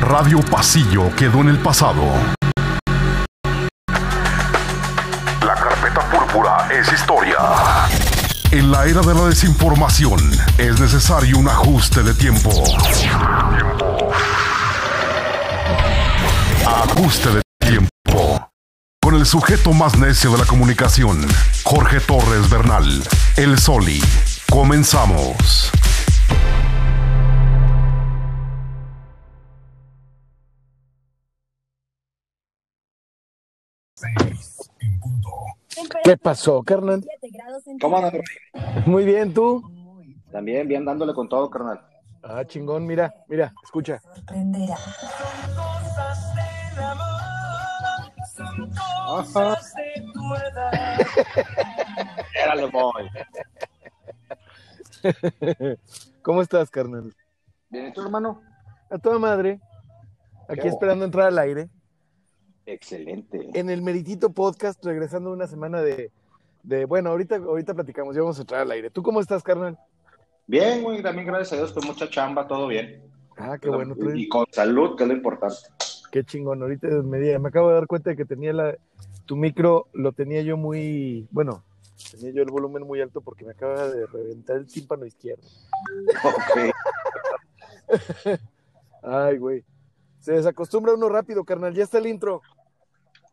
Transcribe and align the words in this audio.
Radio 0.00 0.40
Pasillo 0.40 1.14
quedó 1.16 1.40
en 1.40 1.48
el 1.48 1.58
pasado. 1.58 2.02
La 5.40 5.54
carpeta 5.54 6.00
púrpura 6.10 6.68
es 6.72 6.92
historia. 6.92 7.36
En 8.50 8.70
la 8.70 8.86
era 8.86 9.00
de 9.00 9.14
la 9.14 9.26
desinformación 9.26 10.20
es 10.58 10.78
necesario 10.78 11.38
un 11.38 11.48
ajuste 11.48 12.02
de 12.02 12.14
tiempo. 12.14 12.50
Ajuste 16.66 17.30
de 17.30 17.42
tiempo. 17.58 18.50
Con 19.00 19.14
el 19.14 19.26
sujeto 19.26 19.72
más 19.72 19.96
necio 19.96 20.30
de 20.32 20.38
la 20.38 20.44
comunicación, 20.44 21.26
Jorge 21.64 22.00
Torres 22.00 22.48
Bernal, 22.50 23.02
el 23.36 23.58
Soli. 23.58 24.02
Comenzamos. 24.50 25.72
¿Qué 36.04 36.16
pasó, 36.16 36.62
carnal? 36.62 37.04
¿Cómo 37.80 37.96
andas? 37.96 38.14
Muy 38.86 39.04
bien, 39.04 39.32
¿tú? 39.32 39.62
También, 40.30 40.68
bien 40.68 40.84
dándole 40.84 41.14
con 41.14 41.28
todo, 41.28 41.50
carnal. 41.50 41.80
Ah, 42.22 42.44
chingón, 42.44 42.86
mira, 42.86 43.12
mira, 43.28 43.52
escucha. 43.62 44.00
Ajá. 49.08 49.58
Érale, 52.34 52.66
boy. 52.66 53.10
¿Cómo 56.22 56.42
estás, 56.42 56.70
carnal? 56.70 57.14
Bien, 57.68 57.86
¿y 57.86 57.92
tú, 57.92 58.02
hermano? 58.02 58.42
A 58.90 58.98
toda 58.98 59.18
madre. 59.18 59.60
Aquí 60.48 60.62
Qué 60.62 60.68
esperando 60.68 61.04
entrar 61.04 61.28
al 61.28 61.38
aire. 61.38 61.68
Excelente. 62.66 63.48
En 63.54 63.70
el 63.70 63.80
Meritito 63.82 64.30
Podcast, 64.30 64.84
regresando 64.84 65.30
una 65.32 65.46
semana 65.46 65.80
de, 65.82 66.10
de 66.62 66.84
bueno, 66.84 67.10
ahorita, 67.10 67.36
ahorita 67.36 67.74
platicamos, 67.74 68.14
ya 68.14 68.22
vamos 68.22 68.38
a 68.38 68.42
entrar 68.42 68.60
al 68.62 68.70
aire. 68.72 68.90
¿Tú 68.90 69.02
cómo 69.02 69.20
estás, 69.20 69.42
carnal? 69.42 69.78
Bien, 70.48 70.82
güey, 70.82 71.02
también 71.02 71.26
gracias 71.26 71.52
a 71.52 71.56
Dios, 71.56 71.72
con 71.72 71.86
mucha 71.86 72.08
chamba, 72.10 72.46
todo 72.46 72.66
bien. 72.68 73.02
Ah, 73.36 73.56
qué 73.60 73.68
bueno. 73.68 73.94
tú- 73.94 74.10
Y 74.10 74.28
con 74.28 74.46
salud, 74.50 74.96
que 74.96 75.04
es 75.04 75.08
lo 75.08 75.14
importante. 75.14 75.56
Qué 76.10 76.24
chingón. 76.24 76.62
Ahorita 76.62 76.88
me, 76.88 77.38
me 77.38 77.48
acabo 77.48 77.68
de 77.68 77.74
dar 77.74 77.86
cuenta 77.86 78.10
de 78.10 78.16
que 78.16 78.24
tenía 78.24 78.52
la, 78.52 78.76
tu 79.26 79.36
micro, 79.36 79.86
lo 79.92 80.12
tenía 80.12 80.42
yo 80.42 80.56
muy, 80.56 81.26
bueno, 81.30 81.62
tenía 82.10 82.30
yo 82.30 82.42
el 82.42 82.50
volumen 82.50 82.84
muy 82.84 83.00
alto 83.00 83.20
porque 83.20 83.44
me 83.44 83.52
acaba 83.52 83.88
de 83.88 84.06
reventar 84.06 84.56
el 84.56 84.66
tímpano 84.66 85.04
izquierdo. 85.06 85.46
Ok. 86.24 86.72
Ay, 89.02 89.38
güey. 89.38 89.64
Se 90.20 90.32
desacostumbra 90.32 90.94
uno 90.94 91.08
rápido, 91.08 91.44
carnal. 91.44 91.74
Ya 91.74 91.84
está 91.84 91.98
el 91.98 92.06
intro. 92.06 92.42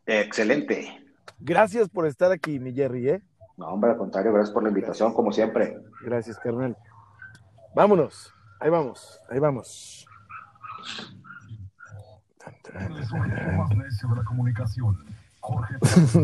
Excelente. 0.06 1.00
Gracias 1.38 1.88
por 1.88 2.06
estar 2.06 2.30
aquí, 2.32 2.58
mi 2.58 2.72
Jerry, 2.72 3.08
¿eh? 3.08 3.22
No, 3.56 3.68
hombre, 3.68 3.92
al 3.92 3.96
contrario, 3.96 4.32
gracias 4.32 4.52
por 4.52 4.62
la 4.62 4.68
invitación, 4.68 5.14
como 5.14 5.32
siempre. 5.32 5.78
Gracias, 6.02 6.38
carnal. 6.38 6.76
Vámonos. 7.74 8.32
Ahí 8.60 8.70
vamos, 8.70 9.20
ahí 9.28 9.38
vamos. 9.38 10.06
El 12.74 13.04
sujeto 13.06 13.52
más 13.52 13.76
necio 13.76 14.08
de 14.08 14.16
la 14.16 14.24
comunicación, 14.24 15.04
Jorge 15.40 15.74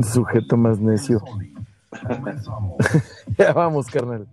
Sujeto 0.03 0.57
más 0.57 0.79
necio. 0.81 1.23
Ya 3.37 3.53
vamos, 3.53 3.87
carnal. 3.89 4.27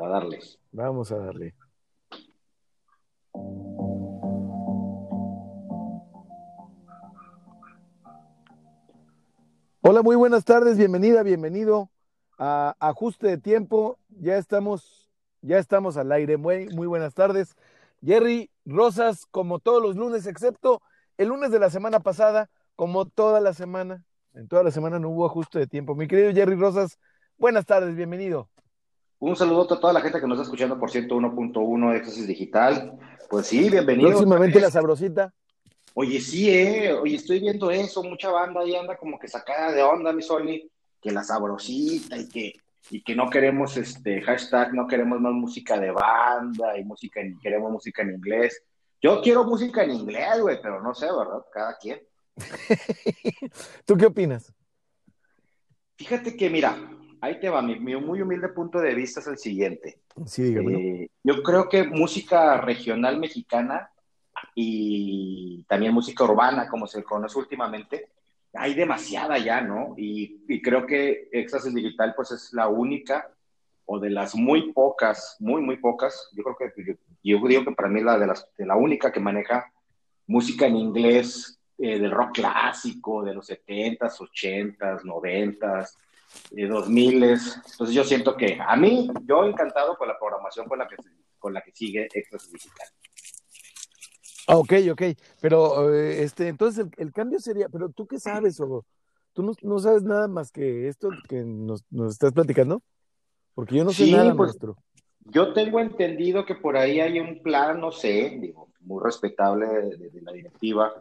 A 0.00 0.06
darle. 0.08 0.40
Vamos 0.72 1.12
a 1.12 1.16
darle. 1.16 1.54
Hola, 9.92 10.02
muy 10.02 10.14
buenas 10.14 10.44
tardes, 10.44 10.78
bienvenida, 10.78 11.24
bienvenido 11.24 11.90
a 12.38 12.76
Ajuste 12.78 13.26
de 13.26 13.38
Tiempo. 13.38 13.98
Ya 14.08 14.36
estamos, 14.36 15.10
ya 15.42 15.58
estamos 15.58 15.96
al 15.96 16.12
aire. 16.12 16.36
Muy, 16.36 16.68
muy 16.68 16.86
buenas 16.86 17.12
tardes. 17.12 17.56
Jerry 18.00 18.52
Rosas, 18.64 19.26
como 19.32 19.58
todos 19.58 19.82
los 19.82 19.96
lunes, 19.96 20.28
excepto 20.28 20.80
el 21.18 21.26
lunes 21.26 21.50
de 21.50 21.58
la 21.58 21.70
semana 21.70 21.98
pasada, 21.98 22.50
como 22.76 23.04
toda 23.04 23.40
la 23.40 23.52
semana. 23.52 24.04
En 24.32 24.46
toda 24.46 24.62
la 24.62 24.70
semana 24.70 25.00
no 25.00 25.08
hubo 25.08 25.26
ajuste 25.26 25.58
de 25.58 25.66
tiempo. 25.66 25.96
Mi 25.96 26.06
querido 26.06 26.30
Jerry 26.30 26.54
Rosas, 26.54 27.00
buenas 27.36 27.66
tardes, 27.66 27.96
bienvenido. 27.96 28.48
Un 29.18 29.34
saludo 29.34 29.62
a 29.74 29.80
toda 29.80 29.92
la 29.92 30.02
gente 30.02 30.20
que 30.20 30.26
nos 30.28 30.36
está 30.36 30.44
escuchando 30.44 30.78
por 30.78 30.92
101.1 30.92 31.90
de 31.90 31.96
Éxtasis 31.96 32.28
Digital. 32.28 32.96
Pues 33.28 33.48
sí, 33.48 33.68
bienvenido. 33.68 34.10
Próximamente 34.10 34.60
la 34.60 34.70
sabrosita. 34.70 35.34
Oye, 35.94 36.20
sí, 36.20 36.50
eh. 36.50 36.92
Oye, 36.92 37.16
estoy 37.16 37.40
viendo 37.40 37.70
eso. 37.70 38.02
Mucha 38.02 38.30
banda 38.30 38.60
ahí 38.60 38.74
anda 38.76 38.96
como 38.96 39.18
que 39.18 39.28
sacada 39.28 39.72
de 39.72 39.82
onda, 39.82 40.12
mi 40.12 40.22
Soli. 40.22 40.70
Que 41.00 41.10
la 41.10 41.22
sabrosita 41.24 42.16
y 42.18 42.28
que, 42.28 42.52
y 42.90 43.02
que 43.02 43.14
no 43.16 43.30
queremos, 43.30 43.76
este, 43.78 44.20
hashtag, 44.20 44.74
no 44.74 44.86
queremos 44.86 45.18
más 45.20 45.32
música 45.32 45.78
de 45.80 45.90
banda 45.90 46.76
y 46.78 46.84
música, 46.84 47.20
en- 47.20 47.38
queremos 47.40 47.72
música 47.72 48.02
en 48.02 48.10
inglés. 48.10 48.62
Yo 49.02 49.22
quiero 49.22 49.44
música 49.44 49.82
en 49.82 49.92
inglés, 49.92 50.40
güey, 50.42 50.60
pero 50.60 50.82
no 50.82 50.94
sé, 50.94 51.06
¿verdad? 51.06 51.42
Cada 51.52 51.78
quien. 51.78 52.00
¿Tú 53.86 53.96
qué 53.96 54.06
opinas? 54.06 54.52
Fíjate 55.96 56.36
que, 56.36 56.50
mira, 56.50 56.76
ahí 57.20 57.40
te 57.40 57.48
va. 57.48 57.62
Mi, 57.62 57.78
mi 57.78 57.96
muy 57.96 58.20
humilde 58.22 58.48
punto 58.48 58.78
de 58.78 58.94
vista 58.94 59.20
es 59.20 59.26
el 59.26 59.38
siguiente. 59.38 60.00
Sí, 60.26 60.42
dígame. 60.42 60.74
Eh, 61.04 61.10
yo 61.22 61.42
creo 61.42 61.68
que 61.68 61.84
música 61.84 62.58
regional 62.60 63.18
mexicana 63.18 63.90
y 64.54 65.64
también 65.68 65.94
música 65.94 66.24
urbana, 66.24 66.68
como 66.68 66.86
se 66.86 67.02
conoce 67.02 67.38
últimamente, 67.38 68.08
hay 68.54 68.74
demasiada 68.74 69.38
ya, 69.38 69.60
¿no? 69.60 69.94
Y, 69.96 70.42
y 70.48 70.60
creo 70.60 70.86
que 70.86 71.28
Éxtasis 71.32 71.74
Digital, 71.74 72.14
pues 72.16 72.32
es 72.32 72.52
la 72.52 72.68
única 72.68 73.30
o 73.92 73.98
de 73.98 74.10
las 74.10 74.36
muy 74.36 74.72
pocas, 74.72 75.36
muy, 75.40 75.60
muy 75.62 75.76
pocas. 75.78 76.30
Yo 76.32 76.44
creo 76.44 76.56
que 76.56 76.84
yo, 76.84 76.94
yo 77.24 77.48
digo 77.48 77.64
que 77.64 77.72
para 77.72 77.88
mí 77.88 78.00
la 78.00 78.18
de, 78.18 78.26
las, 78.28 78.48
de 78.56 78.64
la 78.64 78.76
única 78.76 79.10
que 79.10 79.18
maneja 79.18 79.72
música 80.28 80.66
en 80.66 80.76
inglés 80.76 81.58
eh, 81.76 81.98
del 81.98 82.12
rock 82.12 82.34
clásico, 82.34 83.24
de 83.24 83.34
los 83.34 83.50
70s, 83.50 84.18
80s, 84.18 85.02
90s, 85.02 85.88
eh, 86.52 86.68
2000s. 86.68 87.62
Entonces 87.72 87.94
yo 87.94 88.04
siento 88.04 88.36
que 88.36 88.58
a 88.64 88.76
mí, 88.76 89.10
yo 89.24 89.44
encantado 89.44 89.96
con 89.96 90.06
la 90.06 90.16
programación 90.16 90.68
con 90.68 90.78
la 90.78 90.86
que, 90.86 90.94
con 91.38 91.52
la 91.52 91.60
que 91.60 91.72
sigue 91.72 92.06
Éxtasis 92.12 92.52
Digital. 92.52 92.86
Ok, 94.52 94.72
ok. 94.92 95.02
Pero, 95.40 95.94
eh, 95.94 96.22
este, 96.22 96.48
entonces 96.48 96.84
el, 96.86 96.90
el 97.06 97.12
cambio 97.12 97.38
sería, 97.38 97.68
pero 97.68 97.88
¿tú 97.90 98.06
qué 98.06 98.18
sabes, 98.18 98.60
o 98.60 98.84
¿Tú 99.32 99.42
no, 99.44 99.52
no 99.62 99.78
sabes 99.78 100.02
nada 100.02 100.26
más 100.26 100.50
que 100.50 100.88
esto 100.88 101.10
que 101.28 101.44
nos, 101.44 101.84
nos 101.90 102.12
estás 102.12 102.32
platicando? 102.32 102.82
Porque 103.54 103.76
yo 103.76 103.84
no 103.84 103.92
sé 103.92 104.06
Sí, 104.06 104.12
nada, 104.12 104.34
pues, 104.34 104.48
maestro. 104.48 104.76
Yo 105.26 105.52
tengo 105.52 105.78
entendido 105.78 106.44
que 106.44 106.56
por 106.56 106.76
ahí 106.76 106.98
hay 107.00 107.20
un 107.20 107.42
plan, 107.42 107.80
no 107.80 107.92
sé, 107.92 108.38
digo, 108.40 108.68
muy 108.80 109.02
respetable 109.04 109.66
de, 109.66 109.96
de- 109.96 110.10
de 110.10 110.22
la 110.22 110.32
directiva, 110.32 110.92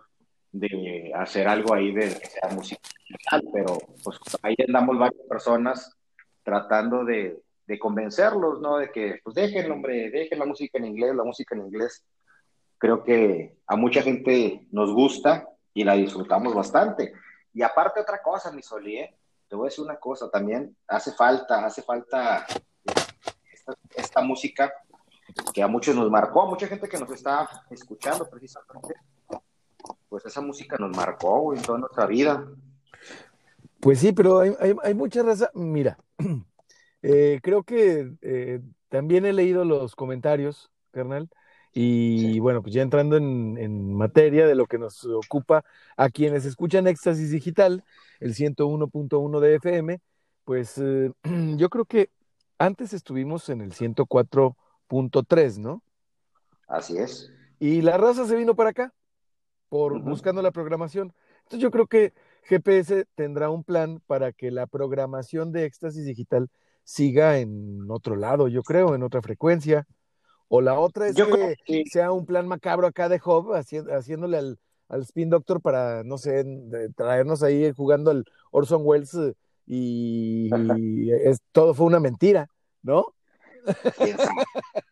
de 0.51 1.11
hacer 1.15 1.47
algo 1.47 1.73
ahí 1.73 1.93
de 1.93 2.01
que 2.19 2.27
sea 2.27 2.49
música 2.51 2.81
digital, 3.07 3.43
pero 3.51 3.77
pues 4.03 4.19
ahí 4.43 4.55
andamos 4.67 4.99
varias 4.99 5.25
personas 5.27 5.95
tratando 6.43 7.03
de, 7.05 7.39
de 7.65 7.79
convencerlos, 7.79 8.59
¿no? 8.61 8.77
De 8.77 8.91
que, 8.91 9.19
pues 9.23 9.35
dejen, 9.35 9.71
hombre, 9.71 10.11
dejen 10.11 10.37
la 10.39 10.45
música 10.45 10.77
en 10.77 10.85
inglés, 10.85 11.15
la 11.15 11.23
música 11.23 11.55
en 11.55 11.61
inglés. 11.61 12.03
Creo 12.79 13.03
que 13.03 13.57
a 13.67 13.75
mucha 13.75 14.01
gente 14.01 14.67
nos 14.71 14.91
gusta 14.91 15.47
y 15.73 15.83
la 15.83 15.93
disfrutamos 15.93 16.55
bastante. 16.55 17.13
Y 17.53 17.61
aparte 17.61 17.99
otra 17.99 18.21
cosa, 18.21 18.51
mi 18.51 18.63
Soli, 18.63 18.97
¿eh? 18.97 19.15
Te 19.47 19.55
voy 19.55 19.67
a 19.67 19.69
decir 19.69 19.83
una 19.83 19.97
cosa, 19.97 20.29
también 20.29 20.75
hace 20.87 21.11
falta, 21.11 21.65
hace 21.65 21.81
falta 21.81 22.45
esta, 23.51 23.75
esta 23.95 24.21
música 24.21 24.71
que 25.53 25.61
a 25.61 25.67
muchos 25.67 25.95
nos 25.95 26.09
marcó, 26.09 26.47
mucha 26.47 26.67
gente 26.67 26.87
que 26.87 26.97
nos 26.97 27.11
está 27.11 27.49
escuchando 27.69 28.29
precisamente, 28.29 28.95
pues 30.07 30.25
esa 30.25 30.41
música 30.41 30.77
nos 30.79 30.95
marcó 30.95 31.53
en 31.53 31.61
toda 31.61 31.79
nuestra 31.79 32.05
vida. 32.05 32.45
Pues 33.79 33.99
sí, 33.99 34.11
pero 34.11 34.39
hay, 34.39 34.55
hay, 34.59 34.75
hay 34.83 34.93
mucha 34.93 35.23
raza. 35.23 35.49
Mira, 35.53 35.97
eh, 37.01 37.39
creo 37.41 37.63
que 37.63 38.11
eh, 38.21 38.61
también 38.89 39.25
he 39.25 39.33
leído 39.33 39.65
los 39.65 39.95
comentarios, 39.95 40.69
carnal, 40.91 41.29
y 41.73 42.33
Sí. 42.33 42.39
bueno, 42.39 42.61
pues 42.61 42.73
ya 42.73 42.81
entrando 42.81 43.17
en, 43.17 43.57
en 43.57 43.93
materia 43.93 44.47
de 44.47 44.55
lo 44.55 44.65
que 44.65 44.77
nos 44.79 45.05
ocupa 45.05 45.63
a 45.97 46.09
quienes 46.09 46.45
escuchan 46.45 46.87
Éxtasis 46.87 47.31
Digital, 47.31 47.83
el 48.19 48.33
101.1 48.35 49.39
de 49.39 49.55
FM, 49.55 49.99
pues 50.45 50.77
eh, 50.77 51.11
yo 51.57 51.69
creo 51.69 51.85
que 51.85 52.09
antes 52.57 52.93
estuvimos 52.93 53.49
en 53.49 53.61
el 53.61 53.71
104.3, 53.73 55.59
¿no? 55.59 55.83
Así 56.67 56.97
es. 56.97 57.31
Y 57.59 57.81
la 57.81 57.97
raza 57.97 58.25
se 58.25 58.35
vino 58.35 58.55
para 58.55 58.71
acá 58.71 58.93
por 59.69 60.01
buscando 60.01 60.41
la 60.41 60.51
programación. 60.51 61.13
Entonces 61.39 61.59
yo 61.59 61.71
creo 61.71 61.87
que 61.87 62.13
GPS 62.43 63.05
tendrá 63.15 63.49
un 63.49 63.63
plan 63.63 64.01
para 64.07 64.31
que 64.31 64.51
la 64.51 64.67
programación 64.67 65.51
de 65.51 65.65
Éxtasis 65.65 66.05
Digital 66.05 66.49
siga 66.83 67.37
en 67.37 67.85
otro 67.89 68.15
lado, 68.15 68.47
yo 68.47 68.63
creo, 68.63 68.95
en 68.95 69.03
otra 69.03 69.21
frecuencia. 69.21 69.85
O 70.49 70.61
la 70.61 70.79
otra 70.79 71.07
es 71.07 71.15
que, 71.65 71.83
sea 71.91 72.11
un 72.11 72.25
plan 72.25 72.47
macabro 72.47 72.87
acá 72.87 73.07
de 73.07 73.19
Job, 73.19 73.53
haciéndole 73.53 74.37
al, 74.37 74.59
al 74.89 75.03
Spin 75.03 75.29
Doctor 75.29 75.61
para, 75.61 76.03
no 76.03 76.17
sé, 76.17 76.43
traernos 76.95 77.43
ahí 77.43 77.71
jugando 77.71 78.09
al 78.11 78.25
Orson 78.51 78.81
Welles 78.83 79.15
y, 79.67 80.49
es, 81.11 81.41
todo 81.51 81.75
fue 81.75 81.85
una 81.85 81.99
mentira, 81.99 82.49
¿no? 82.81 83.13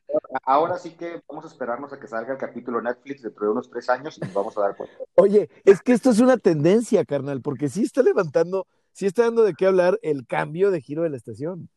Ahora 0.44 0.78
sí 0.78 0.92
que 0.92 1.22
vamos 1.28 1.46
a 1.46 1.48
esperarnos 1.48 1.92
a 1.92 2.00
que 2.00 2.08
salga 2.08 2.34
el 2.34 2.38
capítulo 2.38 2.80
Netflix 2.80 3.24
dentro 3.24 3.46
de 3.46 3.52
unos 3.52 3.70
tres 3.70 3.90
años 3.90 4.18
y 4.18 4.22
nos 4.22 4.34
vamos 4.34 4.56
a 4.58 4.62
dar 4.62 4.76
cuenta. 4.76 4.96
Oye, 5.16 5.50
es 5.66 5.82
que 5.82 5.94
esto 5.94 6.12
es 6.12 6.20
una 6.20 6.38
tendencia, 6.38 7.04
carnal, 7.04 7.42
porque 7.42 7.70
sí 7.70 7.82
está 7.82 8.04
levantando, 8.04 8.68
sí 8.92 9.08
está 9.08 9.24
dando 9.24 9.44
de 9.44 9.56
qué 9.56 9.66
hablar 9.66 9.98
el 10.04 10.28
cambio 10.28 10.70
de 10.70 10.82
giro 10.82 11.02
de 11.02 11.10
la 11.10 11.18
estación. 11.18 11.70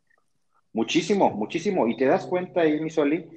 Muchísimo, 0.75 1.31
muchísimo. 1.31 1.89
Y 1.89 1.97
te 1.97 2.05
das 2.05 2.27
cuenta 2.27 2.61
ahí, 2.61 2.81
mi 2.81 2.91
Soli, 2.91 3.29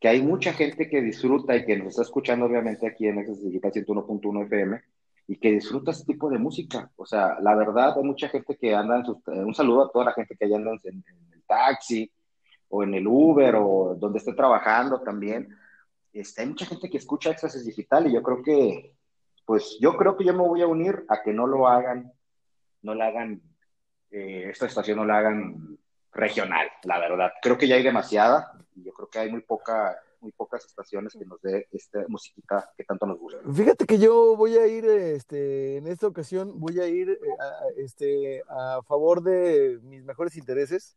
que 0.00 0.08
hay 0.08 0.22
mucha 0.22 0.52
gente 0.52 0.88
que 0.88 1.00
disfruta 1.00 1.56
y 1.56 1.64
que 1.64 1.76
nos 1.76 1.88
está 1.88 2.02
escuchando 2.02 2.46
obviamente 2.46 2.86
aquí 2.86 3.06
en 3.06 3.18
Access 3.18 3.42
Digital 3.42 3.72
101.1 3.72 4.44
FM 4.46 4.82
y 5.28 5.36
que 5.38 5.52
disfruta 5.52 5.90
este 5.90 6.12
tipo 6.12 6.30
de 6.30 6.38
música. 6.38 6.90
O 6.96 7.06
sea, 7.06 7.38
la 7.40 7.54
verdad, 7.54 7.94
hay 7.96 8.04
mucha 8.04 8.28
gente 8.28 8.56
que 8.56 8.74
anda 8.74 8.98
en 8.98 9.04
sus... 9.04 9.18
Un 9.26 9.54
saludo 9.54 9.84
a 9.84 9.90
toda 9.90 10.06
la 10.06 10.12
gente 10.12 10.36
que 10.36 10.44
allá 10.44 10.56
anda 10.56 10.72
en, 10.84 11.04
el 11.32 11.42
taxi 11.44 12.10
o 12.68 12.82
en 12.82 12.94
el 12.94 13.06
Uber 13.06 13.56
o 13.56 13.96
donde 13.98 14.18
esté 14.18 14.34
trabajando 14.34 15.00
también. 15.00 15.48
Este, 16.12 16.42
hay 16.42 16.48
mucha 16.48 16.66
gente 16.66 16.88
que 16.88 16.98
escucha 16.98 17.30
Access 17.30 17.64
Digital 17.64 18.06
y 18.06 18.14
yo 18.14 18.22
creo 18.22 18.42
que, 18.42 18.94
pues 19.44 19.78
yo 19.80 19.96
creo 19.96 20.16
que 20.16 20.24
yo 20.24 20.32
me 20.32 20.46
voy 20.46 20.62
a 20.62 20.66
unir 20.66 21.04
a 21.08 21.22
que 21.22 21.32
no 21.32 21.46
lo 21.46 21.66
hagan, 21.66 22.12
no 22.82 22.94
le 22.94 23.02
hagan, 23.02 23.42
eh, 24.10 24.48
esta 24.50 24.66
estación 24.66 24.98
no 24.98 25.04
la 25.04 25.18
hagan 25.18 25.75
regional, 26.16 26.68
la 26.84 26.98
verdad. 26.98 27.32
Creo 27.42 27.56
que 27.56 27.68
ya 27.68 27.76
hay 27.76 27.82
demasiada 27.82 28.52
y 28.74 28.84
yo 28.84 28.92
creo 28.92 29.08
que 29.08 29.18
hay 29.18 29.30
muy 29.30 29.42
poca 29.42 29.96
muy 30.20 30.32
pocas 30.32 30.64
estaciones 30.64 31.12
que 31.12 31.24
nos 31.24 31.40
dé 31.42 31.68
esta 31.70 32.04
musiquita 32.08 32.70
que 32.76 32.84
tanto 32.84 33.06
nos 33.06 33.18
gusta. 33.18 33.38
Fíjate 33.52 33.84
que 33.86 33.98
yo 33.98 34.34
voy 34.36 34.56
a 34.56 34.66
ir, 34.66 34.84
este, 34.84 35.76
en 35.76 35.86
esta 35.86 36.06
ocasión, 36.06 36.58
voy 36.58 36.80
a 36.80 36.88
ir 36.88 37.10
eh, 37.10 37.18
a, 37.38 37.52
este, 37.76 38.42
a 38.48 38.80
favor 38.82 39.22
de 39.22 39.78
mis 39.82 40.02
mejores 40.04 40.36
intereses 40.36 40.96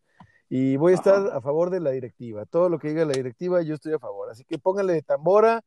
y 0.49 0.77
voy 0.77 0.93
a 0.93 0.95
estar 0.95 1.27
a 1.31 1.41
favor 1.41 1.69
de 1.69 1.79
la 1.79 1.91
directiva. 1.91 2.45
Todo 2.45 2.69
lo 2.69 2.79
que 2.79 2.89
diga 2.89 3.05
la 3.05 3.13
directiva, 3.13 3.61
yo 3.61 3.75
estoy 3.75 3.93
a 3.93 3.99
favor. 3.99 4.31
Así 4.31 4.43
que 4.43 4.57
póngale 4.57 5.01
tambora, 5.03 5.61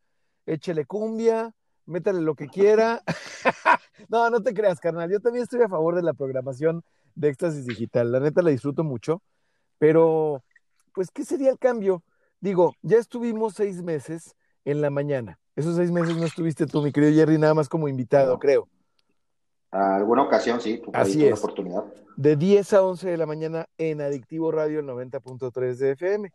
échele 0.44 0.84
cumbia, 0.84 1.54
métale 1.86 2.20
lo 2.20 2.34
que 2.34 2.48
quiera. 2.48 3.00
no, 4.08 4.28
no 4.28 4.42
te 4.42 4.54
creas, 4.54 4.80
carnal. 4.80 5.10
Yo 5.10 5.20
también 5.20 5.44
estoy 5.44 5.62
a 5.62 5.68
favor 5.68 5.94
de 5.94 6.02
la 6.02 6.14
programación 6.14 6.82
de 7.14 7.28
Éxtasis 7.28 7.64
Digital. 7.64 8.10
La 8.10 8.18
neta 8.18 8.42
la 8.42 8.50
disfruto 8.50 8.82
mucho. 8.82 9.22
Pero, 9.82 10.44
pues, 10.94 11.10
¿qué 11.10 11.24
sería 11.24 11.50
el 11.50 11.58
cambio? 11.58 12.04
Digo, 12.40 12.76
ya 12.82 12.98
estuvimos 12.98 13.54
seis 13.54 13.82
meses 13.82 14.36
en 14.64 14.80
la 14.80 14.90
mañana. 14.90 15.40
Esos 15.56 15.74
seis 15.74 15.90
meses 15.90 16.16
no 16.16 16.24
estuviste 16.24 16.66
tú, 16.66 16.82
mi 16.82 16.92
querido 16.92 17.12
Jerry, 17.12 17.36
nada 17.36 17.54
más 17.54 17.68
como 17.68 17.88
invitado, 17.88 18.38
creo. 18.38 18.68
A 19.72 19.96
alguna 19.96 20.22
ocasión, 20.22 20.60
sí. 20.60 20.80
Así 20.92 21.26
es. 21.26 21.36
Oportunidad. 21.40 21.82
De 22.16 22.36
10 22.36 22.74
a 22.74 22.82
11 22.84 23.10
de 23.10 23.16
la 23.16 23.26
mañana 23.26 23.66
en 23.76 24.00
Adictivo 24.00 24.52
Radio 24.52 24.82
90.3 24.82 25.74
de 25.74 25.90
FM. 25.90 26.32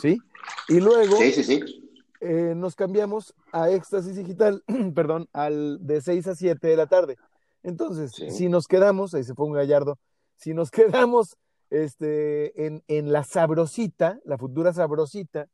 ¿Sí? 0.00 0.20
Y 0.68 0.78
luego 0.78 1.16
sí, 1.16 1.32
sí, 1.32 1.42
sí. 1.42 1.90
Eh, 2.20 2.54
nos 2.54 2.76
cambiamos 2.76 3.34
a 3.50 3.70
Éxtasis 3.70 4.14
Digital, 4.14 4.62
perdón, 4.94 5.28
al 5.32 5.84
de 5.84 6.00
6 6.00 6.28
a 6.28 6.36
7 6.36 6.64
de 6.64 6.76
la 6.76 6.86
tarde. 6.86 7.16
Entonces, 7.64 8.12
si 8.12 8.48
nos 8.48 8.68
quedamos, 8.68 9.14
ahí 9.14 9.24
se 9.24 9.34
fue 9.34 9.46
un 9.46 9.54
gallardo, 9.54 9.98
si 10.36 10.54
nos 10.54 10.70
quedamos 11.10 11.36
este, 11.82 12.66
en, 12.66 12.82
en 12.88 13.12
la 13.12 13.24
sabrosita, 13.24 14.20
la 14.24 14.38
futura 14.38 14.72
sabrosita, 14.72 15.48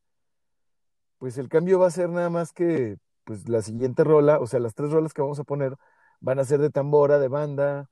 pues 1.18 1.38
el 1.38 1.48
cambio 1.48 1.78
va 1.78 1.86
a 1.86 1.90
ser 1.90 2.08
nada 2.10 2.30
más 2.30 2.52
que 2.52 2.96
pues 3.24 3.48
la 3.48 3.62
siguiente 3.62 4.04
rola, 4.04 4.38
o 4.40 4.46
sea, 4.46 4.60
las 4.60 4.74
tres 4.74 4.90
rolas 4.90 5.14
que 5.14 5.22
vamos 5.22 5.38
a 5.38 5.44
poner 5.44 5.76
van 6.20 6.38
a 6.38 6.44
ser 6.44 6.60
de 6.60 6.70
tambora, 6.70 7.18
de 7.18 7.28
banda, 7.28 7.88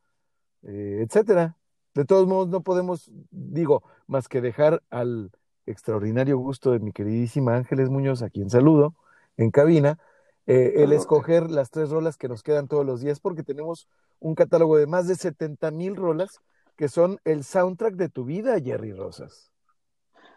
eh, 0.63 1.05
etcétera. 1.07 1.57
De 1.95 2.05
todos 2.05 2.27
modos, 2.27 2.49
no 2.49 2.63
podemos, 2.63 3.11
digo, 3.31 3.83
más 4.07 4.29
que 4.29 4.41
dejar 4.41 4.83
al 4.91 5.31
extraordinario 5.67 6.39
gusto 6.39 6.73
de 6.73 6.81
mi 6.81 6.93
queridísima 6.93 7.57
Ángeles 7.57 7.91
Muñoz, 7.91 8.23
a 8.23 8.31
quien 8.31 8.51
saludo 8.51 8.95
en 9.37 9.51
cabina, 9.51 9.99
eh, 10.47 10.83
el 10.83 10.93
escoger 10.93 11.51
las 11.51 11.71
tres 11.71 11.91
rolas 11.91 12.17
que 12.17 12.29
nos 12.29 12.43
quedan 12.43 12.69
todos 12.69 12.85
los 12.85 13.01
días, 13.01 13.21
porque 13.21 13.43
tenemos 13.43 13.89
un 14.21 14.35
catálogo 14.35 14.77
de 14.77 14.87
más 14.87 15.07
de 15.07 15.15
70 15.15 15.71
mil 15.71 15.97
rolas 15.97 16.41
que 16.79 16.89
son 16.89 17.21
el 17.25 17.43
soundtrack 17.43 17.95
de 17.95 18.09
tu 18.09 18.25
vida, 18.25 18.59
Jerry 18.61 18.93
Rosas. 18.93 19.51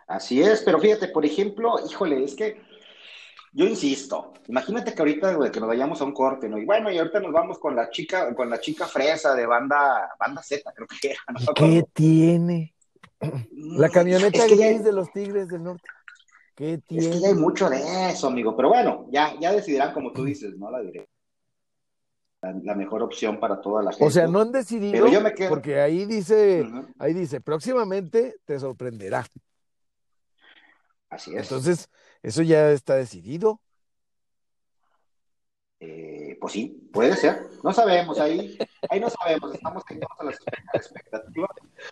Así 0.08 0.42
es, 0.42 0.64
pero 0.64 0.80
fíjate, 0.80 1.08
por 1.10 1.24
ejemplo, 1.24 1.76
híjole, 1.88 2.24
es 2.24 2.36
que 2.36 2.60
yo 3.54 3.66
insisto, 3.66 4.34
imagínate 4.48 4.94
que 4.94 5.02
ahorita 5.02 5.52
que 5.52 5.60
nos 5.60 5.70
vayamos 5.70 6.02
a 6.02 6.04
un 6.04 6.14
corte, 6.14 6.50
¿no? 6.50 6.58
Y 6.58 6.66
bueno, 6.66 6.92
y 6.92 6.98
ahorita 6.98 7.20
nos 7.20 7.32
vamos 7.32 7.60
con 7.60 7.76
la 7.76 7.92
chica, 7.92 8.34
con 8.34 8.50
la 8.50 8.60
chica 8.60 8.88
fresa 8.88 9.36
de 9.36 9.46
banda, 9.46 10.10
banda 10.20 10.42
Z, 10.42 10.70
creo 10.74 10.88
que 10.88 11.10
era. 11.10 11.20
¿no? 11.28 11.54
¿Qué 11.54 11.84
tiene? 11.94 12.74
La 13.52 13.88
mm, 13.88 13.92
camioneta 13.92 14.48
gris 14.48 14.84
de 14.84 14.94
los 14.94 15.12
Tigres 15.14 15.48
del 15.48 15.62
Norte. 15.62 15.88
¿Qué 16.56 16.80
tiene? 16.80 17.08
Es 17.08 17.22
que 17.22 17.28
hay 17.28 17.36
mucho 17.36 17.70
de 17.70 18.10
eso, 18.10 18.28
amigo, 18.28 18.56
pero 18.56 18.70
bueno, 18.70 19.06
ya, 19.12 19.40
ya 19.40 19.52
decidirán 19.52 19.94
como 19.94 20.12
tú 20.12 20.24
dices, 20.24 20.58
¿no? 20.58 20.72
La 20.72 20.82
diré 20.82 21.08
la, 22.42 22.76
mejor 22.76 23.04
opción 23.04 23.40
para 23.40 23.62
toda 23.62 23.84
la 23.84 23.92
gente. 23.92 24.06
O 24.06 24.10
sea, 24.10 24.28
no 24.28 24.42
han 24.42 24.52
decidido, 24.52 25.06
porque 25.50 25.80
ahí 25.80 26.06
dice, 26.06 26.68
ahí 26.98 27.14
dice, 27.14 27.40
próximamente 27.40 28.38
te 28.46 28.60
sorprenderá. 28.60 29.26
Así 31.10 31.36
es. 31.36 31.44
Entonces, 31.44 31.90
eso 32.24 32.42
ya 32.42 32.72
está 32.72 32.96
decidido. 32.96 33.62
Eh, 35.80 36.38
pues 36.40 36.54
sí, 36.54 36.90
puede 36.92 37.16
ser. 37.16 37.48
No 37.64 37.74
sabemos, 37.74 38.20
ahí, 38.20 38.58
ahí 38.90 39.00
no 39.00 39.10
sabemos, 39.10 39.54
estamos 39.54 39.84
teniendo 39.86 40.08
la 40.24 40.32
expectativa, 40.74 41.48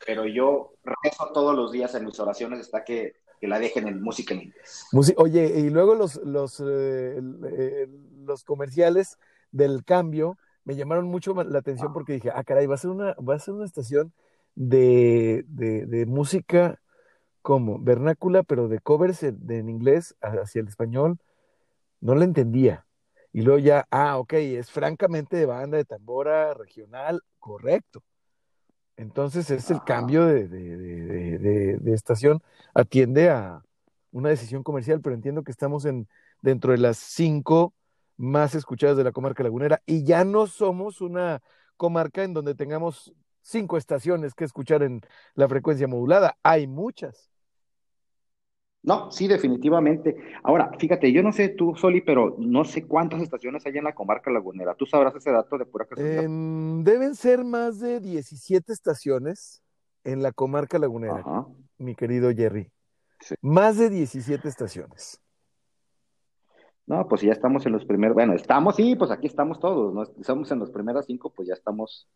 pero 0.05 0.25
yo 0.25 0.73
rezo 0.83 1.31
todos 1.33 1.55
los 1.55 1.71
días 1.71 1.93
en 1.95 2.05
mis 2.05 2.19
oraciones 2.19 2.61
hasta 2.61 2.83
que, 2.83 3.15
la 3.41 3.57
dejen 3.57 3.87
en 3.87 4.01
música 4.01 4.33
en 4.33 4.41
inglés. 4.41 4.85
Oye, 5.15 5.45
y 5.59 5.69
luego 5.69 5.95
los, 5.95 6.17
los, 6.17 6.59
eh, 6.59 7.21
eh, 7.45 7.87
los 8.25 8.43
comerciales 8.43 9.17
del 9.51 9.83
cambio 9.83 10.37
me 10.63 10.75
llamaron 10.75 11.07
mucho 11.07 11.33
la 11.33 11.59
atención 11.59 11.93
porque 11.93 12.13
dije, 12.13 12.31
ah, 12.33 12.43
caray, 12.43 12.67
va 12.67 12.75
a 12.75 12.77
ser 12.77 12.91
una, 12.91 13.15
va 13.15 13.35
a 13.35 13.39
ser 13.39 13.55
una 13.55 13.65
estación 13.65 14.13
de, 14.55 15.43
de, 15.47 16.05
música 16.05 16.79
como 17.41 17.79
vernácula, 17.79 18.43
pero 18.43 18.67
de 18.67 18.79
covers 18.79 19.23
en, 19.23 19.39
en, 19.49 19.69
inglés 19.69 20.15
hacia 20.21 20.61
el 20.61 20.67
español. 20.67 21.17
No 22.01 22.13
la 22.15 22.25
entendía. 22.25 22.85
Y 23.31 23.41
luego 23.41 23.59
ya, 23.59 23.87
ah, 23.89 24.17
ok, 24.17 24.33
es 24.33 24.69
francamente 24.69 25.37
de 25.37 25.45
banda 25.45 25.77
de 25.77 25.85
tambora 25.85 26.53
regional, 26.53 27.21
correcto. 27.39 28.03
Entonces 28.95 29.49
es 29.49 29.71
el 29.71 29.81
cambio 29.83 30.25
de, 30.25 30.47
de, 30.47 31.77
de, 31.79 31.93
estación, 31.93 32.43
atiende 32.73 33.29
a 33.29 33.63
una 34.11 34.29
decisión 34.29 34.61
comercial, 34.61 34.99
pero 35.01 35.15
entiendo 35.15 35.43
que 35.43 35.51
estamos 35.51 35.85
en, 35.85 36.07
dentro 36.41 36.73
de 36.73 36.79
las 36.79 36.97
cinco 36.97 37.73
más 38.19 38.53
escuchadas 38.53 38.97
de 38.97 39.05
la 39.05 39.13
comarca 39.13 39.43
lagunera 39.43 39.81
y 39.85 40.03
ya 40.03 40.25
no 40.25 40.45
somos 40.45 40.99
una 40.99 41.41
comarca 41.77 42.23
en 42.23 42.33
donde 42.33 42.53
tengamos 42.53 43.13
cinco 43.41 43.77
estaciones 43.77 44.33
que 44.33 44.43
escuchar 44.43 44.83
en 44.83 44.99
la 45.35 45.47
frecuencia 45.47 45.87
modulada, 45.87 46.37
hay 46.43 46.67
muchas. 46.67 47.31
No, 48.83 49.09
sí, 49.09 49.27
definitivamente. 49.27 50.17
Ahora, 50.43 50.71
fíjate, 50.77 51.11
yo 51.13 51.23
no 51.23 51.31
sé 51.31 51.49
tú, 51.49 51.75
Soli, 51.75 52.01
pero 52.01 52.35
no 52.39 52.65
sé 52.65 52.85
cuántas 52.85 53.21
estaciones 53.21 53.65
hay 53.65 53.77
en 53.77 53.85
la 53.85 53.95
comarca 53.95 54.31
lagunera. 54.31 54.75
¿Tú 54.75 54.85
sabrás 54.85 55.15
ese 55.15 55.31
dato 55.31 55.57
de 55.57 55.65
pura 55.65 55.85
casualidad? 55.85 56.23
Em, 56.23 56.83
deben 56.83 57.15
ser 57.15 57.45
más 57.45 57.79
de 57.79 58.01
17 58.01 58.73
estaciones 58.73 59.63
en 60.03 60.21
la 60.21 60.33
comarca 60.33 60.77
lagunera, 60.77 61.23
mi 61.77 61.95
querido 61.95 62.31
Jerry. 62.33 62.71
Más 63.41 63.77
de 63.77 63.89
17 63.89 64.47
estaciones. 64.47 65.21
No, 66.89 67.07
pues 67.07 67.21
ya 67.21 67.31
estamos 67.31 67.67
en 67.67 67.73
los 67.73 67.85
primeros, 67.85 68.15
bueno, 68.15 68.33
estamos, 68.33 68.75
sí, 68.75 68.95
pues 68.95 69.11
aquí 69.11 69.27
estamos 69.27 69.59
todos, 69.59 69.93
¿no? 69.93 70.01
Estamos 70.01 70.51
en 70.51 70.57
los 70.57 70.71
primeros 70.71 71.05
cinco, 71.05 71.31
pues 71.31 71.47
ya 71.47 71.53
estamos 71.53 72.09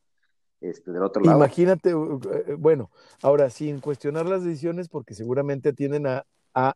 este, 0.62 0.92
del 0.92 1.04
otro 1.04 1.24
lado. 1.24 1.38
Imagínate, 1.38 1.92
eh, 1.92 2.56
bueno, 2.58 2.90
ahora 3.22 3.52
sin 3.52 3.82
cuestionar 3.82 4.26
las 4.26 4.44
decisiones, 4.44 4.90
porque 4.90 5.14
seguramente 5.14 5.74
tienen 5.74 6.08
a, 6.08 6.26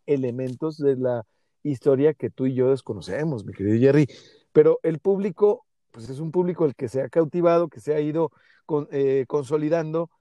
elementos 0.06 0.77
de 0.77 0.96
la 0.96 1.24
historia 1.63 2.13
que 2.13 2.30
tú 2.30 2.46
y 2.46 2.54
yo 2.54 2.70
desconocemos, 2.70 3.46
mi 3.46 3.54
querido 3.54 3.80
Jerry, 3.80 4.08
pero 4.51 4.80
el 4.84 5.00
público, 5.00 5.66
pues 5.89 6.08
es 6.08 6.20
un 6.20 6.32
público 6.32 6.66
el 6.66 6.75
que 6.75 6.89
se 6.89 7.01
ha 7.01 7.10
cautivado, 7.10 7.68
que 7.68 7.80
se 7.80 7.96
ha 7.96 8.00
ido 8.00 8.32
eh, 8.92 9.25
consolidando 9.27 10.12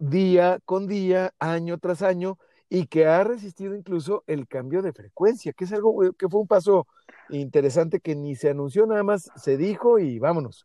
día 0.00 0.58
con 0.64 0.88
día, 0.88 1.32
año 1.38 1.78
tras 1.78 2.02
año, 2.02 2.36
y 2.74 2.86
que 2.86 3.04
ha 3.04 3.22
resistido 3.22 3.74
incluso 3.74 4.24
el 4.26 4.48
cambio 4.48 4.80
de 4.80 4.94
frecuencia, 4.94 5.52
que 5.52 5.64
es 5.64 5.72
algo 5.74 6.14
que 6.16 6.26
fue 6.26 6.40
un 6.40 6.46
paso 6.46 6.86
interesante 7.28 8.00
que 8.00 8.14
ni 8.16 8.34
se 8.34 8.48
anunció, 8.48 8.86
nada 8.86 9.02
más 9.02 9.30
se 9.36 9.58
dijo 9.58 9.98
y 9.98 10.18
vámonos. 10.18 10.64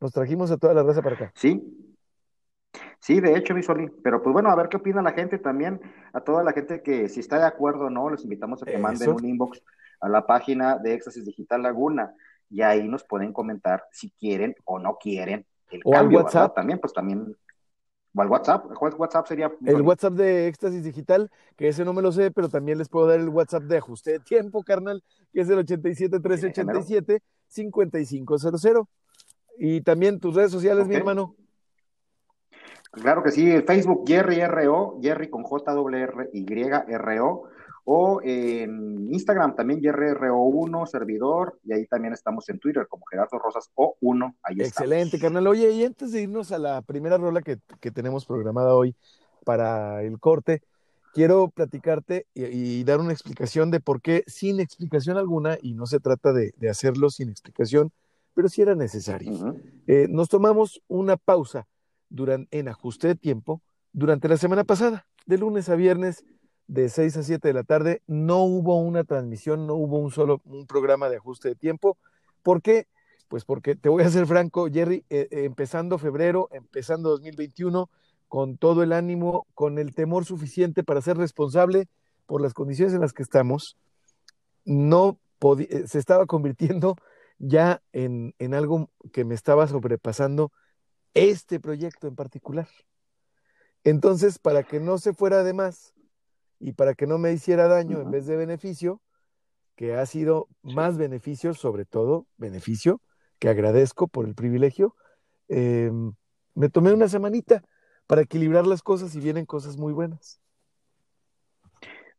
Nos 0.00 0.12
trajimos 0.12 0.52
a 0.52 0.56
toda 0.56 0.72
la 0.72 0.84
raza 0.84 1.02
para 1.02 1.16
acá. 1.16 1.32
Sí. 1.34 1.60
Sí, 3.00 3.20
de 3.20 3.36
hecho, 3.36 3.54
Visuali. 3.54 3.90
Pero 4.04 4.22
pues 4.22 4.32
bueno, 4.32 4.50
a 4.50 4.54
ver 4.54 4.68
qué 4.68 4.76
opina 4.76 5.02
la 5.02 5.10
gente 5.10 5.38
también. 5.38 5.80
A 6.12 6.20
toda 6.20 6.44
la 6.44 6.52
gente 6.52 6.80
que 6.80 7.08
si 7.08 7.18
está 7.18 7.38
de 7.40 7.46
acuerdo 7.46 7.86
o 7.86 7.90
no, 7.90 8.08
les 8.08 8.22
invitamos 8.22 8.62
a 8.62 8.66
que 8.66 8.78
manden 8.78 9.10
un 9.10 9.24
inbox 9.24 9.60
a 10.00 10.08
la 10.08 10.24
página 10.24 10.78
de 10.78 10.94
Éxtasis 10.94 11.24
Digital 11.24 11.62
Laguna 11.64 12.14
y 12.48 12.62
ahí 12.62 12.86
nos 12.86 13.02
pueden 13.02 13.32
comentar 13.32 13.82
si 13.90 14.10
quieren 14.12 14.54
o 14.64 14.78
no 14.78 14.96
quieren 14.96 15.44
el 15.72 15.80
o 15.84 15.90
cambio, 15.90 16.20
al 16.20 16.24
WhatsApp. 16.24 16.54
También, 16.54 16.78
pues 16.78 16.92
también. 16.92 17.36
O 18.18 18.22
al 18.22 18.28
WhatsApp. 18.28 18.66
¿Cuál 18.74 18.94
WhatsApp 18.94 19.26
sería? 19.28 19.52
El 19.64 19.82
WhatsApp 19.82 20.14
de 20.14 20.48
Éxtasis 20.48 20.82
Digital, 20.82 21.30
que 21.56 21.68
ese 21.68 21.84
no 21.84 21.92
me 21.92 22.02
lo 22.02 22.10
sé, 22.10 22.30
pero 22.30 22.48
también 22.48 22.78
les 22.78 22.88
puedo 22.88 23.06
dar 23.06 23.20
el 23.20 23.28
WhatsApp 23.28 23.62
de 23.62 23.78
ajuste 23.78 24.12
de 24.12 24.20
tiempo, 24.20 24.62
carnal, 24.64 25.02
que 25.32 25.42
es 25.42 25.48
el 25.48 25.58
87 25.58 26.16
1387 26.16 27.22
5500. 27.46 28.86
Y 29.58 29.80
también 29.82 30.18
tus 30.18 30.34
redes 30.34 30.50
sociales, 30.50 30.84
okay. 30.84 30.90
mi 30.90 30.96
hermano. 30.96 31.36
Claro 32.90 33.22
que 33.22 33.30
sí, 33.30 33.50
el 33.50 33.64
Facebook 33.64 34.04
Jerry 34.06 34.44
RO, 34.46 34.98
Jerry 35.00 35.28
con 35.28 35.42
J 35.42 35.72
R 35.72 36.30
Y 36.32 36.46
R 36.62 37.20
O, 37.20 37.44
o 37.90 38.20
en 38.22 39.10
Instagram 39.14 39.56
también 39.56 39.80
Jerry 39.80 40.08
RO1, 40.10 40.86
servidor, 40.86 41.58
y 41.64 41.72
ahí 41.72 41.86
también 41.86 42.12
estamos 42.12 42.46
en 42.50 42.58
Twitter 42.58 42.86
como 42.86 43.06
Gerardo 43.06 43.38
Rosas 43.38 43.70
O1. 43.74 44.36
Ahí 44.42 44.60
Excelente, 44.60 45.16
estamos. 45.16 45.22
carnal. 45.22 45.46
Oye, 45.46 45.70
y 45.70 45.84
antes 45.84 46.12
de 46.12 46.20
irnos 46.20 46.52
a 46.52 46.58
la 46.58 46.82
primera 46.82 47.16
rola 47.16 47.40
que, 47.40 47.56
que 47.80 47.90
tenemos 47.90 48.26
programada 48.26 48.74
hoy 48.74 48.94
para 49.42 50.02
el 50.02 50.20
corte, 50.20 50.60
quiero 51.14 51.48
platicarte 51.48 52.26
y, 52.34 52.44
y, 52.44 52.84
dar 52.84 53.00
una 53.00 53.14
explicación 53.14 53.70
de 53.70 53.80
por 53.80 54.02
qué, 54.02 54.22
sin 54.26 54.60
explicación 54.60 55.16
alguna, 55.16 55.56
y 55.62 55.72
no 55.72 55.86
se 55.86 55.98
trata 55.98 56.34
de, 56.34 56.52
de 56.58 56.68
hacerlo 56.68 57.08
sin 57.08 57.30
explicación, 57.30 57.90
pero 58.34 58.50
sí 58.50 58.60
era 58.60 58.74
necesario. 58.74 59.32
Uh 59.32 59.38
-huh. 59.38 59.62
eh, 59.86 60.06
nos 60.10 60.28
tomamos 60.28 60.82
una 60.88 61.16
pausa 61.16 61.66
durante, 62.10 62.58
en 62.58 62.68
ajuste 62.68 63.08
de 63.08 63.14
tiempo 63.14 63.62
durante 63.94 64.28
la 64.28 64.36
semana 64.36 64.64
pasada, 64.64 65.06
de 65.24 65.38
lunes 65.38 65.70
a 65.70 65.74
viernes, 65.74 66.26
de 66.68 66.88
6 66.88 67.16
a 67.16 67.22
7 67.22 67.48
de 67.48 67.54
la 67.54 67.64
tarde. 67.64 68.02
No 68.06 68.44
hubo 68.44 68.78
una 68.78 69.02
transmisión, 69.04 69.66
no 69.66 69.74
hubo 69.74 69.98
un 69.98 70.12
solo 70.12 70.40
un 70.44 70.66
programa 70.66 71.08
de 71.08 71.16
ajuste 71.16 71.48
de 71.48 71.54
tiempo. 71.56 71.98
¿Por 72.42 72.62
qué? 72.62 72.86
Pues 73.26 73.44
porque 73.44 73.74
te 73.74 73.88
voy 73.88 74.04
a 74.04 74.10
ser 74.10 74.26
franco, 74.26 74.68
Jerry, 74.70 75.04
eh, 75.10 75.28
eh, 75.30 75.44
empezando 75.44 75.98
febrero, 75.98 76.48
empezando 76.52 77.10
2021, 77.10 77.90
con 78.28 78.56
todo 78.56 78.82
el 78.82 78.92
ánimo, 78.92 79.46
con 79.54 79.78
el 79.78 79.94
temor 79.94 80.24
suficiente 80.24 80.84
para 80.84 81.00
ser 81.00 81.16
responsable 81.16 81.88
por 82.26 82.40
las 82.40 82.54
condiciones 82.54 82.94
en 82.94 83.00
las 83.00 83.12
que 83.12 83.22
estamos, 83.22 83.76
no 84.64 85.18
eh, 85.58 85.84
se 85.86 85.98
estaba 85.98 86.26
convirtiendo 86.26 86.96
ya 87.38 87.82
en, 87.92 88.34
en 88.38 88.54
algo 88.54 88.90
que 89.12 89.24
me 89.24 89.34
estaba 89.34 89.66
sobrepasando 89.66 90.52
este 91.14 91.58
proyecto 91.60 92.06
en 92.06 92.16
particular. 92.16 92.68
Entonces, 93.84 94.38
para 94.38 94.62
que 94.62 94.80
no 94.80 94.98
se 94.98 95.14
fuera 95.14 95.42
de 95.42 95.54
más 95.54 95.94
y 96.60 96.72
para 96.72 96.94
que 96.94 97.06
no 97.06 97.18
me 97.18 97.32
hiciera 97.32 97.68
daño 97.68 98.00
en 98.00 98.10
vez 98.10 98.26
de 98.26 98.36
beneficio, 98.36 99.00
que 99.76 99.94
ha 99.94 100.06
sido 100.06 100.48
más 100.62 100.98
beneficio, 100.98 101.54
sobre 101.54 101.84
todo 101.84 102.26
beneficio, 102.36 103.00
que 103.38 103.48
agradezco 103.48 104.08
por 104.08 104.26
el 104.26 104.34
privilegio, 104.34 104.96
eh, 105.48 105.92
me 106.54 106.68
tomé 106.68 106.92
una 106.92 107.08
semanita 107.08 107.62
para 108.06 108.22
equilibrar 108.22 108.66
las 108.66 108.82
cosas 108.82 109.14
y 109.14 109.20
vienen 109.20 109.46
cosas 109.46 109.76
muy 109.76 109.92
buenas. 109.92 110.40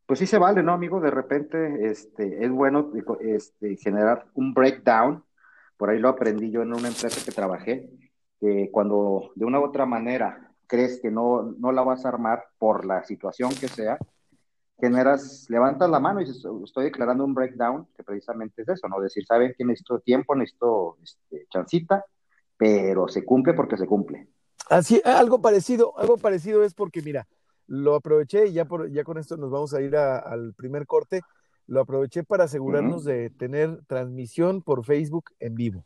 Pues 0.06 0.20
sí 0.20 0.26
se 0.26 0.38
vale, 0.38 0.64
¿no, 0.64 0.72
amigo? 0.72 1.02
De 1.02 1.12
repente 1.12 1.90
este, 1.90 2.44
es 2.44 2.52
bueno 2.52 2.92
este, 3.20 3.76
generar 3.76 4.26
un 4.34 4.54
breakdown. 4.54 5.24
Por 5.78 5.90
ahí 5.90 6.00
lo 6.00 6.10
aprendí 6.10 6.50
yo 6.50 6.62
en 6.62 6.74
una 6.74 6.88
empresa 6.88 7.24
que 7.24 7.32
trabajé, 7.32 7.90
que 8.40 8.70
cuando 8.72 9.32
de 9.36 9.46
una 9.46 9.60
u 9.60 9.66
otra 9.66 9.86
manera 9.86 10.52
crees 10.66 11.00
que 11.02 11.12
no, 11.12 11.54
no 11.60 11.72
la 11.72 11.84
vas 11.84 12.06
a 12.06 12.10
armar 12.10 12.46
por 12.58 12.86
la 12.86 13.04
situación 13.04 13.52
que 13.60 13.68
sea, 13.68 14.00
generas, 14.80 15.46
levantas 15.50 15.90
la 15.90 16.00
mano 16.00 16.22
y 16.22 16.26
dices, 16.26 16.44
estoy 16.64 16.86
declarando 16.86 17.26
un 17.26 17.34
breakdown, 17.34 17.88
que 17.96 18.04
precisamente 18.04 18.62
es 18.62 18.70
eso, 18.70 18.88
¿no? 18.88 19.00
Decir, 19.00 19.26
¿saben 19.26 19.54
que 19.58 19.66
necesito 19.66 20.00
tiempo, 20.00 20.36
necesito 20.36 20.98
este, 21.04 21.48
chancita, 21.50 22.06
pero 22.58 23.08
se 23.08 23.24
cumple 23.24 23.54
porque 23.54 23.78
se 23.78 23.88
cumple. 23.88 24.28
Así, 24.70 25.02
algo 25.04 25.42
parecido, 25.42 25.98
algo 25.98 26.18
parecido 26.18 26.64
es 26.64 26.74
porque, 26.74 27.02
mira, 27.02 27.28
lo 27.68 27.96
aproveché 27.96 28.48
y 28.48 28.54
ya, 28.54 28.66
por, 28.66 28.92
ya 28.92 29.04
con 29.04 29.18
esto 29.18 29.38
nos 29.38 29.52
vamos 29.52 29.74
a 29.74 29.82
ir 29.82 29.96
a, 29.96 30.18
al 30.18 30.54
primer 30.54 30.86
corte, 30.86 31.22
lo 31.68 31.82
aproveché 31.82 32.24
para 32.24 32.46
asegurarnos 32.46 33.06
uh 33.06 33.10
-huh. 33.10 33.14
de 33.14 33.30
tener 33.30 33.80
transmisión 33.86 34.62
por 34.62 34.84
Facebook 34.84 35.32
en 35.40 35.56
vivo. 35.56 35.86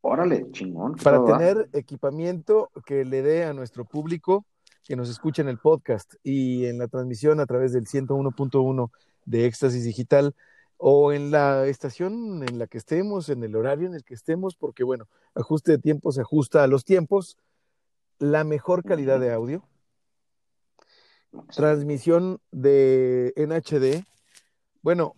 Órale, 0.00 0.50
chingón. 0.50 0.96
Para 0.96 1.24
tener 1.24 1.68
equipamiento 1.72 2.70
que 2.84 3.04
le 3.04 3.22
dé 3.22 3.44
a 3.44 3.52
nuestro 3.52 3.84
público 3.84 4.44
que 4.84 4.96
nos 4.96 5.08
escucha 5.08 5.42
en 5.42 5.48
el 5.48 5.58
podcast 5.58 6.14
y 6.22 6.66
en 6.66 6.78
la 6.78 6.88
transmisión 6.88 7.40
a 7.40 7.46
través 7.46 7.72
del 7.72 7.86
101.1 7.86 8.90
de 9.24 9.46
Éxtasis 9.46 9.84
Digital 9.84 10.34
o 10.76 11.12
en 11.12 11.30
la 11.30 11.66
estación 11.66 12.42
en 12.48 12.58
la 12.58 12.66
que 12.66 12.78
estemos, 12.78 13.28
en 13.28 13.44
el 13.44 13.54
horario 13.54 13.86
en 13.86 13.94
el 13.94 14.02
que 14.02 14.14
estemos, 14.14 14.56
porque 14.56 14.82
bueno, 14.82 15.06
ajuste 15.34 15.72
de 15.72 15.78
tiempo 15.78 16.10
se 16.10 16.22
ajusta 16.22 16.64
a 16.64 16.66
los 16.66 16.84
tiempos, 16.84 17.36
la 18.18 18.42
mejor 18.42 18.84
calidad 18.84 19.20
de 19.20 19.32
audio, 19.32 19.62
transmisión 21.54 22.40
de 22.50 23.32
en 23.36 23.52
HD, 23.52 24.04
bueno, 24.82 25.14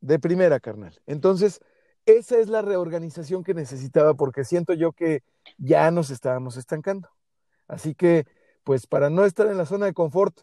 de 0.00 0.18
primera, 0.18 0.60
carnal. 0.60 1.00
Entonces, 1.06 1.60
esa 2.06 2.38
es 2.38 2.48
la 2.48 2.62
reorganización 2.62 3.44
que 3.44 3.54
necesitaba 3.54 4.14
porque 4.14 4.44
siento 4.44 4.72
yo 4.72 4.92
que 4.92 5.22
ya 5.58 5.90
nos 5.90 6.10
estábamos 6.10 6.56
estancando. 6.56 7.08
Así 7.68 7.94
que, 7.94 8.26
pues 8.64 8.86
para 8.86 9.10
no 9.10 9.24
estar 9.24 9.46
en 9.46 9.56
la 9.56 9.66
zona 9.66 9.86
de 9.86 9.94
confort, 9.94 10.40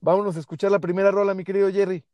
vámonos 0.00 0.36
a 0.36 0.40
escuchar 0.40 0.70
la 0.70 0.78
primera 0.78 1.10
rola, 1.10 1.34
mi 1.34 1.44
querido 1.44 1.70
Jerry. 1.70 2.04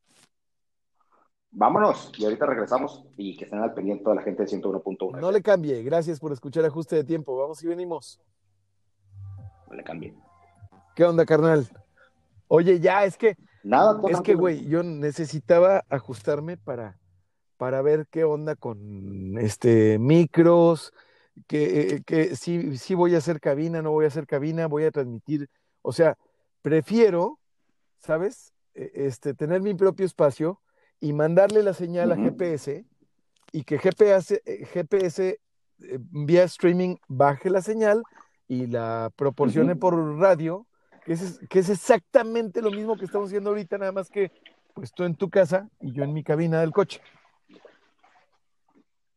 Vámonos, 1.51 2.13
y 2.19 2.25
ahorita 2.25 2.47
regresamos 2.47 3.05
y 3.17 3.37
que 3.37 3.45
estén 3.45 3.61
al 3.61 3.73
pendiente 3.73 4.05
toda 4.05 4.17
la 4.17 4.23
gente 4.23 4.45
de 4.45 4.49
101.1. 4.49 5.19
No 5.19 5.33
le 5.33 5.43
cambie, 5.43 5.83
gracias 5.83 6.21
por 6.21 6.33
escuchar 6.33 6.65
Ajuste 6.65 6.97
de 6.97 7.05
Tiempo. 7.05 7.37
Vamos 7.37 7.63
y 7.63 7.67
venimos. 7.67 8.21
No 9.69 9.75
le 9.75 9.83
cambie. 9.83 10.15
¿Qué 10.95 11.05
onda, 11.05 11.25
carnal? 11.25 11.67
Oye, 12.49 12.81
ya, 12.81 13.05
es 13.05 13.17
que. 13.17 13.37
Nada, 13.63 14.01
Es 14.09 14.21
que, 14.21 14.35
güey, 14.35 14.67
yo 14.67 14.83
necesitaba 14.83 15.85
ajustarme 15.89 16.57
para, 16.57 16.99
para 17.57 17.83
ver 17.83 18.07
qué 18.11 18.25
onda 18.25 18.57
con 18.57 19.37
este 19.39 19.99
micros, 19.99 20.93
que, 21.47 22.03
que 22.07 22.37
si, 22.37 22.77
si 22.77 22.95
voy 22.95 23.15
a 23.15 23.19
hacer 23.19 23.41
cabina, 23.41 23.83
no 23.83 23.91
voy 23.91 24.05
a 24.05 24.09
hacer 24.09 24.27
cabina, 24.27 24.67
voy 24.67 24.85
a 24.85 24.91
transmitir. 24.91 25.49
O 25.83 25.93
sea, 25.93 26.17
prefiero, 26.63 27.39
¿sabes? 27.99 28.53
Este, 28.75 29.35
tener 29.35 29.61
mi 29.61 29.75
propio 29.75 30.07
espacio 30.07 30.61
y 31.01 31.13
mandarle 31.13 31.63
la 31.63 31.75
señal 31.75 32.11
uh 32.11 32.15
-huh. 32.15 32.21
a 32.21 32.31
GPS 32.31 32.85
y 33.53 33.65
que 33.65 33.79
GPS, 33.79 34.43
GPS 34.73 35.41
eh, 35.81 35.99
vía 36.01 36.45
streaming 36.45 36.97
baje 37.09 37.51
la 37.51 37.63
señal 37.63 38.03
y 38.47 38.67
la 38.67 39.11
proporcione 39.17 39.73
uh 39.73 39.77
-huh. 39.77 39.81
por 39.81 40.19
radio, 40.19 40.67
que 41.05 41.13
es, 41.15 41.41
que 41.49 41.61
es 41.61 41.69
exactamente 41.71 42.63
lo 42.63 42.71
mismo 42.71 42.97
que 42.97 43.05
estamos 43.05 43.29
haciendo 43.29 43.51
ahorita, 43.51 43.79
nada 43.79 43.93
más 43.93 44.11
que 44.11 44.31
pues 44.75 44.93
tú 44.93 45.05
en 45.05 45.17
tu 45.17 45.29
casa 45.29 45.69
y 45.81 45.93
yo 45.93 46.05
en 46.05 46.13
mi 46.13 46.23
cabina 46.23 46.61
del 46.61 46.71
coche. 46.73 47.01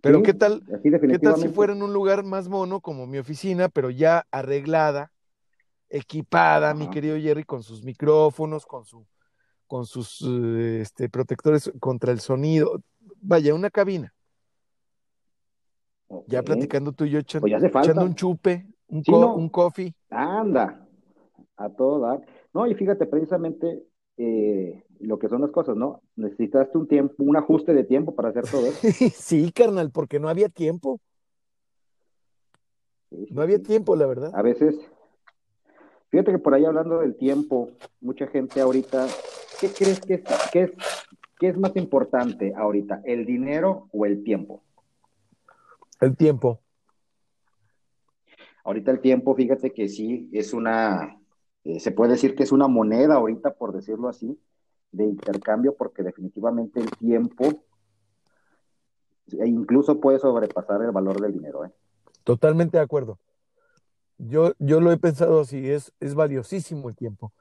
Pero 0.02 0.18
sí, 0.18 0.24
¿qué 0.24 0.34
tal? 0.34 0.64
¿Qué 0.82 1.20
tal 1.20 1.38
si 1.38 1.48
fuera 1.50 1.74
en 1.74 1.84
un 1.84 1.94
lugar 1.94 2.24
más 2.24 2.50
mono 2.50 2.82
como 2.82 3.06
mi 3.06 3.20
oficina, 3.20 3.70
pero 3.70 3.90
ya 3.90 4.26
arreglada, 4.32 5.12
equipada, 5.90 6.74
mi 6.74 6.90
querido 6.90 7.18
Jerry, 7.18 7.44
con 7.44 7.62
sus 7.64 7.84
micrófonos, 7.84 8.66
con 8.66 8.84
su 8.86 9.06
con 9.68 9.86
sus 9.86 10.22
este, 10.22 11.08
protectores 11.08 11.72
contra 11.80 12.12
el 12.12 12.20
sonido. 12.20 12.82
Vaya, 13.22 13.56
una 13.56 13.70
cabina. 13.70 14.14
Okay. 16.08 16.26
Ya 16.28 16.44
platicando 16.44 16.92
tú 16.92 17.06
y 17.06 17.12
yo 17.12 17.20
echando, 17.20 17.48
pues 17.48 17.64
echando 17.64 18.04
un 18.04 18.16
chupe, 18.16 18.68
un, 18.88 19.02
sí, 19.02 19.10
co 19.10 19.22
no. 19.22 19.36
un 19.36 19.48
coffee. 19.48 19.96
Anda, 20.10 20.86
a 21.56 21.70
todo 21.70 22.02
dar. 22.02 22.26
No, 22.54 22.68
y 22.68 22.76
fíjate, 22.76 23.06
precisamente 23.06 23.84
eh, 24.18 24.84
lo 25.02 25.20
que 25.20 25.30
son 25.30 25.42
las 25.42 25.52
cosas, 25.52 25.76
¿no? 25.76 26.02
Necesitaste 26.16 26.78
un 26.78 26.88
tiempo, 26.88 27.16
un 27.20 27.38
ajuste 27.38 27.74
de 27.74 27.84
tiempo 27.84 28.16
para 28.16 28.30
hacer 28.30 28.46
todo 28.50 28.66
eso. 28.66 28.80
sí, 29.16 29.52
carnal, 29.52 29.92
porque 29.92 30.20
no 30.20 30.30
había 30.30 30.50
tiempo. 30.50 31.00
Sí, 33.10 33.26
sí, 33.28 33.34
no 33.34 33.42
había 33.42 33.62
tiempo, 33.62 33.96
la 33.96 34.06
verdad. 34.06 34.32
A 34.34 34.42
veces, 34.42 34.76
fíjate 36.10 36.32
que 36.32 36.40
por 36.40 36.54
ahí 36.54 36.66
hablando 36.66 37.00
del 37.00 37.16
tiempo, 37.16 37.70
mucha 38.00 38.28
gente 38.28 38.62
ahorita 38.62 39.08
¿qué 39.62 39.70
crees 39.70 40.02
que 40.02 40.16
es, 40.16 40.22
que 40.52 40.62
es, 40.64 40.72
que 41.40 41.48
es 41.50 41.58
más 41.58 41.76
importante 41.76 42.54
ahorita, 42.56 43.02
el 43.06 43.26
dinero 43.26 43.88
o 43.92 44.06
el 44.08 44.24
tiempo? 44.24 44.64
El 46.00 46.18
tiempo. 46.18 46.60
Ahorita 48.64 48.92
el 48.92 49.02
tiempo, 49.02 49.36
fíjate 49.36 49.72
que 49.72 49.88
sí, 49.88 50.30
es 50.34 50.54
una, 50.54 51.20
eh, 51.64 51.80
se 51.80 51.92
puede 51.92 52.14
decir 52.14 52.36
que 52.36 52.44
es 52.44 52.52
una 52.52 52.68
moneda 52.68 53.16
ahorita, 53.16 53.54
por 53.54 53.72
decirlo 53.72 54.08
así, 54.08 54.40
de 54.92 55.06
intercambio, 55.06 55.76
porque 55.76 56.04
definitivamente 56.04 56.80
el 56.80 56.90
tiempo 56.92 57.64
e 59.40 59.48
incluso 59.48 60.00
puede 60.00 60.20
sobrepasar 60.20 60.82
el 60.82 60.92
valor 60.92 61.22
del 61.22 61.34
dinero. 61.34 61.66
¿eh? 61.66 61.72
Totalmente 62.24 62.78
de 62.78 62.84
acuerdo. 62.84 63.20
Yo, 64.18 64.54
yo 64.60 64.82
lo 64.82 64.92
he 64.92 64.98
pensado 64.98 65.42
así, 65.42 65.70
es, 65.70 65.94
es 66.00 66.14
valiosísimo 66.14 66.90
el 66.90 66.96
tiempo, 66.96 67.34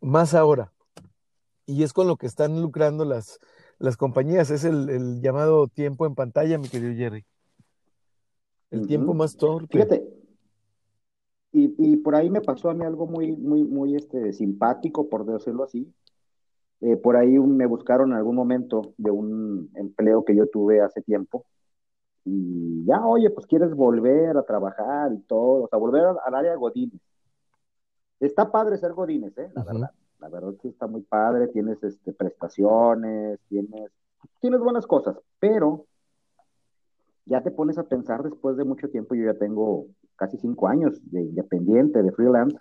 más 0.00 0.34
ahora. 0.34 0.72
Y 1.66 1.82
es 1.82 1.92
con 1.92 2.06
lo 2.06 2.16
que 2.16 2.26
están 2.26 2.60
lucrando 2.60 3.04
las, 3.04 3.38
las 3.78 3.96
compañías, 3.96 4.50
es 4.50 4.64
el, 4.64 4.90
el 4.90 5.20
llamado 5.20 5.66
tiempo 5.66 6.06
en 6.06 6.14
pantalla, 6.14 6.58
mi 6.58 6.68
querido 6.68 6.94
Jerry. 6.94 7.24
El 8.70 8.86
tiempo 8.86 9.14
más 9.14 9.36
torpe. 9.36 9.66
Fíjate, 9.72 10.04
y, 11.52 11.74
y, 11.78 11.96
por 11.96 12.14
ahí 12.14 12.30
me 12.30 12.40
pasó 12.40 12.70
a 12.70 12.74
mí 12.74 12.84
algo 12.84 13.08
muy, 13.08 13.32
muy, 13.32 13.64
muy 13.64 13.96
este, 13.96 14.32
simpático, 14.32 15.08
por 15.08 15.26
decirlo 15.26 15.64
así. 15.64 15.92
Eh, 16.80 16.96
por 16.96 17.16
ahí 17.16 17.38
me 17.38 17.66
buscaron 17.66 18.10
en 18.10 18.16
algún 18.16 18.36
momento 18.36 18.94
de 18.96 19.10
un 19.10 19.70
empleo 19.74 20.24
que 20.24 20.34
yo 20.34 20.46
tuve 20.46 20.80
hace 20.80 21.02
tiempo. 21.02 21.44
Y 22.24 22.84
ya, 22.86 23.04
oye, 23.04 23.30
pues 23.30 23.46
quieres 23.46 23.74
volver 23.74 24.36
a 24.36 24.42
trabajar 24.42 25.12
y 25.12 25.18
todo, 25.22 25.64
o 25.64 25.68
sea, 25.68 25.78
volver 25.78 26.04
al, 26.24 26.34
área 26.34 26.54
Godínez. 26.54 27.00
Está 28.18 28.50
padre 28.50 28.78
ser 28.78 28.92
Godínez, 28.92 29.36
¿eh? 29.38 29.50
La 29.54 29.64
verdad. 29.64 29.90
La 30.18 30.28
verdad 30.28 30.52
que 30.60 30.68
está 30.68 30.86
muy 30.86 31.00
padre, 31.00 31.48
tienes 31.48 31.82
este, 31.82 32.12
prestaciones, 32.12 33.40
tienes, 33.48 33.90
tienes 34.38 34.60
buenas 34.60 34.86
cosas, 34.86 35.18
pero 35.38 35.86
ya 37.24 37.42
te 37.42 37.50
pones 37.50 37.78
a 37.78 37.84
pensar 37.84 38.22
después 38.22 38.56
de 38.58 38.64
mucho 38.64 38.90
tiempo, 38.90 39.14
yo 39.14 39.24
ya 39.32 39.38
tengo 39.38 39.86
casi 40.16 40.36
cinco 40.36 40.68
años 40.68 41.00
de 41.10 41.22
independiente, 41.22 42.02
de 42.02 42.12
freelance, 42.12 42.58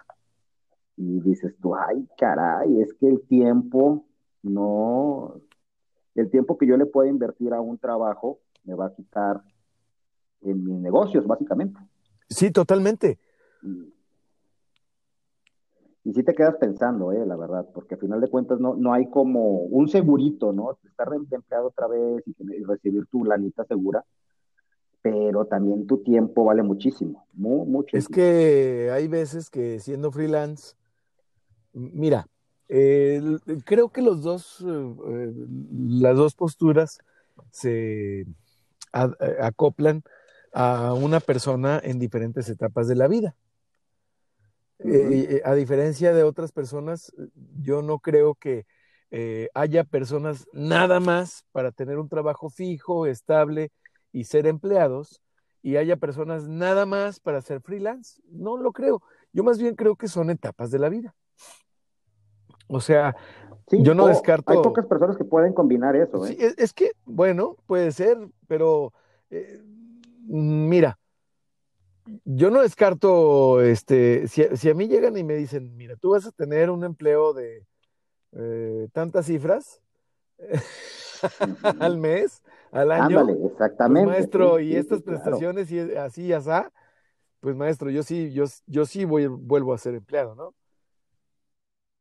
y 0.95 1.19
dices 1.19 1.53
tú, 1.61 1.75
ay, 1.75 2.07
caray, 2.17 2.81
es 2.81 2.93
que 2.93 3.09
el 3.09 3.21
tiempo 3.27 4.05
no, 4.41 5.41
el 6.15 6.29
tiempo 6.29 6.57
que 6.57 6.67
yo 6.67 6.77
le 6.77 6.85
puedo 6.85 7.09
invertir 7.09 7.53
a 7.53 7.61
un 7.61 7.77
trabajo 7.77 8.39
me 8.63 8.75
va 8.75 8.87
a 8.87 8.93
quitar 8.93 9.41
en 10.41 10.63
mis 10.63 10.79
negocios, 10.79 11.25
básicamente. 11.25 11.79
Sí, 12.29 12.51
totalmente. 12.51 13.19
Y, 13.63 13.93
y 16.03 16.13
sí 16.13 16.23
te 16.23 16.33
quedas 16.33 16.55
pensando, 16.55 17.11
eh, 17.11 17.25
la 17.25 17.35
verdad, 17.35 17.67
porque 17.73 17.95
al 17.95 18.01
final 18.01 18.21
de 18.21 18.29
cuentas 18.29 18.59
no, 18.59 18.75
no 18.75 18.93
hay 18.93 19.09
como 19.09 19.61
un 19.61 19.87
segurito, 19.87 20.53
¿no? 20.53 20.77
Estar 20.83 21.09
empleado 21.13 21.67
otra 21.67 21.87
vez 21.87 22.23
y, 22.27 22.35
y 22.39 22.63
recibir 22.63 23.05
tu 23.07 23.25
lanita 23.25 23.65
segura, 23.65 24.05
pero 25.01 25.45
también 25.45 25.87
tu 25.87 25.97
tiempo 25.99 26.45
vale 26.45 26.63
muchísimo, 26.63 27.27
mucho. 27.33 27.97
Es 27.97 28.07
que 28.07 28.89
hay 28.91 29.07
veces 29.07 29.49
que 29.49 29.79
siendo 29.79 30.11
freelance, 30.11 30.75
mira, 31.73 32.27
eh, 32.69 33.21
creo 33.65 33.89
que 33.89 34.03
los 34.03 34.21
dos, 34.21 34.63
eh, 34.65 35.33
las 35.71 36.15
dos 36.15 36.35
posturas 36.35 36.99
se 37.51 38.27
a, 38.93 39.09
acoplan 39.41 40.03
a 40.53 40.93
una 40.93 41.19
persona 41.19 41.81
en 41.83 41.97
diferentes 41.97 42.47
etapas 42.47 42.87
de 42.87 42.95
la 42.95 43.07
vida. 43.07 43.35
Eh, 44.79 45.41
a 45.43 45.55
diferencia 45.55 46.13
de 46.13 46.23
otras 46.23 46.51
personas, 46.51 47.11
yo 47.59 47.81
no 47.81 47.99
creo 47.99 48.35
que 48.35 48.65
haya 49.55 49.83
personas 49.83 50.47
nada 50.53 50.99
más 50.99 51.43
para 51.51 51.71
tener 51.71 51.97
un 51.97 52.07
trabajo 52.07 52.51
fijo, 52.51 53.07
estable 53.07 53.71
y 54.11 54.25
ser 54.25 54.45
empleados, 54.45 55.21
y 55.63 55.77
haya 55.77 55.97
personas 55.97 56.47
nada 56.47 56.85
más 56.85 57.19
para 57.19 57.41
ser 57.41 57.61
freelance. 57.61 58.21
No 58.29 58.57
lo 58.57 58.71
creo. 58.71 59.01
Yo 59.33 59.43
más 59.43 59.57
bien 59.57 59.75
creo 59.75 59.95
que 59.95 60.07
son 60.07 60.29
etapas 60.29 60.69
de 60.69 60.79
la 60.79 60.89
vida. 60.89 61.15
O 62.69 62.79
sea, 62.79 63.15
yo 63.71 63.93
no 63.95 64.07
descarto. 64.07 64.51
Hay 64.51 64.61
pocas 64.61 64.85
personas 64.85 65.17
que 65.17 65.25
pueden 65.25 65.53
combinar 65.53 65.95
eso. 65.95 66.25
¿eh? 66.25 66.29
Sí, 66.29 66.37
es, 66.57 66.73
que, 66.73 66.91
bueno, 67.05 67.57
puede 67.65 67.91
ser, 67.91 68.17
pero 68.47 68.93
eh, 69.31 69.61
mira, 70.27 70.99
yo 72.25 72.51
no 72.51 72.61
descarto, 72.61 73.61
este, 73.61 74.27
si, 74.27 74.69
a 74.69 74.73
mí 74.73 74.87
llegan 74.87 75.17
y 75.17 75.23
me 75.23 75.35
dicen, 75.35 75.75
mira, 75.75 75.95
tú 75.95 76.11
vas 76.11 76.25
a 76.27 76.31
tener 76.31 76.69
un 76.69 76.83
empleo 76.83 77.33
de 77.33 77.65
eh, 78.33 78.87
tantas 78.93 79.25
cifras 79.25 79.81
al 81.79 81.97
mes, 81.97 82.43
al 82.71 82.91
año. 82.91 83.19
Ándale, 83.19 83.45
exactamente. 83.45 84.05
Pues, 84.05 84.17
maestro, 84.17 84.59
y 84.59 84.75
estas 84.75 85.01
prestaciones 85.01 85.71
y 85.71 85.79
así 85.95 86.23
y 86.25 86.33
así, 86.33 86.51
pues 87.39 87.55
maestro, 87.55 87.89
yo 87.89 88.03
sí, 88.03 88.31
yo, 88.31 88.45
yo 88.67 88.85
sí 88.85 89.05
voy, 89.05 89.25
vuelvo 89.27 89.73
a 89.73 89.77
ser 89.79 89.95
empleado, 89.95 90.35
¿no? 90.35 90.53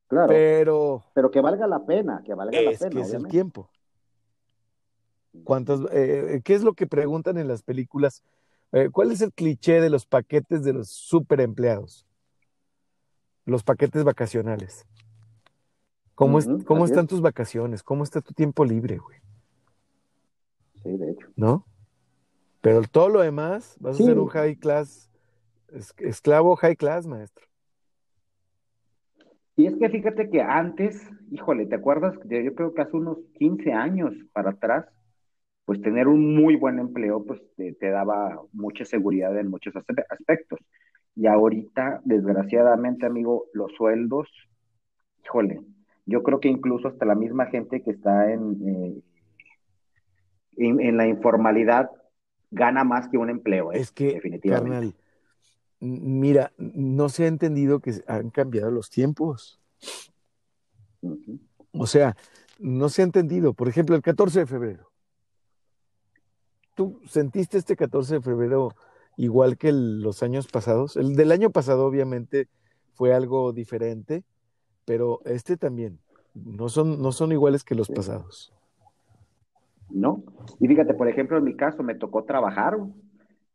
Claro. 0.09 0.29
Pero. 0.29 1.05
Pero 1.14 1.31
que 1.31 1.40
valga 1.40 1.66
la 1.66 1.85
pena, 1.85 2.23
que 2.25 2.35
valga 2.35 2.61
la 2.61 2.71
pena. 2.71 2.90
Que 2.90 3.01
es 3.01 3.12
el 3.12 3.29
tiempo. 3.29 3.71
¿Cuántas, 5.44 5.81
eh, 5.92 6.40
¿Qué 6.44 6.55
es 6.55 6.62
lo 6.62 6.73
que 6.73 6.87
preguntan 6.87 7.38
en 7.38 7.49
las 7.49 7.62
películas? 7.62 8.23
Eh, 8.73 8.90
¿Cuál 8.90 9.12
es 9.12 9.21
el 9.21 9.33
cliché 9.33 9.81
de 9.81 9.90
los 9.90 10.07
paquetes 10.07 10.64
de 10.64 10.73
los 10.73 10.88
super 10.88 11.40
empleados? 11.40 12.07
Los 13.44 13.62
paquetes 13.62 14.05
vacacionales. 14.05 14.87
¿Cómo, 16.14 16.38
¿cómo 16.64 16.85
están 16.85 17.07
tus 17.07 17.21
vacaciones? 17.21 17.83
¿Cómo 17.83 18.03
está 18.03 18.21
tu 18.21 18.35
tiempo 18.35 18.64
libre, 18.64 18.99
güey? 18.99 19.18
Sí, 20.83 20.97
de 20.97 21.12
hecho. 21.12 21.29
¿No? 21.37 21.64
Pero 22.61 22.83
todo 22.83 23.09
lo 23.09 23.21
demás, 23.21 23.77
vas 23.79 24.01
a 24.01 24.03
ser 24.03 24.18
un 24.18 24.27
high 24.27 24.57
class, 24.57 25.09
esclavo 25.99 26.57
high 26.57 26.77
class, 26.77 27.07
maestro. 27.07 27.48
Y 29.59 29.66
es 29.66 29.75
que 29.77 29.88
fíjate 29.88 30.31
que 30.31 30.40
antes, 30.40 31.05
híjole, 31.33 31.66
¿te 31.66 31.75
acuerdas? 31.75 32.14
Yo 32.27 32.55
creo 32.55 32.73
que 32.73 32.81
hace 32.81 32.97
unos 32.97 33.18
15 33.40 33.73
años 33.73 34.14
para 34.33 34.51
atrás, 34.51 34.87
pues 35.64 35.83
tener 35.83 36.07
un 36.07 36.37
muy 36.37 36.55
buen 36.55 36.79
empleo, 36.79 37.25
pues 37.27 37.42
te, 37.57 37.90
daba 37.90 38.40
mucha 38.53 38.85
seguridad 38.85 39.37
en 39.37 39.51
muchos 39.51 39.75
aspectos. 39.75 40.61
Y 41.16 41.27
ahorita, 41.27 42.01
desgraciadamente, 42.05 43.05
amigo, 43.05 43.47
los 43.53 43.73
sueldos, 43.73 44.29
híjole, 45.25 45.61
yo 46.07 46.23
creo 46.23 46.38
que 46.38 46.49
incluso 46.49 46.87
hasta 46.87 47.05
la 47.05 47.16
misma 47.16 47.47
gente 47.47 47.83
que 47.83 47.90
está 47.90 48.33
en, 48.33 48.57
eh, 48.64 49.03
en, 50.57 50.97
la 50.97 51.09
informalidad 51.09 51.90
gana 52.53 52.85
más 52.85 53.09
que 53.09 53.18
un 53.18 53.29
empleo. 53.29 53.73
¿eh? 53.73 53.81
Es 53.81 53.90
que, 53.90 54.12
definitivamente. 54.12 54.94
Mira, 55.81 56.53
no 56.59 57.09
se 57.09 57.25
ha 57.25 57.27
entendido 57.29 57.81
que 57.81 58.03
han 58.07 58.31
cambiado 58.31 58.71
los 58.71 58.91
tiempos. 58.91 59.61
O 61.73 61.87
sea, 61.87 62.17
no 62.59 62.88
se 62.88 63.03
ha 63.03 63.05
entendido. 63.05 63.55
Por 63.55 63.69
ejemplo, 63.69 63.95
el 63.95 64.03
14 64.03 64.41
de 64.41 64.47
febrero. 64.47 64.91
¿Tú 66.75 67.01
sentiste 67.07 67.59
este 67.59 67.77
14 67.77 68.14
de 68.14 68.21
febrero 68.21 68.75
igual 69.17 69.57
que 69.57 69.73
los 69.73 70.23
años 70.23 70.49
pasados? 70.49 70.97
El 70.97 71.14
del 71.14 71.33
año 71.33 71.51
pasado 71.51 71.87
obviamente 71.87 72.49
fue 72.95 73.14
algo 73.14 73.53
diferente, 73.53 74.25
pero 74.85 75.21
este 75.25 75.57
también. 75.57 76.01
No 76.35 76.69
son, 76.69 77.03
no 77.03 77.11
son 77.12 77.33
iguales 77.33 77.64
que 77.64 77.75
los 77.75 77.88
pasados. 77.88 78.53
No. 79.91 80.23
Y 80.61 80.69
fíjate, 80.69 80.95
por 80.95 81.09
ejemplo, 81.09 81.38
en 81.38 81.45
mi 81.45 81.57
caso 81.57 81.83
me 81.83 81.95
tocó 81.95 82.25
trabajar 82.25 82.77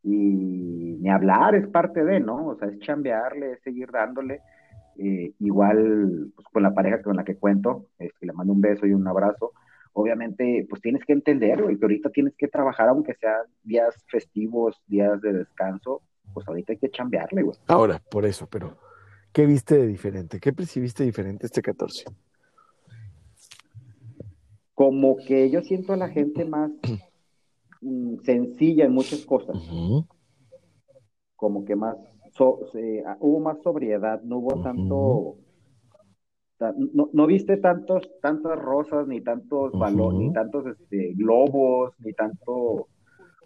y 0.04 0.98
ni 1.00 1.08
hablar 1.08 1.54
es 1.54 1.66
parte 1.68 2.04
de, 2.04 2.20
¿no? 2.20 2.48
O 2.48 2.56
sea, 2.56 2.68
es 2.68 2.78
chambearle, 2.80 3.52
es 3.52 3.62
seguir 3.62 3.90
dándole. 3.90 4.42
Eh, 4.96 5.32
igual, 5.40 6.30
pues 6.36 6.46
con 6.52 6.62
la 6.62 6.72
pareja 6.72 7.02
con 7.02 7.16
la 7.16 7.24
que 7.24 7.36
cuento, 7.36 7.86
este, 7.98 8.26
le 8.26 8.32
mando 8.32 8.52
un 8.52 8.60
beso 8.60 8.86
y 8.86 8.92
un 8.92 9.08
abrazo. 9.08 9.52
Obviamente, 9.94 10.66
pues 10.68 10.82
tienes 10.82 11.04
que 11.04 11.14
entender, 11.14 11.62
güey, 11.62 11.78
que 11.78 11.84
ahorita 11.84 12.10
tienes 12.10 12.34
que 12.36 12.48
trabajar, 12.48 12.88
aunque 12.88 13.14
sean 13.14 13.46
días 13.62 13.94
festivos, 14.08 14.80
días 14.86 15.20
de 15.22 15.32
descanso, 15.32 16.02
pues 16.34 16.46
ahorita 16.46 16.72
hay 16.72 16.78
que 16.78 16.90
chambearle, 16.90 17.42
güey. 17.42 17.56
Ahora, 17.66 18.00
por 18.10 18.26
eso, 18.26 18.46
pero, 18.46 18.76
¿qué 19.32 19.46
viste 19.46 19.78
de 19.78 19.86
diferente? 19.86 20.38
¿Qué 20.38 20.52
percibiste 20.52 21.02
diferente 21.04 21.46
este 21.46 21.62
14? 21.62 22.04
Como 24.74 25.16
que 25.16 25.50
yo 25.50 25.62
siento 25.62 25.92
a 25.92 25.96
la 25.96 26.08
gente 26.08 26.44
más 26.44 26.70
Mm, 27.84 28.16
sencilla 28.24 28.86
en 28.86 28.92
muchas 28.92 29.26
cosas. 29.26 29.56
Como 31.36 31.66
que 31.66 31.76
más, 31.76 31.96
ah, 32.40 33.16
hubo 33.20 33.40
más 33.40 33.62
sobriedad, 33.62 34.22
no 34.22 34.38
hubo 34.38 34.62
tanto, 34.62 35.36
no, 37.12 37.26
viste 37.26 37.58
tantos, 37.58 38.10
tantas 38.22 38.58
rosas, 38.58 39.06
ni 39.06 39.20
tantos 39.20 39.72
balones, 39.72 40.28
ni 40.28 40.32
tantos 40.32 40.64
este, 40.66 41.12
globos, 41.12 41.92
ni 41.98 42.14
tanto, 42.14 42.88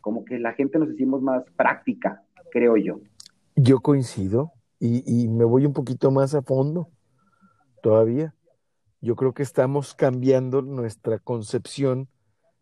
como 0.01 0.25
que 0.25 0.39
la 0.39 0.53
gente 0.53 0.79
nos 0.79 0.91
hicimos 0.91 1.21
más 1.21 1.43
práctica, 1.57 2.23
creo 2.53 2.77
yo. 2.77 3.01
Yo 3.57 3.81
coincido 3.81 4.53
y, 4.79 5.03
y 5.05 5.27
me 5.27 5.45
voy 5.45 5.67
un 5.67 5.73
poquito 5.73 6.13
más 6.13 6.37
a 6.37 6.43
fondo 6.43 6.91
todavía. 7.83 8.37
Yo 9.01 9.17
creo 9.17 9.35
que 9.35 9.43
estamos 9.43 9.95
cambiando 9.95 10.63
nuestra 10.63 11.19
concepción 11.19 12.09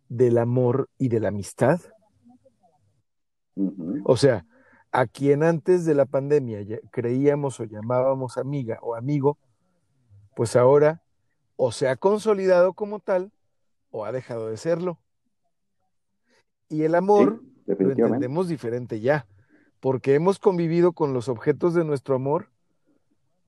del 0.08 0.38
amor 0.38 0.88
y 0.98 1.08
de 1.08 1.20
la 1.20 1.28
amistad. 1.28 1.80
O 4.04 4.16
sea, 4.16 4.46
a 4.92 5.06
quien 5.06 5.42
antes 5.42 5.84
de 5.84 5.94
la 5.94 6.06
pandemia 6.06 6.60
creíamos 6.90 7.60
o 7.60 7.64
llamábamos 7.64 8.38
amiga 8.38 8.78
o 8.82 8.94
amigo, 8.94 9.38
pues 10.34 10.56
ahora 10.56 11.02
o 11.56 11.72
se 11.72 11.88
ha 11.88 11.96
consolidado 11.96 12.74
como 12.74 13.00
tal 13.00 13.32
o 13.90 14.04
ha 14.04 14.12
dejado 14.12 14.48
de 14.48 14.56
serlo. 14.56 14.98
Y 16.68 16.82
el 16.82 16.94
amor 16.94 17.42
lo 17.66 17.90
entendemos 17.92 18.48
diferente 18.48 19.00
ya, 19.00 19.26
porque 19.80 20.14
hemos 20.14 20.38
convivido 20.38 20.92
con 20.92 21.12
los 21.12 21.28
objetos 21.28 21.74
de 21.74 21.84
nuestro 21.84 22.14
amor, 22.14 22.50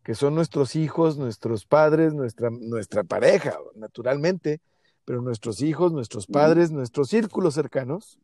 que 0.02 0.14
son 0.14 0.34
nuestros 0.34 0.76
hijos, 0.76 1.18
nuestros 1.18 1.66
padres, 1.66 2.14
nuestra, 2.14 2.50
nuestra 2.50 3.04
pareja, 3.04 3.58
naturalmente, 3.74 4.60
pero 5.08 5.22
nuestros 5.22 5.62
hijos, 5.62 5.90
nuestros 5.90 6.26
padres, 6.26 6.70
nuestros 6.70 7.08
círculos 7.08 7.54
cercanos, 7.54 8.18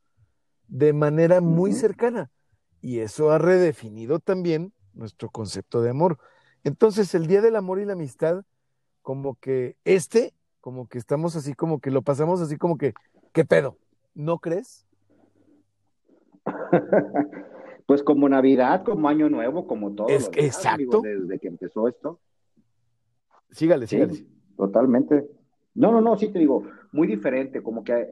de 0.68 0.92
manera 0.92 1.40
muy 1.40 1.72
cercana. 1.72 2.30
Y 2.82 2.98
eso 2.98 3.30
ha 3.30 3.38
redefinido 3.38 4.18
también 4.18 4.74
nuestro 4.92 5.30
concepto 5.30 5.80
de 5.80 5.88
amor. 5.88 6.18
Entonces, 6.62 7.14
el 7.14 7.26
Día 7.26 7.40
del 7.40 7.56
Amor 7.56 7.80
y 7.80 7.86
la 7.86 7.94
Amistad, 7.94 8.44
como 9.00 9.36
que 9.36 9.78
este, 9.86 10.34
como 10.60 10.86
que 10.86 10.98
estamos 10.98 11.36
así, 11.36 11.54
como 11.54 11.80
que 11.80 11.90
lo 11.90 12.02
pasamos 12.02 12.42
así, 12.42 12.58
como 12.58 12.76
que, 12.76 12.92
¿qué 13.32 13.46
pedo? 13.46 13.78
¿No 14.12 14.38
crees? 14.38 14.86
pues 17.86 18.02
como 18.02 18.28
Navidad, 18.28 18.84
como 18.84 19.08
Año 19.08 19.30
Nuevo, 19.30 19.66
como 19.66 19.94
todo. 19.94 20.08
Es, 20.08 20.28
exacto. 20.34 21.00
desde 21.00 21.38
que 21.38 21.48
empezó 21.48 21.88
esto. 21.88 22.20
Sígale, 23.48 23.86
sígale. 23.86 24.26
totalmente. 24.58 25.26
No, 25.74 25.92
no, 25.92 26.00
no, 26.00 26.16
sí 26.16 26.28
te 26.28 26.38
digo, 26.38 26.64
muy 26.92 27.06
diferente, 27.06 27.62
como 27.62 27.82
que, 27.82 28.08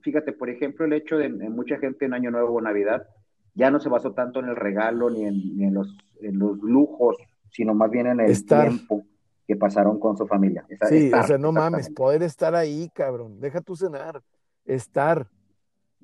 fíjate, 0.00 0.32
por 0.32 0.50
ejemplo, 0.50 0.84
el 0.84 0.92
hecho 0.92 1.16
de 1.16 1.28
mucha 1.28 1.78
gente 1.78 2.04
en 2.04 2.14
Año 2.14 2.30
Nuevo 2.30 2.54
o 2.54 2.60
Navidad 2.60 3.06
ya 3.54 3.70
no 3.70 3.80
se 3.80 3.88
basó 3.88 4.12
tanto 4.12 4.40
en 4.40 4.46
el 4.46 4.56
regalo 4.56 5.10
ni 5.10 5.24
en, 5.24 5.74
los, 5.74 5.96
en 6.20 6.38
los 6.38 6.58
lujos, 6.58 7.16
sino 7.50 7.74
más 7.74 7.90
bien 7.90 8.06
en 8.06 8.20
el 8.20 8.46
tiempo 8.46 9.04
que 9.46 9.56
pasaron 9.56 9.98
con 9.98 10.16
su 10.16 10.26
familia. 10.26 10.66
sí, 10.88 11.10
o 11.12 11.22
sea, 11.24 11.38
no 11.38 11.52
mames, 11.52 11.90
poder 11.90 12.22
estar 12.22 12.54
ahí, 12.54 12.90
cabrón. 12.94 13.40
Deja 13.40 13.60
tu 13.60 13.74
cenar, 13.74 14.22
estar. 14.64 15.26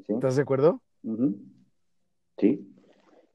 ¿Estás 0.08 0.36
de 0.36 0.42
acuerdo? 0.42 0.80
Sí. 2.38 2.74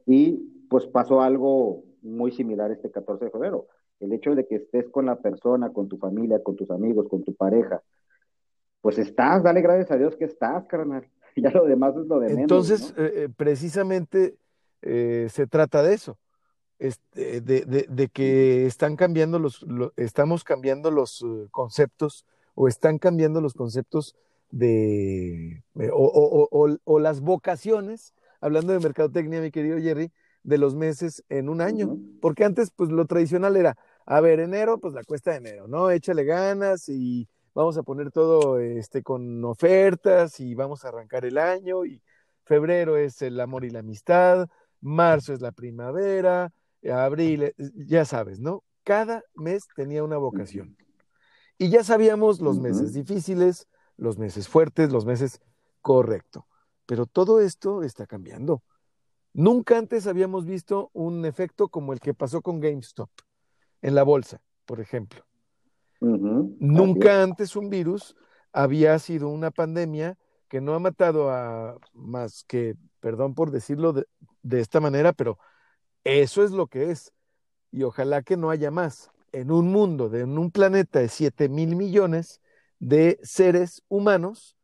Y 0.06 0.66
pues 0.70 0.88
pasó 0.88 1.22
algo 1.22 1.84
muy 2.02 2.32
similar 2.32 2.72
este 2.72 2.92
14 2.92 3.26
de 3.26 3.32
febrero. 3.32 3.68
El 4.00 4.14
hecho 4.14 4.36
de 4.36 4.48
que 4.48 4.56
estés 4.56 4.90
con 4.90 5.06
la 5.06 5.18
persona, 5.18 5.72
con 5.72 5.88
tu 5.88 5.98
familia, 5.98 6.42
con 6.42 6.56
tus 6.56 6.72
amigos, 6.72 7.08
con 7.10 7.24
tu 7.24 7.34
pareja, 7.36 7.82
pues 8.82 8.98
estás, 8.98 9.44
dale 9.44 9.62
gracias 9.62 9.92
a 9.92 9.98
Dios 9.98 10.16
que 10.16 10.26
estás, 10.26 10.66
carnal. 10.66 11.08
Ya 11.36 11.52
lo 11.52 11.66
demás 11.66 11.96
es 11.96 12.08
lo 12.08 12.20
de 12.20 12.28
menos. 12.28 12.42
Entonces, 12.42 12.94
eh, 12.98 13.12
eh, 13.16 13.30
precisamente 13.34 14.36
eh, 14.82 15.28
se 15.30 15.48
trata 15.48 15.84
de 15.84 15.94
eso 15.94 16.18
este, 16.80 17.42
de, 17.42 18.10
que 18.12 18.66
están 18.66 18.96
cambiando 18.96 19.38
los, 19.38 19.66
estamos 19.98 20.46
cambiando 20.46 20.90
los 20.90 21.22
eh, 21.22 21.48
conceptos 21.52 22.26
o 22.56 22.70
están 22.70 22.98
cambiando 22.98 23.42
los 23.42 23.54
conceptos 23.54 24.16
de, 24.50 25.64
eh, 25.76 25.90
o, 25.94 27.00
las 27.00 27.20
vocaciones, 27.20 28.14
hablando 28.40 28.74
de 28.74 28.80
mercadotecnia, 28.80 29.42
mi 29.42 29.52
querido 29.52 29.78
Jerry, 29.78 30.12
de 30.44 30.58
los 30.58 30.74
meses 30.74 31.24
en 31.28 31.50
un 31.50 31.60
año, 31.60 31.98
porque 32.22 32.46
antes, 32.46 32.72
pues 32.72 32.90
lo 32.90 33.06
tradicional 33.06 33.58
era, 33.58 33.78
a 34.10 34.22
ver, 34.22 34.40
enero, 34.40 34.80
pues 34.80 34.96
la 34.96 35.04
cuesta 35.04 35.32
de 35.32 35.38
enero, 35.38 35.68
¿no? 35.68 35.92
Échale 35.92 36.24
ganas 36.24 36.90
y 36.90 37.30
vamos 37.54 37.78
a 37.78 37.84
poner 37.84 38.10
todo 38.10 38.58
este, 38.58 39.04
con 39.04 39.46
ofertas 39.46 40.40
y 40.40 40.56
vamos 40.56 40.84
a 40.84 40.88
arrancar 40.88 41.26
el 41.26 41.38
año 41.38 41.86
y 41.86 42.02
febrero 42.44 42.98
es 42.98 43.22
el 43.22 43.40
amor 43.40 43.66
y 43.66 43.70
la 43.70 43.80
amistad, 43.80 44.48
marzo 44.82 45.32
es 45.32 45.42
la 45.42 45.52
primavera, 45.52 46.52
abril, 46.92 47.54
ya 47.76 48.04
sabes, 48.04 48.40
¿no? 48.40 48.64
Cada 48.84 49.22
mes 49.36 49.68
tenía 49.76 50.04
una 50.04 50.18
vocación. 50.18 50.76
Y 51.60 51.70
ya 51.70 51.84
sabíamos 51.84 52.42
los 52.42 52.60
meses 52.60 52.96
difíciles, 52.96 53.68
los 53.96 54.18
meses 54.18 54.48
fuertes, 54.48 54.92
los 54.92 55.06
meses 55.06 55.40
correcto. 55.82 56.48
Pero 56.88 57.06
todo 57.06 57.42
esto 57.42 57.84
está 57.84 58.08
cambiando. 58.08 58.64
Nunca 59.34 59.78
antes 59.78 60.08
habíamos 60.08 60.48
visto 60.48 60.90
un 60.94 61.26
efecto 61.26 61.68
como 61.68 61.94
el 61.94 62.00
que 62.00 62.16
pasó 62.16 62.42
con 62.42 62.60
GameStop 62.60 63.12
en 63.82 63.96
la 63.96 64.04
bolsa, 64.04 64.42
por 64.66 64.80
ejemplo. 64.80 65.26
Nunca 66.02 67.24
antes 67.24 67.56
un 67.56 67.70
virus 67.70 68.16
había 68.54 68.98
sido 69.00 69.30
una 69.30 69.52
pandemia 69.52 70.18
que 70.48 70.62
no 70.62 70.74
ha 70.74 70.80
matado 70.80 71.30
a 71.30 71.78
más 71.94 72.44
que, 72.48 72.76
perdón 73.00 73.36
por 73.36 73.52
decirlo 73.52 73.94
de 73.94 74.60
esta 74.60 74.80
manera, 74.80 75.14
pero 75.14 75.38
eso 76.04 76.44
es 76.44 76.52
lo 76.52 76.68
que 76.68 76.92
es. 76.92 77.14
Y 77.72 77.84
ojalá 77.84 78.24
que 78.24 78.38
no 78.38 78.50
haya 78.50 78.72
más. 78.72 79.12
En 79.32 79.52
un 79.52 79.72
mundo, 79.72 80.10
de, 80.10 80.22
en 80.22 80.38
un 80.40 80.50
planeta 80.50 81.00
de 81.00 81.08
7 81.08 81.50
mil 81.50 81.76
millones 81.76 82.42
de 82.80 83.20
seres 83.22 83.84
humanos, 83.90 84.58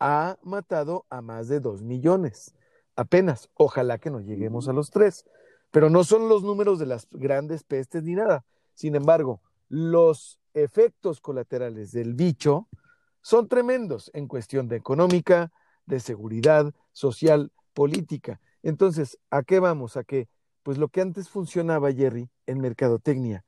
ha 0.00 0.38
matado 0.42 1.06
a 1.08 1.22
más 1.22 1.46
de 1.48 1.60
2 1.60 1.82
millones. 1.82 2.54
Apenas. 2.96 3.48
Ojalá 3.54 3.98
que 3.98 4.10
no 4.10 4.20
lleguemos 4.20 4.68
a 4.68 4.72
los 4.72 4.90
3. 4.90 5.24
Pero 5.70 5.88
no 5.88 6.02
son 6.02 6.28
los 6.28 6.42
números 6.42 6.80
de 6.80 6.86
las 6.86 7.06
grandes 7.10 7.62
pestes 7.62 8.02
ni 8.02 8.14
nada. 8.14 8.44
Sin 8.78 8.94
embargo, 8.94 9.40
los 9.68 10.38
efectos 10.54 11.20
colaterales 11.20 11.90
del 11.90 12.14
bicho 12.14 12.68
son 13.22 13.48
tremendos 13.48 14.08
en 14.14 14.28
cuestión 14.28 14.68
de 14.68 14.76
económica, 14.76 15.50
de 15.86 15.98
seguridad, 15.98 16.72
social, 16.92 17.50
política. 17.74 18.40
Entonces, 18.62 19.18
¿a 19.30 19.42
qué 19.42 19.58
vamos? 19.58 19.96
A 19.96 20.04
que 20.04 20.28
pues 20.62 20.78
lo 20.78 20.90
que 20.90 21.00
antes 21.00 21.28
funcionaba, 21.28 21.92
Jerry, 21.92 22.30
en 22.46 22.60
mercadotecnia, 22.60 23.44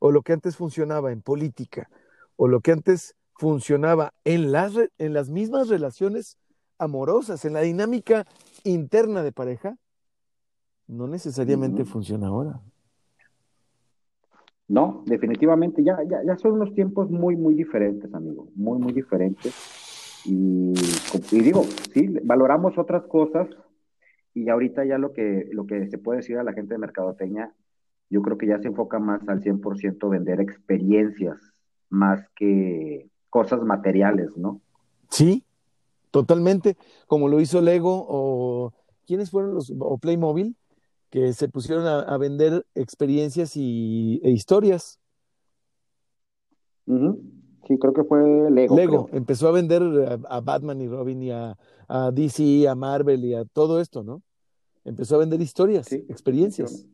o 0.00 0.10
lo 0.10 0.22
que 0.22 0.32
antes 0.32 0.56
funcionaba 0.56 1.12
en 1.12 1.22
política, 1.22 1.88
o 2.34 2.48
lo 2.48 2.60
que 2.60 2.72
antes 2.72 3.14
funcionaba 3.34 4.12
en 4.24 4.50
las, 4.50 4.72
en 4.98 5.12
las 5.12 5.30
mismas 5.30 5.68
relaciones 5.68 6.38
amorosas, 6.78 7.44
en 7.44 7.52
la 7.52 7.60
dinámica 7.60 8.26
interna 8.64 9.22
de 9.22 9.30
pareja, 9.30 9.76
no 10.88 11.06
necesariamente 11.06 11.84
funciona 11.84 12.26
ahora. 12.26 12.60
No, 14.68 15.02
definitivamente, 15.06 15.82
ya, 15.82 15.98
ya, 16.08 16.22
ya 16.24 16.36
son 16.38 16.52
unos 16.52 16.72
tiempos 16.74 17.10
muy, 17.10 17.36
muy 17.36 17.54
diferentes, 17.54 18.12
amigo, 18.14 18.48
muy, 18.54 18.78
muy 18.78 18.92
diferentes. 18.92 19.54
Y, 20.24 20.72
digo, 21.30 21.64
sí, 21.92 22.08
valoramos 22.22 22.78
otras 22.78 23.04
cosas, 23.06 23.48
y 24.34 24.48
ahorita 24.48 24.84
ya 24.84 24.98
lo 24.98 25.12
que, 25.12 25.48
lo 25.52 25.66
que 25.66 25.88
se 25.88 25.98
puede 25.98 26.18
decir 26.18 26.38
a 26.38 26.44
la 26.44 26.52
gente 26.52 26.74
de 26.74 26.78
mercadotecnia, 26.78 27.52
yo 28.08 28.22
creo 28.22 28.38
que 28.38 28.46
ya 28.46 28.58
se 28.60 28.68
enfoca 28.68 28.98
más 28.98 29.28
al 29.28 29.42
100% 29.42 30.08
vender 30.08 30.40
experiencias, 30.40 31.38
más 31.90 32.26
que 32.36 33.10
cosas 33.30 33.62
materiales, 33.62 34.36
¿no? 34.36 34.60
Sí, 35.10 35.44
totalmente, 36.10 36.76
como 37.06 37.28
lo 37.28 37.40
hizo 37.40 37.60
Lego 37.60 38.06
o 38.08 38.72
¿quiénes 39.06 39.30
fueron 39.30 39.54
los 39.54 39.72
o 39.78 39.98
Playmobil 39.98 40.56
que 41.12 41.34
se 41.34 41.46
pusieron 41.46 41.86
a, 41.86 42.16
vender 42.16 42.64
experiencias 42.74 43.54
y, 43.54 44.18
e 44.24 44.30
historias? 44.30 44.98
Sí, 46.86 47.78
creo 47.78 47.92
que 47.92 48.02
fue 48.02 48.50
Lego. 48.50 48.74
Lego 48.74 49.10
empezó 49.12 49.46
a 49.48 49.52
vender 49.52 49.82
a, 50.26 50.40
Batman 50.40 50.80
y 50.80 50.88
Robin 50.88 51.22
y 51.22 51.30
a, 51.30 51.58
a, 51.86 52.10
DC, 52.10 52.66
a 52.66 52.74
Marvel 52.74 53.26
y 53.26 53.34
a 53.34 53.44
todo 53.44 53.78
esto, 53.78 54.02
¿no? 54.02 54.22
Empezó 54.86 55.16
a 55.16 55.18
vender 55.18 55.42
historias, 55.42 55.92
experiencias. 55.92 56.88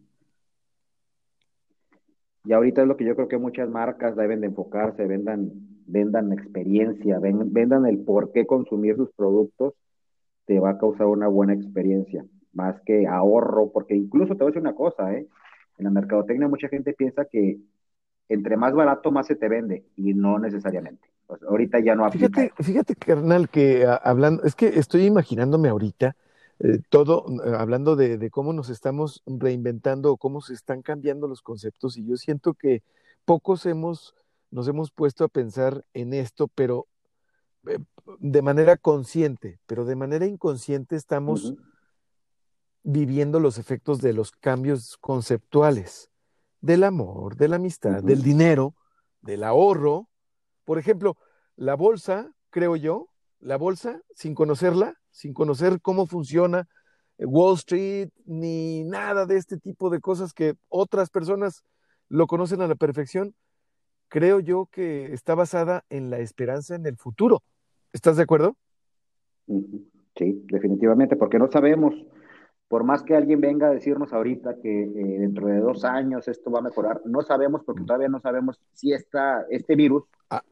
Y 2.45 2.53
ahorita 2.53 2.83
es 2.83 2.89
lo 2.89 2.97
que 2.97 3.05
yo 3.05 3.15
creo 3.15 3.29
que 3.29 3.39
muchas 3.39 3.71
marcas 3.71 4.17
deben 4.17 4.41
de 4.41 4.49
enfocarse, 4.49 5.07
vendan, 5.07 5.53
vendan 5.87 6.33
experiencia, 6.33 7.21
vendan 7.21 7.87
el 7.87 8.01
por 8.01 8.33
qué 8.33 8.47
consumir 8.47 8.97
sus 8.97 9.13
productos, 9.13 9.75
te 10.45 10.59
va 10.59 10.71
a 10.71 10.79
causar 10.79 11.07
una 11.07 11.29
buena 11.29 11.55
experiencia, 11.55 12.25
más 12.59 12.81
que 12.85 13.07
ahorro, 13.07 13.71
porque 13.73 13.95
incluso 13.95 14.35
te 14.35 14.43
voy 14.43 14.49
a 14.49 14.51
decir 14.51 14.63
una 14.63 14.75
cosa, 14.75 15.15
¿eh? 15.15 15.27
En 15.79 15.85
la 15.85 15.91
mercadotecnia 15.91 16.49
mucha 16.49 16.69
gente 16.69 16.93
piensa 16.93 17.25
que 17.25 17.59
entre 18.29 18.57
más 18.57 18.75
barato, 18.75 19.11
más 19.11 19.27
se 19.27 19.37
te 19.37 19.49
vende, 19.49 19.85
y 19.97 20.13
no 20.13 20.39
necesariamente. 20.39 21.09
Pues 21.27 21.43
ahorita 21.45 21.79
ya 21.81 21.95
no 21.95 22.05
aplica. 22.05 22.29
Fíjate, 22.29 22.63
fíjate, 22.63 22.97
carnal, 22.97 23.49
que 23.49 23.87
ah, 23.87 23.95
hablando, 23.95 24.43
es 24.43 24.55
que 24.55 24.67
estoy 24.69 25.05
imaginándome 25.05 25.69
ahorita 25.69 26.17
eh, 26.59 26.81
todo, 26.91 27.25
eh, 27.45 27.53
hablando 27.57 27.95
de, 27.97 28.19
de, 28.19 28.31
cómo 28.31 28.53
nos 28.53 28.69
estamos 28.69 29.23
reinventando 29.25 30.17
cómo 30.17 30.41
se 30.41 30.55
están 30.55 30.83
cambiando 30.83 31.29
los 31.29 31.41
conceptos, 31.41 31.97
y 31.97 32.05
yo 32.05 32.17
siento 32.17 32.55
que 32.55 32.83
pocos 33.25 33.65
hemos, 33.67 34.15
nos 34.51 34.67
hemos 34.69 34.91
puesto 34.91 35.25
a 35.25 35.29
pensar 35.29 35.85
en 35.95 36.13
esto, 36.13 36.49
pero 36.49 36.87
eh, 37.69 37.79
de 38.19 38.43
manera 38.43 38.77
consciente, 38.77 39.59
pero 39.67 39.85
de 39.85 39.97
manera 39.97 40.27
inconsciente 40.27 40.97
estamos 40.97 41.55
viviendo 42.91 43.39
los 43.39 43.59
efectos 43.59 44.01
de 44.01 44.15
los 44.15 44.33
cambios 44.33 44.97
conceptuales 44.97 46.11
del 46.63 46.85
amor, 46.85 47.37
de 47.37 47.49
la 47.49 47.57
amistad, 47.57 48.03
del 48.03 48.23
dinero, 48.23 48.75
del 49.21 49.45
ahorro. 49.45 50.09
Por 50.65 50.79
ejemplo, 50.79 51.19
la 51.55 51.75
bolsa, 51.75 52.33
creo 52.49 52.77
yo, 52.77 53.11
la 53.41 53.59
bolsa, 53.59 54.01
sin 54.15 54.35
conocerla, 54.35 54.95
sin 55.11 55.35
conocer 55.35 55.83
cómo 55.83 56.07
funciona 56.07 56.67
eh, 57.19 57.27
Wall 57.27 57.57
Street, 57.57 58.09
ni 58.25 58.85
nada 58.85 59.27
de 59.27 59.37
este 59.37 59.59
tipo 59.59 59.91
de 59.91 60.01
cosas 60.01 60.33
que 60.33 60.55
otras 60.69 61.11
personas 61.11 61.65
lo 62.09 62.27
conocen 62.27 62.63
a 62.63 62.69
la 62.69 62.75
perfección, 62.75 63.35
creo 64.09 64.41
yo 64.41 64.67
que 64.73 65.13
está 65.13 65.35
basada 65.35 65.85
en 65.91 66.09
la 66.09 66.21
esperanza 66.21 66.75
en 66.75 66.87
el 66.87 66.97
futuro. 66.97 67.43
¿Estás 67.93 68.17
de 68.17 68.23
acuerdo? 68.23 68.57
Sí, 69.47 70.43
definitivamente, 70.47 71.17
porque 71.17 71.39
no 71.39 71.51
sabemos 71.53 71.95
por 72.69 72.85
más 72.85 73.03
que 73.03 73.17
alguien 73.17 73.41
venga 73.41 73.69
a 73.69 73.73
decirnos 73.73 74.13
ahorita 74.13 74.57
que 74.63 74.83
eh, 74.83 75.19
dentro 75.19 75.47
de 75.47 75.59
dos 75.59 75.85
años 75.85 76.29
esto 76.29 76.51
va 76.51 76.61
a 76.61 76.63
mejorar, 76.63 77.01
no 77.07 77.23
sabemos 77.23 77.63
porque 77.65 77.83
todavía 77.85 78.09
no 78.09 78.21
sabemos 78.21 78.61
si 78.73 78.93
esta, 78.93 79.47
este 79.51 79.75
virus 79.75 80.05
Ah. 80.31 80.43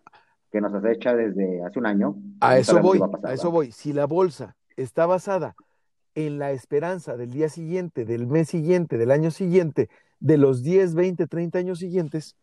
que 0.51 0.61
nos 0.61 0.73
acecha 0.73 1.15
desde 1.15 1.63
hace 1.63 1.79
un 1.79 1.87
año. 1.87 2.17
A 2.41 2.53
no 2.53 2.57
eso 2.57 2.81
voy, 2.81 2.99
pasar, 2.99 3.27
a 3.27 3.35
eso 3.35 3.51
voy. 3.51 3.73
Si 3.73 3.93
la 3.93 4.07
bolsa 4.07 4.57
está 4.77 5.05
basada 5.05 5.55
en 6.15 6.39
la 6.39 6.53
esperanza 6.53 7.17
del 7.19 7.31
día 7.31 7.51
siguiente, 7.51 8.07
del 8.07 8.27
mes 8.27 8.49
siguiente, 8.49 8.97
del 8.97 9.11
año 9.11 9.31
siguiente, 9.31 9.91
de 10.19 10.39
los 10.39 10.63
10, 10.63 10.95
20, 10.95 11.27
30 11.27 11.59
años 11.59 11.79
siguientes, 11.79 12.37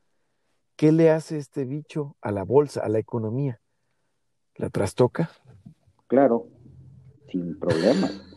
¿qué 0.75 0.91
le 0.91 1.09
hace 1.09 1.39
este 1.39 1.65
bicho 1.65 2.15
a 2.21 2.31
la 2.31 2.43
bolsa, 2.43 2.81
a 2.81 2.89
la 2.89 2.99
economía? 2.99 3.59
¿La 4.55 4.69
trastoca? 4.69 5.31
Claro, 6.05 6.47
sin 7.31 7.57
problemas, 7.57 8.32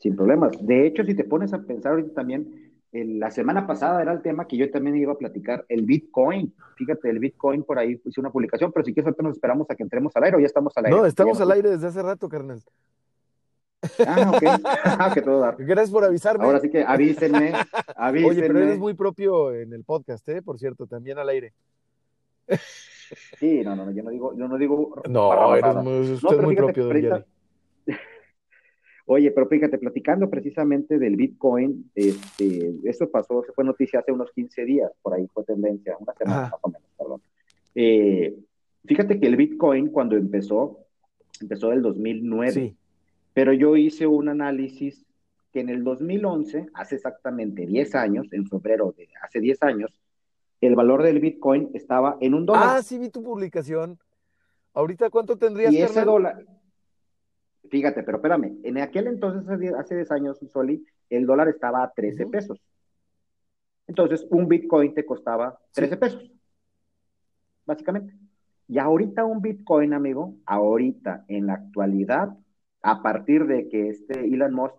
sin 0.00 0.16
problemas. 0.16 0.50
De 0.60 0.86
hecho, 0.86 1.04
si 1.04 1.14
te 1.14 1.24
pones 1.24 1.52
a 1.52 1.62
pensar 1.62 1.92
ahorita 1.92 2.12
también, 2.14 2.72
el- 2.92 3.20
la 3.20 3.30
semana 3.30 3.66
pasada 3.68 4.02
era 4.02 4.12
el 4.12 4.20
tema 4.22 4.48
que 4.48 4.56
yo 4.56 4.68
también 4.70 4.96
iba 4.96 5.12
a 5.12 5.18
platicar, 5.18 5.64
el 5.68 5.82
Bitcoin. 5.82 6.52
Fíjate, 6.74 7.08
el 7.08 7.20
Bitcoin 7.20 7.62
por 7.62 7.78
ahí 7.78 8.00
hice 8.04 8.20
una 8.20 8.30
publicación, 8.30 8.72
pero 8.72 8.84
si 8.84 8.92
quieres 8.92 9.06
ahorita 9.06 9.22
nos 9.22 9.36
esperamos 9.36 9.70
a 9.70 9.76
que 9.76 9.82
entremos 9.84 10.14
al 10.16 10.24
aire 10.24 10.36
o 10.38 10.40
ya 10.40 10.46
estamos 10.46 10.76
al 10.76 10.86
aire. 10.86 10.96
No, 10.98 11.06
estamos 11.06 11.40
al 11.40 11.52
aire 11.52 11.70
desde 11.70 11.86
hace 11.86 12.02
rato, 12.02 12.28
carnal. 12.28 12.60
Ah, 14.06 14.32
ok. 14.34 14.42
Ah, 14.84 15.10
que 15.14 15.22
todo 15.22 15.40
dar. 15.40 15.56
Gracias 15.58 15.90
por 15.90 16.04
avisarme. 16.04 16.44
Ahora 16.44 16.60
sí 16.60 16.68
que 16.70 16.82
avísenme, 16.82 17.52
avísenme. 17.96 18.28
Oye, 18.30 18.42
pero 18.42 18.58
eres 18.58 18.78
muy 18.78 18.94
propio 18.94 19.54
en 19.54 19.72
el 19.72 19.84
podcast, 19.84 20.28
¿eh? 20.28 20.42
Por 20.42 20.58
cierto, 20.58 20.86
también 20.86 21.18
al 21.18 21.28
aire. 21.28 21.52
Sí, 23.38 23.62
no, 23.64 23.74
no, 23.76 23.86
no, 23.86 23.92
yo 23.92 24.02
no 24.02 24.10
digo, 24.10 24.34
yo 24.36 24.48
no 24.48 24.58
digo. 24.58 25.02
No, 25.08 25.28
para 25.28 25.58
eres 25.58 25.74
muy, 25.82 26.00
usted 26.12 26.22
No, 26.22 26.28
pero 26.28 26.40
es 26.40 26.46
muy 26.46 26.56
propio, 26.56 26.84
don. 26.88 27.24
Oye, 29.12 29.32
pero 29.32 29.48
fíjate, 29.48 29.76
platicando 29.76 30.30
precisamente 30.30 30.96
del 30.96 31.16
Bitcoin, 31.16 31.90
este, 31.96 32.72
eso 32.84 33.10
pasó, 33.10 33.42
se 33.44 33.50
fue 33.50 33.64
noticia 33.64 33.98
hace 33.98 34.12
unos 34.12 34.30
15 34.30 34.64
días, 34.64 34.92
por 35.02 35.14
ahí 35.14 35.26
fue 35.34 35.42
tendencia, 35.42 35.96
una 35.98 36.14
semana 36.14 36.42
más 36.42 36.60
o 36.62 36.68
menos, 36.68 36.88
perdón. 36.96 37.20
Eh, 37.74 38.38
fíjate 38.84 39.18
que 39.18 39.26
el 39.26 39.34
Bitcoin 39.34 39.88
cuando 39.88 40.16
empezó, 40.16 40.86
empezó 41.40 41.70
del 41.70 41.82
2009, 41.82 42.52
Sí. 42.52 42.76
pero 43.34 43.52
yo 43.52 43.74
hice 43.76 44.06
un 44.06 44.28
análisis 44.28 45.04
que 45.52 45.58
en 45.58 45.70
el 45.70 45.82
2011, 45.82 46.66
hace 46.74 46.94
exactamente 46.94 47.66
10 47.66 47.96
años, 47.96 48.32
en 48.32 48.46
febrero 48.46 48.94
de 48.96 49.08
hace 49.24 49.40
10 49.40 49.60
años, 49.64 49.90
el 50.60 50.76
valor 50.76 51.02
del 51.02 51.18
Bitcoin 51.18 51.70
estaba 51.74 52.16
en 52.20 52.34
un 52.34 52.46
dólar. 52.46 52.62
Ah, 52.76 52.82
sí 52.84 52.96
vi 52.96 53.08
tu 53.08 53.24
publicación. 53.24 53.98
Ahorita, 54.72 55.10
¿cuánto 55.10 55.36
tendrías, 55.36 55.72
Y 55.72 55.78
ese 55.78 55.86
carnal? 55.94 56.04
dólar, 56.06 56.44
fíjate, 57.68 58.02
pero 58.02 58.18
espérame, 58.18 58.58
en 58.62 58.78
aquel 58.78 59.06
entonces, 59.08 59.48
hace 59.48 59.58
10 59.58 59.74
hace 59.74 59.96
10 59.96 60.10
años, 60.10 60.38
Soli, 60.52 60.84
el 61.10 61.26
dólar 61.26 61.48
estaba 61.48 61.82
a 61.82 61.92
13 61.92 62.22
Ujú. 62.24 62.30
pesos. 62.30 62.58
Entonces, 63.86 64.26
un 64.30 64.46
Bitcoin 64.46 64.94
te 64.94 65.04
costaba 65.04 65.58
13 65.74 65.96
pesos, 65.96 66.30
básicamente. 67.66 68.14
Y 68.68 68.78
ahorita 68.78 69.24
un 69.24 69.42
Bitcoin, 69.42 69.94
amigo, 69.94 70.36
ahorita, 70.46 71.24
en 71.26 71.46
la 71.46 71.54
actualidad, 71.54 72.36
a 72.82 73.02
partir 73.02 73.46
de 73.46 73.68
que 73.68 73.88
este 73.88 74.20
Elon 74.20 74.54
Musk, 74.54 74.76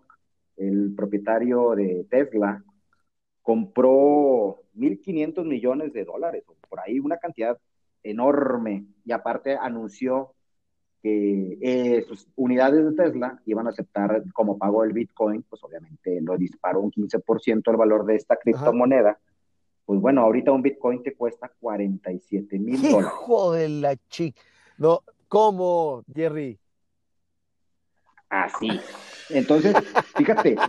el 0.56 0.94
propietario 0.96 1.74
de 1.74 2.06
Tesla, 2.08 2.64
compró 3.42 4.62
1.500 4.74 5.44
millones 5.44 5.92
de 5.92 6.04
dólares, 6.04 6.44
por 6.68 6.80
ahí 6.80 6.98
una 7.00 7.18
cantidad 7.18 7.58
enorme, 8.02 8.86
y 9.04 9.12
aparte 9.12 9.56
anunció 9.56 10.32
que 11.02 11.58
eh, 11.60 12.04
sus 12.06 12.28
unidades 12.36 12.84
de 12.84 12.92
Tesla 12.92 13.40
iban 13.46 13.66
a 13.66 13.70
aceptar 13.70 14.22
como 14.32 14.56
pago 14.56 14.84
el 14.84 14.92
Bitcoin, 14.92 15.42
pues 15.42 15.62
obviamente 15.64 16.20
lo 16.20 16.36
disparó 16.38 16.80
un 16.80 16.92
15% 16.92 17.70
el 17.70 17.76
valor 17.76 18.06
de 18.06 18.16
esta 18.16 18.36
criptomoneda. 18.36 19.18
Pues 19.84 20.00
bueno, 20.00 20.22
ahorita 20.22 20.52
un 20.52 20.62
Bitcoin 20.62 21.02
te 21.02 21.14
cuesta 21.14 21.50
47 21.60 22.58
mil 22.58 22.80
dólares. 22.80 23.10
Hijo 23.12 23.52
de 23.52 23.68
la 23.68 23.96
chica. 24.08 24.40
No, 24.78 25.00
¿cómo, 25.28 26.04
Jerry? 26.14 26.58
Así. 28.28 28.80
Entonces, 29.28 29.76
fíjate, 30.14 30.56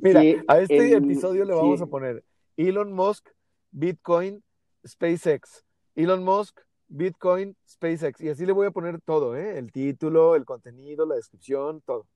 Mira, 0.00 0.20
Sí, 0.20 0.36
a 0.48 0.58
este 0.58 0.92
el- 0.92 1.04
episodio 1.04 1.44
le 1.44 1.54
vamos 1.54 1.78
sí. 1.78 1.84
a 1.84 1.86
poner 1.86 2.24
Elon 2.56 2.92
Musk, 2.92 3.28
Bitcoin, 3.70 4.42
SpaceX. 4.86 5.64
Elon 5.94 6.24
Musk, 6.24 6.60
Bitcoin, 6.88 7.56
SpaceX. 7.68 8.20
Y 8.20 8.28
así 8.30 8.44
le 8.46 8.52
voy 8.52 8.66
a 8.66 8.70
poner 8.70 9.00
todo, 9.00 9.36
¿eh? 9.36 9.58
El 9.58 9.70
título, 9.72 10.34
el 10.34 10.44
contenido, 10.44 11.06
la 11.06 11.14
descripción, 11.16 11.80
todo. 11.82 12.06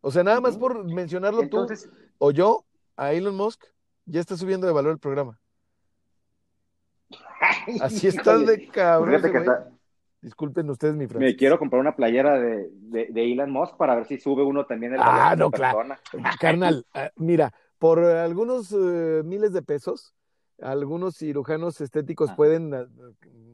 O 0.00 0.10
sea, 0.10 0.22
nada 0.22 0.40
más 0.40 0.56
por 0.58 0.84
mencionarlo 0.84 1.40
entonces, 1.42 1.84
tú 1.90 1.96
o 2.18 2.30
yo 2.30 2.64
a 2.96 3.12
Elon 3.12 3.34
Musk, 3.36 3.64
ya 4.06 4.20
está 4.20 4.36
subiendo 4.36 4.66
de 4.66 4.72
valor 4.74 4.92
el 4.92 4.98
programa. 4.98 5.38
Así 7.80 8.08
está 8.08 8.38
de 8.38 8.68
cabrón. 8.68 9.20
que 9.22 9.38
está- 9.38 9.70
Disculpen 10.20 10.70
ustedes 10.70 10.94
mi 10.94 11.00
me 11.04 11.08
francés. 11.08 11.36
quiero 11.38 11.58
comprar 11.58 11.80
una 11.80 11.94
playera 11.96 12.38
de, 12.40 12.70
de, 12.72 13.08
de 13.10 13.32
Elon 13.32 13.50
Musk 13.50 13.76
para 13.76 13.94
ver 13.94 14.06
si 14.06 14.18
sube 14.18 14.42
uno 14.42 14.64
también 14.64 14.92
el 14.94 14.98
valor 14.98 15.14
Ah, 15.20 15.30
de 15.30 15.36
no, 15.36 15.50
claro. 15.50 15.78
persona. 15.78 16.00
Carnal, 16.40 16.86
ah, 16.94 17.10
mira, 17.16 17.52
por 17.78 17.98
algunos 18.02 18.72
eh, 18.72 19.20
miles 19.22 19.52
de 19.52 19.60
pesos, 19.60 20.14
algunos 20.64 21.16
cirujanos 21.18 21.80
estéticos 21.80 22.32
pueden 22.32 22.74
ah, 22.74 22.86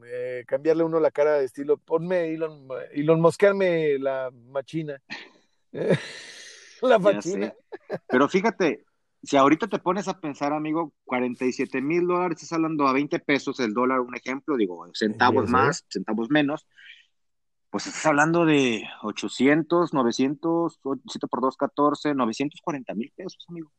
eh, 0.05 0.43
cambiarle 0.47 0.83
uno 0.83 0.99
la 0.99 1.11
cara 1.11 1.33
de 1.33 1.45
estilo. 1.45 1.77
Ponme 1.77 2.33
Elon, 2.33 2.67
Elon 2.91 3.19
Mosquearme 3.19 3.99
la 3.99 4.31
machina. 4.31 5.01
la 6.81 6.99
machina. 6.99 7.53
Pero 8.07 8.29
fíjate, 8.29 8.85
si 9.23 9.35
ahorita 9.35 9.67
te 9.67 9.79
pones 9.79 10.07
a 10.07 10.19
pensar, 10.19 10.53
amigo, 10.53 10.93
47 11.03 11.81
mil 11.81 12.07
dólares, 12.07 12.37
estás 12.37 12.53
hablando 12.53 12.87
a 12.87 12.93
20 12.93 13.19
pesos 13.19 13.59
el 13.59 13.73
dólar, 13.73 13.99
un 13.99 14.15
ejemplo, 14.15 14.55
digo, 14.55 14.87
centavos 14.93 15.49
más, 15.49 15.85
centavos 15.89 16.29
menos, 16.29 16.65
pues 17.69 17.87
estás 17.87 18.05
hablando 18.05 18.45
de 18.45 18.83
800, 19.03 19.93
900, 19.93 20.79
7 21.07 21.27
por 21.27 21.41
2, 21.41 21.57
14, 21.57 22.15
940 22.15 22.93
mil 22.95 23.11
pesos, 23.15 23.45
amigo. 23.49 23.71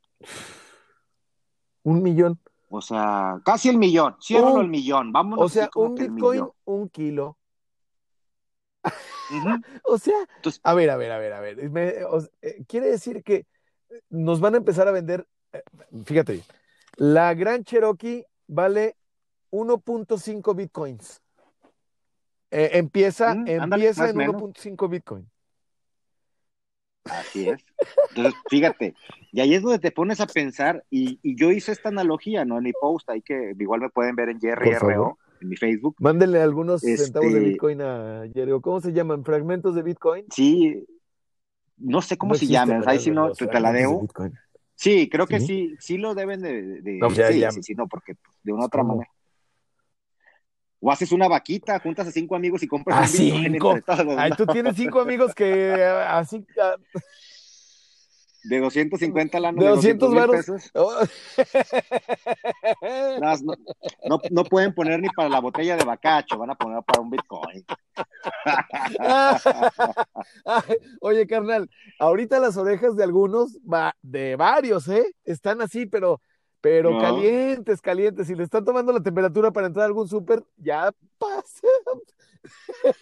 Un 1.83 2.03
millón. 2.03 2.39
O 2.75 2.81
sea, 2.81 3.39
casi 3.45 3.69
el 3.69 3.77
millón, 3.77 4.17
ciérralo 4.21 4.63
el 4.63 4.69
millón, 4.69 5.13
vámonos 5.13 5.45
O 5.45 5.49
sea, 5.51 5.69
un 5.75 5.95
Bitcoin, 5.95 6.49
un 6.65 6.89
kilo. 6.89 7.37
O 9.85 9.99
sea, 9.99 10.17
Entonces- 10.37 10.61
a 10.65 10.73
ver, 10.75 10.89
a 10.91 10.97
ver, 10.97 11.13
a 11.13 11.19
ver, 11.19 11.33
a 11.35 11.41
ver. 11.41 11.71
Me- 11.71 12.03
o- 12.05 12.23
eh, 12.41 12.65
quiere 12.67 12.89
decir 12.89 13.23
que 13.23 13.47
nos 14.09 14.41
van 14.41 14.55
a 14.55 14.57
empezar 14.59 14.89
a 14.89 14.91
vender, 14.91 15.27
eh, 15.53 15.63
fíjate, 16.07 16.43
la 16.97 17.35
Gran 17.35 17.63
Cherokee 17.65 18.25
vale 18.47 18.97
1.5 19.51 20.55
bitcoins. 20.55 21.21
Eh, 22.51 22.71
empieza 22.73 23.35
Mm, 23.35 23.39
ándale, 23.61 23.87
empieza 23.89 24.03
más 24.03 24.11
en 24.11 24.17
o 24.17 24.19
menos. 24.19 24.35
1.5 24.43 24.89
bitcoin. 24.89 25.31
Así 27.05 27.49
es. 27.49 27.65
Entonces, 28.11 28.35
fíjate, 28.49 28.95
y 29.33 29.41
ahí 29.41 29.55
es 29.55 29.63
donde 29.63 29.79
te 29.79 29.91
pones 29.91 30.21
a 30.21 30.27
pensar, 30.27 30.85
y, 30.91 31.19
y 31.23 31.35
yo 31.37 31.51
hice 31.51 31.73
esta 31.73 31.89
analogía, 31.89 32.45
¿no? 32.45 32.59
En 32.59 32.65
mi 32.65 32.73
post, 32.73 33.09
ahí 33.11 33.23
que 33.23 33.55
igual 33.59 33.81
me 33.81 33.91
pueden 33.91 34.15
ver 34.15 34.29
en 34.29 34.41
Jerry 34.41 34.65
Por 34.71 34.75
favor. 34.77 34.95
RO, 34.95 35.19
en 35.41 35.49
mi 35.49 35.57
Facebook. 35.57 35.97
Mándenle 35.99 36.41
algunos 36.41 36.85
Este- 36.85 37.05
centavos 37.05 37.33
de 37.33 37.41
bitcoin 37.41 37.81
a 37.83 38.25
Jerry. 38.33 38.53
¿o 38.53 38.61
¿Cómo 38.61 38.81
se 38.81 38.93
llaman? 38.93 39.25
¿Fragmentos 39.25 39.75
de 39.75 39.83
bitcoin? 39.83 40.27
Sí, 40.31 40.87
no 41.79 42.03
sé 42.03 42.17
cómo 42.17 42.35
No 42.35 42.39
se 42.39 42.47
llaman, 42.47 42.85
ahí 42.87 43.01
si 43.01 43.11
no, 43.11 43.33
te, 43.33 43.47
te 43.47 43.61
la 43.61 43.73
de 43.73 43.81
debo. 43.81 44.07
Sí, 44.75 45.09
creo 45.09 45.27
que 45.27 45.41
¿Sí? 45.41 45.47
sí, 45.47 45.77
sí 45.79 45.99
lo 45.99 46.15
deben 46.15 46.41
de, 46.43 46.81
de- 46.83 46.99
No, 46.99 47.09
ya, 47.11 47.29
sí, 47.33 47.39
ya. 47.41 47.51
sí, 47.51 47.63
sí, 47.63 47.75
no, 47.75 47.87
porque 47.89 48.15
pues, 48.15 48.37
de 48.43 48.53
una 48.53 48.67
otra 48.67 48.83
manera. 48.83 49.09
O 50.85 50.91
haces 50.91 51.13
una 51.13 51.29
vaquita, 51.29 51.79
juntas 51.79 52.09
a 52.09 52.11
cinco 52.11 52.35
amigos 52.35 52.61
y 52.65 52.67
compras 52.67 52.99
¿A 52.99 53.03
un 53.03 53.07
cinco? 53.07 53.79
Ay, 54.19 54.31
¿no? 54.31 54.37
tú 54.37 54.47
tienes 54.47 54.75
cinco 54.75 55.01
amigos 55.01 55.33
que 55.33 55.69
eh, 55.77 55.85
así 56.09 56.45
ah, 56.61 56.75
De 58.43 58.59
250 58.59 59.39
lanos, 59.39 59.61
De 59.61 59.67
de 59.67 59.71
200 59.77 60.11
200 60.11 60.11
mil 60.11 60.19
varos. 60.21 60.37
pesos. 60.37 60.71
oh. 60.75 60.93
Las- 63.21 63.43
No, 63.45 63.55
no, 64.09 64.21
no 64.29 64.45
pueden 64.45 64.75
poner 64.75 64.99
ni 64.99 65.09
para 65.11 65.29
la 65.29 65.39
botella 65.39 65.77
de 65.77 65.85
bacacho, 65.85 66.37
van 66.37 66.51
a 66.51 66.57
poner 66.57 66.83
para 66.83 67.01
un 67.01 67.11
Bitcoin. 67.11 67.65
Ay, 68.99 69.39
Oye, 71.01 71.27
carnal, 71.29 71.71
ahorita 72.01 72.41
las 72.41 72.57
orejas 72.57 72.97
de 72.97 73.05
algunos, 73.05 73.57
de 74.03 74.35
varios, 74.35 74.89
¿eh? 74.89 75.15
Están 75.25 75.61
así, 75.63 75.87
pero, 75.87 76.21
pero 76.63 76.93
No. 76.93 76.99
calientes, 77.01 77.83
calientes. 77.83 78.27
Si 78.29 78.35
le 78.35 78.45
están 78.45 78.65
tomando 78.65 78.93
la 78.93 79.03
temperatura 79.03 79.51
para 79.51 79.67
entrar 79.67 79.83
a 79.83 79.87
algún 79.89 80.09
súper, 80.09 80.43
ya 80.57 80.91
pasa. 81.19 81.69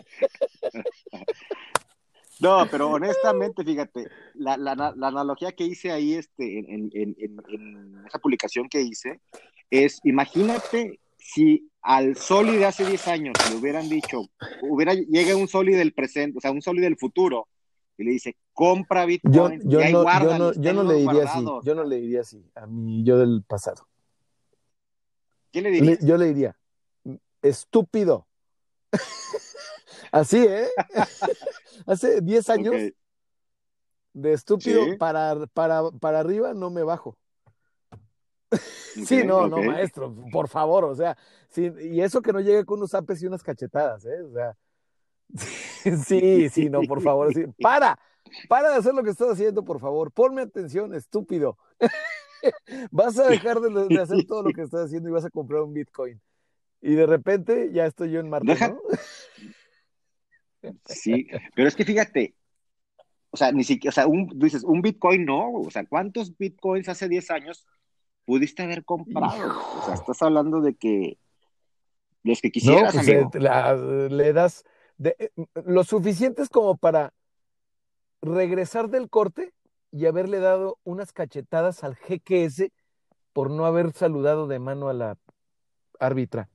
No, 2.40 2.66
pero 2.70 2.88
honestamente, 2.90 3.62
fíjate, 3.62 4.08
la, 4.32 4.56
la, 4.56 4.74
la 4.74 5.08
analogía 5.08 5.52
que 5.52 5.64
hice 5.64 5.90
ahí 5.92 6.14
este, 6.14 6.58
en, 6.58 6.90
en, 6.94 7.14
en, 7.18 7.36
en 7.48 8.04
esa 8.06 8.18
publicación 8.18 8.66
que 8.70 8.80
hice 8.80 9.20
es, 9.70 10.00
imagínate 10.04 11.00
si 11.18 11.68
al 11.82 12.16
Soli 12.16 12.56
de 12.56 12.64
hace 12.64 12.86
10 12.86 13.08
años 13.08 13.34
le 13.50 13.56
hubieran 13.56 13.90
dicho, 13.90 14.30
hubiera, 14.62 14.94
llega 14.94 15.36
un 15.36 15.48
Soli 15.48 15.74
del 15.74 15.92
presente, 15.92 16.38
o 16.38 16.40
sea, 16.40 16.50
un 16.50 16.62
Soli 16.62 16.80
del 16.80 16.96
futuro, 16.96 17.46
y 18.00 18.04
le 18.04 18.12
dice, 18.12 18.36
compra 18.52 19.02
Yo, 19.02 19.48
Bitcoin, 19.48 19.60
yo 19.68 19.80
y 19.80 19.82
ahí 19.82 19.92
no, 19.92 20.04
yo 20.04 20.38
no, 20.38 20.52
yo 20.54 20.72
no 20.72 20.82
le 20.84 20.94
diría 20.94 21.24
así, 21.24 21.42
guardado". 21.42 21.62
yo 21.62 21.74
no 21.74 21.84
le 21.84 21.96
diría 21.96 22.20
así 22.22 22.50
a 22.54 22.66
mi 22.66 23.04
yo 23.04 23.18
del 23.18 23.44
pasado. 23.46 23.86
¿Qué 25.52 25.60
le 25.60 25.70
dirías? 25.70 25.98
yo 26.00 26.16
le 26.16 26.26
diría, 26.26 26.56
estúpido. 27.42 28.26
Así, 30.12 30.38
¿eh? 30.38 30.68
Hace 31.86 32.20
10 32.20 32.48
años 32.50 32.74
de 34.12 34.32
estúpido 34.32 34.84
Sí. 34.84 34.96
para, 34.96 35.46
para, 35.52 35.90
para 35.90 36.18
arriba 36.20 36.54
no 36.54 36.70
me 36.70 36.82
bajo. 36.82 37.16
Sí, 39.06 39.22
no, 39.24 39.46
no, 39.46 39.62
maestro, 39.62 40.12
por 40.32 40.48
favor, 40.48 40.84
o 40.84 40.94
sea, 40.96 41.16
sí, 41.48 41.70
y 41.80 42.00
eso 42.00 42.20
que 42.20 42.32
no 42.32 42.40
llegue 42.40 42.64
con 42.64 42.78
unos 42.78 42.92
apes 42.92 43.22
y 43.22 43.26
unas 43.26 43.42
cachetadas, 43.42 44.04
¿eh? 44.04 44.20
O 44.22 44.32
sea, 44.32 44.56
sí, 46.06 46.48
sí, 46.48 46.68
no, 46.70 46.82
por 46.82 47.00
favor, 47.02 47.32
sí. 47.32 47.44
Para, 47.62 47.98
para 48.48 48.70
de 48.70 48.76
hacer 48.76 48.94
lo 48.94 49.02
que 49.02 49.10
estás 49.10 49.30
haciendo, 49.30 49.64
por 49.64 49.80
favor, 49.80 50.12
ponme 50.12 50.42
atención, 50.42 50.94
estúpido. 50.94 51.58
Vas 52.90 53.18
a 53.18 53.28
dejar 53.28 53.60
de, 53.60 53.88
de 53.88 54.00
hacer 54.00 54.24
todo 54.26 54.42
lo 54.42 54.52
que 54.52 54.62
estás 54.62 54.86
haciendo 54.86 55.08
y 55.08 55.12
vas 55.12 55.24
a 55.24 55.30
comprar 55.30 55.62
un 55.62 55.74
Bitcoin. 55.74 56.20
Y 56.80 56.94
de 56.94 57.04
repente 57.06 57.70
ya 57.72 57.84
estoy 57.86 58.10
yo 58.12 58.20
en 58.20 58.30
Marte, 58.30 58.46
Deja- 58.52 58.68
¿no? 58.68 58.80
Sí, 60.86 61.26
pero 61.54 61.68
es 61.68 61.76
que 61.76 61.84
fíjate, 61.84 62.34
o 63.30 63.36
sea, 63.36 63.52
ni 63.52 63.64
siquiera, 63.64 63.90
o 63.90 63.94
sea, 63.94 64.06
un, 64.06 64.28
dices, 64.38 64.64
un 64.64 64.82
Bitcoin 64.82 65.24
no, 65.24 65.52
o 65.52 65.70
sea, 65.70 65.84
¿cuántos 65.86 66.36
Bitcoins 66.36 66.88
hace 66.88 67.08
10 67.08 67.30
años 67.30 67.66
pudiste 68.24 68.62
haber 68.62 68.84
comprado? 68.84 69.58
O 69.78 69.84
sea, 69.84 69.94
estás 69.94 70.20
hablando 70.22 70.60
de 70.60 70.74
que 70.74 71.18
los 72.22 72.40
que 72.40 72.48
No, 72.48 72.52
quisieras, 72.52 72.94
pues 72.94 73.08
amigo. 73.08 73.30
eh, 73.34 73.40
la- 73.40 73.74
le 73.76 74.32
das 74.32 74.64
de, 75.00 75.16
eh, 75.18 75.30
lo 75.64 75.82
suficientes 75.82 76.50
como 76.50 76.76
para 76.76 77.14
regresar 78.20 78.90
del 78.90 79.08
corte 79.08 79.54
y 79.90 80.04
haberle 80.04 80.40
dado 80.40 80.78
unas 80.84 81.12
cachetadas 81.12 81.82
al 81.84 81.96
GQS 81.96 82.70
por 83.32 83.50
no 83.50 83.64
haber 83.64 83.92
saludado 83.92 84.46
de 84.46 84.58
mano 84.58 84.90
a 84.90 84.92
la 84.92 85.16
árbitra. 85.98 86.50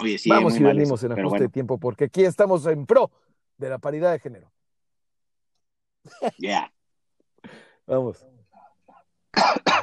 Oye, 0.00 0.18
sí, 0.18 0.28
Vamos 0.28 0.58
y 0.58 0.60
mal 0.60 0.76
venimos 0.76 1.00
eso, 1.00 1.06
en 1.06 1.12
ajuste 1.12 1.30
bueno, 1.30 1.44
de 1.44 1.48
tiempo 1.48 1.78
porque 1.78 2.04
aquí 2.04 2.24
estamos 2.24 2.66
en 2.66 2.84
pro 2.84 3.10
de 3.56 3.70
la 3.70 3.78
paridad 3.78 4.12
de 4.12 4.18
género. 4.18 4.52
ya. 6.38 6.70
Vamos. 7.86 8.26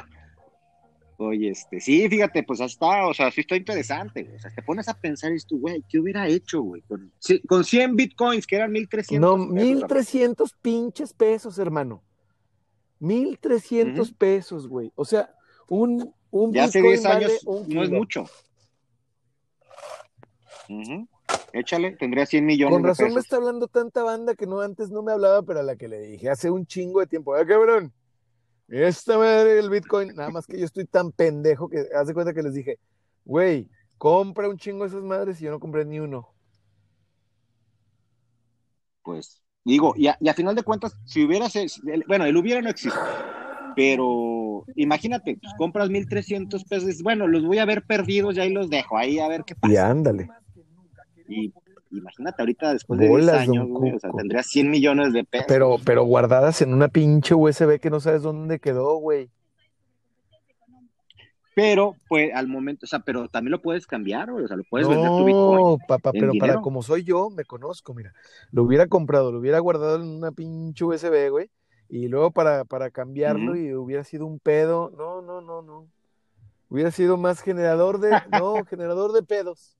Oye, 1.16 1.50
este, 1.50 1.78
sí, 1.80 2.08
fíjate, 2.08 2.42
pues 2.42 2.60
está, 2.60 3.06
o 3.06 3.14
sea, 3.14 3.30
sí 3.30 3.42
está 3.42 3.54
interesante, 3.56 4.24
güey. 4.24 4.34
O 4.36 4.38
sea, 4.40 4.50
te 4.52 4.62
pones 4.62 4.88
a 4.88 4.94
pensar 4.94 5.32
y 5.32 5.38
tú, 5.40 5.60
güey, 5.60 5.82
¿qué 5.88 6.00
hubiera 6.00 6.26
hecho, 6.26 6.60
güey? 6.62 6.82
Con, 6.82 7.12
con 7.46 7.64
100 7.64 7.94
bitcoins, 7.96 8.46
que 8.46 8.56
eran 8.56 8.72
1300. 8.72 9.20
No, 9.20 9.36
pesos, 9.36 9.54
mil 9.54 9.72
amigo. 9.72 9.86
trescientos 9.86 10.54
pinches 10.60 11.12
pesos, 11.12 11.58
hermano. 11.58 12.02
Mil 12.98 13.38
trescientos 13.38 14.12
pesos, 14.12 14.66
güey. 14.66 14.90
O 14.96 15.04
sea, 15.04 15.32
un, 15.68 16.12
un 16.30 16.52
Ya 16.52 16.64
hace 16.64 16.80
Bitcoin 16.82 17.00
10 17.02 17.06
años 17.06 17.40
vale 17.44 17.58
un 17.60 17.68
no 17.68 17.82
es 17.84 17.90
mucho. 17.90 18.24
Ujú. 20.68 21.06
Échale, 21.52 21.92
tendría 21.96 22.26
100 22.26 22.44
millones 22.44 22.74
Con 22.74 22.82
de 22.82 22.88
razón 22.88 23.06
me 23.06 23.14
pesos. 23.14 23.24
está 23.26 23.36
hablando 23.36 23.68
tanta 23.68 24.02
banda 24.02 24.34
que 24.34 24.46
no 24.46 24.60
antes 24.60 24.90
no 24.90 25.02
me 25.02 25.12
hablaba, 25.12 25.42
pero 25.42 25.60
a 25.60 25.62
la 25.62 25.76
que 25.76 25.88
le 25.88 26.00
dije 26.00 26.28
hace 26.28 26.50
un 26.50 26.66
chingo 26.66 27.00
de 27.00 27.06
tiempo, 27.06 27.34
¡ah, 27.34 27.46
cabrón! 27.46 27.92
Esta 28.68 29.18
madre 29.18 29.54
del 29.54 29.70
Bitcoin, 29.70 30.14
nada 30.14 30.30
más 30.30 30.46
que 30.46 30.58
yo 30.58 30.64
estoy 30.64 30.86
tan 30.86 31.12
pendejo 31.12 31.68
que 31.68 31.86
haz 31.94 32.06
de 32.06 32.14
cuenta 32.14 32.32
que 32.34 32.42
les 32.42 32.54
dije, 32.54 32.78
güey, 33.24 33.68
compra 33.98 34.48
un 34.48 34.56
chingo 34.58 34.84
de 34.84 34.88
esas 34.88 35.02
madres 35.02 35.40
y 35.40 35.44
yo 35.44 35.50
no 35.50 35.60
compré 35.60 35.84
ni 35.84 36.00
uno. 36.00 36.28
Pues, 39.02 39.42
digo, 39.64 39.94
y 39.96 40.06
a, 40.08 40.16
y 40.20 40.28
a 40.28 40.34
final 40.34 40.54
de 40.54 40.62
cuentas, 40.62 40.94
si 41.04 41.24
hubieras, 41.24 41.54
el- 41.56 42.04
bueno, 42.06 42.24
el 42.24 42.36
hubiera 42.36 42.62
no 42.62 42.70
existe, 42.70 42.98
pero 43.76 44.64
imagínate, 44.76 45.36
pues 45.40 45.52
compras 45.58 45.90
1300 45.90 46.64
pesos, 46.64 47.02
bueno, 47.02 47.26
los 47.26 47.44
voy 47.44 47.58
a 47.58 47.66
ver 47.66 47.84
perdidos 47.84 48.36
y 48.36 48.40
ahí 48.40 48.50
los 48.52 48.70
dejo, 48.70 48.96
ahí 48.96 49.18
a 49.18 49.28
ver 49.28 49.44
qué 49.44 49.54
pasa. 49.54 49.72
Y 49.72 49.76
ándale. 49.76 50.28
Y 51.28 51.52
imagínate 51.98 52.42
ahorita 52.42 52.72
después 52.72 53.00
de 53.00 53.08
Bolas, 53.08 53.38
10 53.46 53.48
años, 53.48 53.68
güey, 53.68 53.92
o 53.92 53.98
sea, 53.98 54.10
Cuco. 54.10 54.18
tendrías 54.18 54.46
100 54.46 54.70
millones 54.70 55.12
de 55.12 55.24
pesos. 55.24 55.46
Pero, 55.48 55.76
pero 55.84 56.04
guardadas 56.04 56.62
en 56.62 56.72
una 56.72 56.88
pinche 56.88 57.34
USB 57.34 57.78
que 57.80 57.90
no 57.90 58.00
sabes 58.00 58.22
dónde 58.22 58.58
quedó, 58.58 58.96
güey. 58.96 59.30
Pero, 61.54 61.94
pues, 62.08 62.34
al 62.34 62.48
momento, 62.48 62.84
o 62.84 62.86
sea, 62.88 62.98
pero 63.00 63.28
también 63.28 63.52
lo 63.52 63.62
puedes 63.62 63.86
cambiar, 63.86 64.32
güey, 64.32 64.44
o 64.44 64.48
sea, 64.48 64.56
lo 64.56 64.64
puedes 64.64 64.88
vender 64.88 65.08
tu 65.08 65.24
Bitcoin. 65.24 65.60
No, 65.60 65.78
papá, 65.86 66.10
pero 66.12 66.32
para 66.38 66.60
como 66.60 66.82
soy 66.82 67.04
yo, 67.04 67.30
me 67.30 67.44
conozco, 67.44 67.94
mira. 67.94 68.12
Lo 68.50 68.64
hubiera 68.64 68.88
comprado, 68.88 69.30
lo 69.30 69.38
hubiera 69.38 69.60
guardado 69.60 69.96
en 69.96 70.08
una 70.08 70.32
pinche 70.32 70.84
USB, 70.84 71.30
güey. 71.30 71.50
Y 71.88 72.08
luego 72.08 72.32
para, 72.32 72.64
para 72.64 72.90
cambiarlo 72.90 73.54
y 73.54 73.72
hubiera 73.72 74.02
sido 74.02 74.26
un 74.26 74.40
pedo. 74.40 74.90
No, 74.96 75.22
no, 75.22 75.40
no, 75.40 75.62
no. 75.62 75.86
Hubiera 76.68 76.90
sido 76.90 77.16
más 77.16 77.40
generador 77.40 78.00
de, 78.00 78.10
no, 78.32 78.64
generador 78.64 79.12
de 79.12 79.22
pedos. 79.22 79.76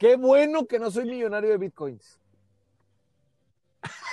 Qué 0.00 0.16
bueno 0.16 0.66
que 0.66 0.78
no 0.78 0.90
soy 0.90 1.04
millonario 1.04 1.50
de 1.50 1.58
bitcoins. 1.58 2.18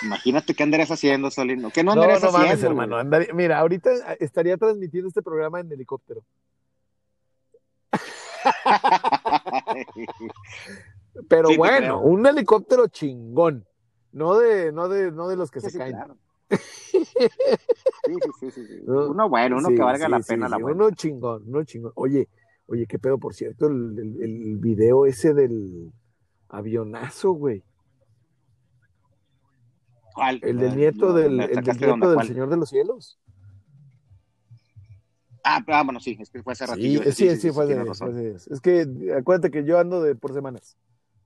Imagínate 0.03 0.53
qué 0.53 0.63
andarías 0.63 0.91
haciendo, 0.91 1.31
Solino. 1.31 1.69
¿Qué 1.71 1.81
no 1.81 1.95
No, 1.95 2.01
andarías 2.01 2.21
no 2.23 2.31
mames, 2.33 2.51
haciendo? 2.51 2.67
hermano. 2.71 2.95
güey? 2.97 3.01
andaría- 3.05 3.33
mira, 3.33 3.57
ahorita 3.59 3.89
estaría 4.19 4.57
transmitiendo 4.57 5.07
este 5.07 5.21
programa 5.21 5.61
en 5.61 5.71
helicóptero. 5.71 6.23
Pero 11.29 11.47
Sí, 11.49 11.57
bueno, 11.57 12.01
un 12.01 12.25
helicóptero 12.27 12.87
chingón. 12.89 13.65
No 14.11 14.37
de, 14.37 14.73
no 14.73 14.89
de, 14.89 15.11
no 15.13 15.29
de 15.29 15.37
los 15.37 15.49
que 15.51 15.61
Sí, 15.61 15.67
se 15.67 15.71
sí, 15.71 15.77
caen. 15.77 15.93
claro. 15.93 16.17
Sí, 16.89 17.05
sí, 17.05 18.31
sí, 18.39 18.51
sí, 18.51 18.65
sí. 18.67 18.81
No, 18.85 19.07
Uno 19.09 19.27
bueno, 19.29 19.57
uno 19.57 19.69
que 19.69 19.81
valga 19.81 20.07
la 20.09 20.19
pena 20.19 20.47
la 20.49 20.57
buena. 20.57 20.75
Uno 20.85 20.95
chingón, 20.95 21.43
uno 21.47 21.63
chingón. 21.65 21.91
Oye, 21.95 22.27
oye, 22.67 22.85
qué 22.87 22.99
pedo, 22.99 23.17
por 23.17 23.33
cierto, 23.33 23.67
el, 23.67 23.97
el- 23.99 24.21
el 24.21 24.57
video 24.57 25.05
ese 25.05 25.33
del 25.33 25.91
avionazo, 26.49 27.31
güey. 27.31 27.63
¿Cuál? 30.13 30.39
El 30.41 30.57
del 30.57 30.71
Ah, 30.71 30.75
nieto 30.75 31.13
del, 31.13 31.39
el 31.39 31.63
del. 31.63 32.25
Señor 32.27 32.49
de 32.49 32.57
los 32.57 32.69
Cielos. 32.69 33.19
Ah, 35.43 35.63
ah, 35.67 35.83
bueno, 35.83 35.99
sí, 35.99 36.17
es 36.19 36.29
que 36.29 36.43
fue 36.43 36.53
hace 36.53 36.65
Sí, 36.65 36.71
ratillo. 36.71 37.03
sí, 37.11 37.35
sí, 37.37 37.51
fue 37.51 37.73
razón. 37.85 38.11
fue 38.11 38.21
de- 38.21 38.31
Es 38.35 38.59
que 38.61 39.13
acuérdate 39.17 39.51
que 39.51 39.63
yo 39.63 39.79
ando 39.79 40.01
de 40.01 40.15
por 40.15 40.33
semanas. 40.33 40.77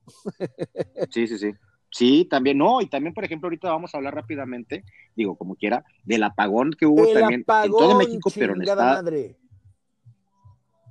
Sí, 1.12 1.28
sí, 1.28 1.38
sí. 1.38 1.54
Sí, 1.94 2.26
también, 2.30 2.58
no, 2.58 2.80
y 2.82 2.88
también, 2.88 3.14
por 3.14 3.26
ejemplo, 3.26 3.48
ahorita 3.48 3.70
vamos 3.70 3.94
a 3.94 3.98
hablar 3.98 4.16
rápidamente, 4.16 4.86
digo, 5.16 5.36
como 5.36 5.56
quiera, 5.56 5.84
del 6.06 6.24
apagón 6.24 6.72
que 6.72 6.86
hubo 6.86 7.04
El 7.04 7.14
también 7.20 7.42
en 7.42 7.72
todo 7.72 7.98
México, 7.98 8.30
pero 8.34 8.54
en, 8.56 8.62
esta- 8.62 8.76
madre. 8.76 9.38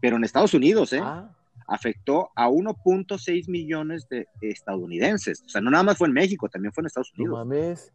Pero 0.01 0.17
en 0.17 0.25
Estados 0.25 0.55
Unidos, 0.55 0.93
¿eh? 0.93 1.01
Ah, 1.03 1.31
Afectó 1.67 2.31
a 2.35 2.49
1.6 2.49 3.49
millones 3.49 4.09
de 4.09 4.27
estadounidenses. 4.41 5.43
O 5.47 5.49
sea, 5.49 5.61
no 5.61 5.71
nada 5.71 5.85
más 5.85 5.99
fue 5.99 6.09
en 6.09 6.15
México, 6.15 6.49
también 6.49 6.73
fue 6.73 6.83
en 6.83 6.87
Estados 6.87 7.13
no 7.17 7.23
Unidos. 7.25 7.39
mames. 7.47 7.93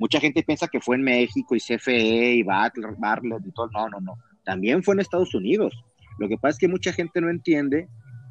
Mucha 0.00 0.18
gente 0.20 0.42
piensa 0.42 0.66
que 0.68 0.80
fue 0.80 0.96
en 0.96 1.02
México 1.02 1.54
y 1.54 1.60
CFE 1.60 2.34
y 2.34 2.42
Bartlett, 2.42 2.98
Bartlett 2.98 3.46
y 3.46 3.50
todo. 3.52 3.68
No, 3.70 3.88
no, 3.88 4.00
no. 4.00 4.14
También 4.44 4.82
fue 4.82 4.94
en 4.94 5.00
Estados 5.00 5.34
Unidos. 5.34 5.74
Lo 6.18 6.28
que 6.28 6.36
pasa 6.38 6.54
es 6.54 6.58
que 6.58 6.68
mucha 6.68 6.92
gente 6.92 7.20
no 7.20 7.30
entiende 7.30 7.88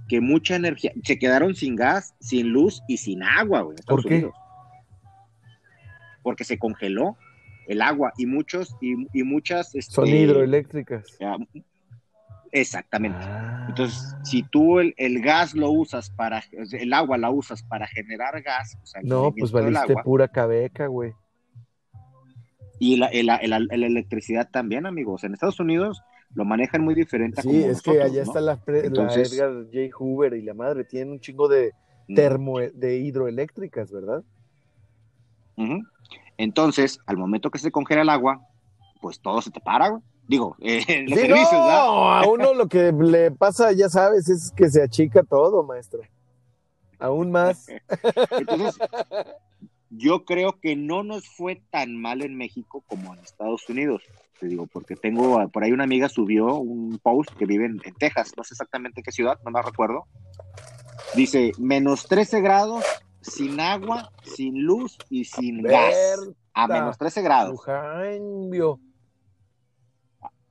que 0.10 0.20
mucha 0.22 0.56
energía, 0.56 0.92
se 1.04 1.18
quedaron 1.20 1.56
sin 1.56 1.76
gas, 1.76 2.14
sin 2.20 2.50
luz 2.50 2.82
y 2.88 2.98
sin 2.98 3.24
agua, 3.24 3.62
güey, 3.62 3.76
en 3.76 3.80
Estados 3.80 4.04
¿Por 4.04 4.10
qué? 4.10 4.16
Unidos. 4.16 4.36
Porque 6.24 6.44
se 6.44 6.58
congeló 6.58 7.18
el 7.68 7.82
agua 7.82 8.14
y 8.18 8.26
muchos, 8.26 8.76
y, 8.82 8.96
y 9.18 9.24
muchas... 9.24 9.76
este, 9.76 9.94
Son 9.94 10.08
hidroeléctricas. 10.08 11.06
ya, 11.20 11.36
Exactamente. 12.60 13.20
Ah. 13.22 13.66
Entonces, 13.70 14.16
si 14.24 14.44
tú 14.44 14.80
el, 14.80 14.94
el 14.98 15.22
gas 15.22 15.54
lo 15.54 15.70
usas 15.72 16.10
para, 16.10 16.42
el 16.52 16.94
agua 16.94 17.18
la 17.18 17.30
usas 17.30 17.64
para 17.64 17.86
generar 17.88 18.42
gas, 18.42 18.78
o 18.82 18.86
sea, 18.86 19.02
el 19.02 19.08
No, 19.08 19.34
pues 19.38 19.52
del 19.52 19.66
valiste 19.66 19.92
agua, 19.94 20.04
pura 20.04 20.28
cabeca, 20.28 20.88
güey. 20.88 21.14
y 22.80 22.98
la, 22.98 23.08
el- 23.08 23.30
el- 23.42 23.68
el- 23.72 23.80
la 23.82 23.88
electricidad 23.88 24.50
también, 24.52 24.86
amigos. 24.86 25.24
En 25.24 25.34
Estados 25.34 25.60
Unidos 25.60 26.02
lo 26.36 26.46
manejan 26.46 26.84
muy 26.84 26.94
diferente 26.96 27.40
a 27.40 27.44
Sí, 27.44 27.50
como 27.50 27.72
es 27.72 27.82
que 27.82 28.02
allá 28.02 28.18
¿no? 28.18 28.22
está 28.24 28.40
la, 28.42 28.56
pre- 28.58 28.82
la 28.82 28.88
Entonces- 28.88 29.34
Edgar 29.34 29.66
J. 29.66 29.80
Hoover 29.98 30.34
y 30.36 30.42
la 30.44 30.54
madre. 30.54 30.84
Tienen 30.84 31.12
un 31.14 31.20
chingo 31.20 31.48
de 31.48 31.72
Mm. 32.08 32.14
termo, 32.16 32.60
de 32.60 32.98
hidroeléctricas, 33.00 33.92
¿verdad? 33.92 34.24
Entonces, 36.38 37.00
al 37.06 37.18
momento 37.18 37.50
que 37.50 37.58
se 37.58 37.72
congela 37.72 38.02
el 38.04 38.10
agua, 38.10 38.42
pues 39.02 39.20
todo 39.20 39.42
se 39.42 39.52
te 39.52 39.60
para, 39.60 39.90
güey. 39.90 40.04
Digo, 40.28 40.56
eh, 40.62 41.06
los 41.08 41.20
Sí, 41.20 41.26
servicios, 41.26 41.52
no, 41.52 41.66
¿verdad? 41.66 42.24
a 42.24 42.28
uno 42.28 42.54
lo 42.54 42.68
que 42.68 42.92
le 42.92 43.32
pasa, 43.32 43.72
ya 43.72 43.90
sabes, 43.90 44.30
es 44.30 44.52
que 44.52 44.70
se 44.70 44.84
achica 44.84 45.24
todo, 45.24 45.64
maestro. 45.64 46.02
Aún 47.00 47.32
más. 47.32 47.68
Entonces, 48.32 48.78
yo 49.90 50.26
creo 50.26 50.60
que 50.60 50.76
no 50.76 51.04
nos 51.04 51.28
fue 51.28 51.62
tan 51.70 51.96
mal 51.96 52.22
en 52.22 52.36
México 52.36 52.84
como 52.88 53.14
en 53.14 53.20
Estados 53.22 53.68
Unidos. 53.70 54.04
Te 54.40 54.48
digo, 54.48 54.68
porque 54.68 54.96
tengo, 54.96 55.48
por 55.50 55.64
ahí 55.64 55.72
una 55.72 55.86
amiga 55.86 56.10
subió 56.10 56.56
un 56.56 57.00
post 57.00 57.32
que 57.38 57.46
vive 57.46 57.66
en, 57.66 57.82
en 57.84 57.94
Texas, 57.96 58.34
no 58.38 58.44
sé 58.44 58.54
exactamente 58.54 59.00
en 59.00 59.04
qué 59.04 59.12
ciudad, 59.12 59.40
no 59.44 59.52
me 59.52 59.62
recuerdo. 59.62 60.06
Dice, 61.16 61.54
menos 61.58 62.06
13 62.08 62.42
grados 62.42 62.84
sin 63.22 63.60
agua, 63.60 64.12
sin 64.24 64.62
luz 64.62 64.98
y 65.10 65.26
sin 65.26 65.62
gas. 65.64 65.96
A 66.54 66.68
menos 66.68 66.98
13 66.98 67.22
grados. 67.22 67.62
Cambio. 67.64 68.80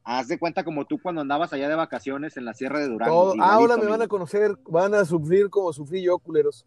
Haz 0.08 0.28
de 0.28 0.38
cuenta 0.38 0.62
como 0.62 0.84
tú 0.84 1.00
cuando 1.02 1.20
andabas 1.20 1.52
allá 1.52 1.68
de 1.68 1.74
vacaciones 1.74 2.36
en 2.36 2.44
la 2.44 2.54
Sierra 2.54 2.78
de 2.78 2.86
Durango. 2.86 3.32
Todo, 3.32 3.42
ahora 3.42 3.76
me 3.76 3.86
van 3.86 4.02
a 4.02 4.06
conocer, 4.06 4.56
van 4.68 4.94
a 4.94 5.04
sufrir 5.04 5.50
como 5.50 5.72
sufrí 5.72 6.00
yo, 6.00 6.20
culeros. 6.20 6.64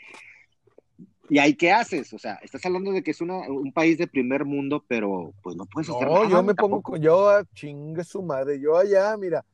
¿Y 1.29 1.37
ahí 1.37 1.53
qué 1.53 1.71
haces? 1.71 2.11
O 2.13 2.17
sea, 2.17 2.39
estás 2.41 2.65
hablando 2.65 2.91
de 2.91 3.03
que 3.03 3.11
es 3.11 3.21
un 3.21 3.71
país 3.75 3.99
de 3.99 4.07
primer 4.07 4.43
mundo, 4.43 4.83
pero 4.87 5.33
pues 5.43 5.55
no 5.55 5.67
puedes 5.67 5.87
hacer 5.87 6.07
no, 6.07 6.27
yo 6.27 6.41
me 6.41 6.55
pongo, 6.55 6.81
con, 6.81 6.99
yo 6.99 7.29
a 7.29 7.43
chingue 7.53 8.03
su 8.03 8.23
madre, 8.23 8.59
yo 8.59 8.75
allá, 8.75 9.15
mira, 9.17 9.45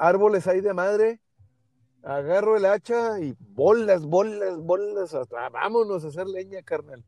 árboles 0.00 0.48
hay 0.48 0.62
de 0.62 0.74
madre, 0.74 1.20
agarro 2.02 2.56
el 2.56 2.64
hacha 2.64 3.20
y 3.20 3.36
bolas, 3.38 4.04
bolas, 4.04 4.58
bolas, 4.58 5.14
hasta, 5.14 5.48
vámonos 5.48 6.04
a 6.04 6.08
hacer 6.08 6.26
leña, 6.26 6.60
carnal. 6.62 7.04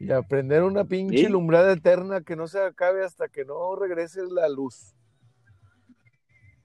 Y 0.00 0.10
a 0.10 0.22
prender 0.22 0.62
una 0.62 0.84
pinche 0.84 1.28
lumbrada 1.28 1.72
eterna 1.72 2.22
que 2.22 2.34
no 2.34 2.48
se 2.48 2.58
acabe 2.58 3.04
hasta 3.04 3.28
que 3.28 3.44
no 3.44 3.76
regrese 3.76 4.22
la 4.30 4.48
luz. 4.48 4.94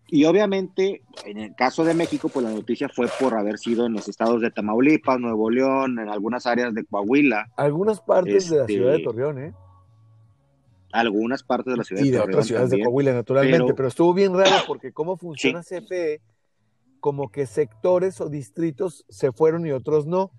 Y 0.08 0.24
obviamente, 0.24 1.02
en 1.26 1.38
el 1.40 1.56
caso 1.56 1.84
de 1.84 1.94
México, 1.94 2.30
pues 2.30 2.46
la 2.46 2.52
noticia 2.52 2.88
fue 2.88 3.08
por 3.20 3.34
haber 3.34 3.58
sido 3.58 3.86
en 3.86 3.94
los 3.94 4.08
estados 4.08 4.40
de 4.40 4.52
Tamaulipas, 4.52 5.20
Nuevo 5.20 5.50
León, 5.50 6.00
en 6.00 6.08
algunas 6.08 6.46
áreas 6.46 6.74
de 6.74 6.86
Coahuila. 6.86 7.48
Algunas 7.58 8.00
partes 8.00 8.50
de 8.50 8.58
la 8.58 8.68
ciudad 8.68 8.92
de 8.92 8.96
este, 8.98 9.04
Torreón, 9.04 9.40
¿eh? 9.40 9.54
Algunas 10.94 11.44
partes 11.44 11.74
de 11.74 11.78
la 11.78 11.84
ciudad 11.84 12.04
de 12.04 12.12
Torreón. 12.12 12.24
Y 12.24 12.28
de 12.28 12.32
otras 12.32 12.48
ciudades 12.48 12.70
de 12.70 12.84
Coahuila, 12.84 13.14
naturalmente. 13.14 13.74
Pero, 13.74 13.88
estuvo 13.90 14.14
bien 14.14 14.34
raro 14.34 14.64
porque 14.66 14.94
cómo 14.94 15.18
funciona 15.18 15.62
CFE, 15.62 16.22
como 17.02 17.30
que 17.32 17.48
sectores 17.48 18.22
o 18.22 18.30
distritos 18.30 19.06
se 19.10 19.34
fueron 19.34 19.66
y 19.66 19.72
otros 19.72 20.06
no. 20.06 20.32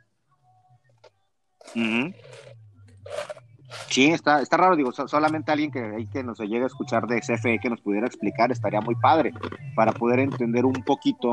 Sí, 3.89 4.11
está, 4.11 4.41
está 4.41 4.57
raro, 4.57 4.77
digo, 4.77 4.93
solamente 4.93 5.53
alguien 5.53 5.71
que, 5.71 6.07
que 6.13 6.23
nos 6.23 6.39
llegue 6.39 6.63
a 6.63 6.67
escuchar 6.67 7.07
de 7.07 7.21
CFE 7.21 7.59
que 7.59 7.71
nos 7.71 7.81
pudiera 7.81 8.07
explicar 8.07 8.53
estaría 8.53 8.81
muy 8.81 8.95
padre 8.95 9.33
para 9.75 9.93
poder 9.93 10.21
entender 10.21 10.65
un 10.65 10.85
poquito 10.85 11.33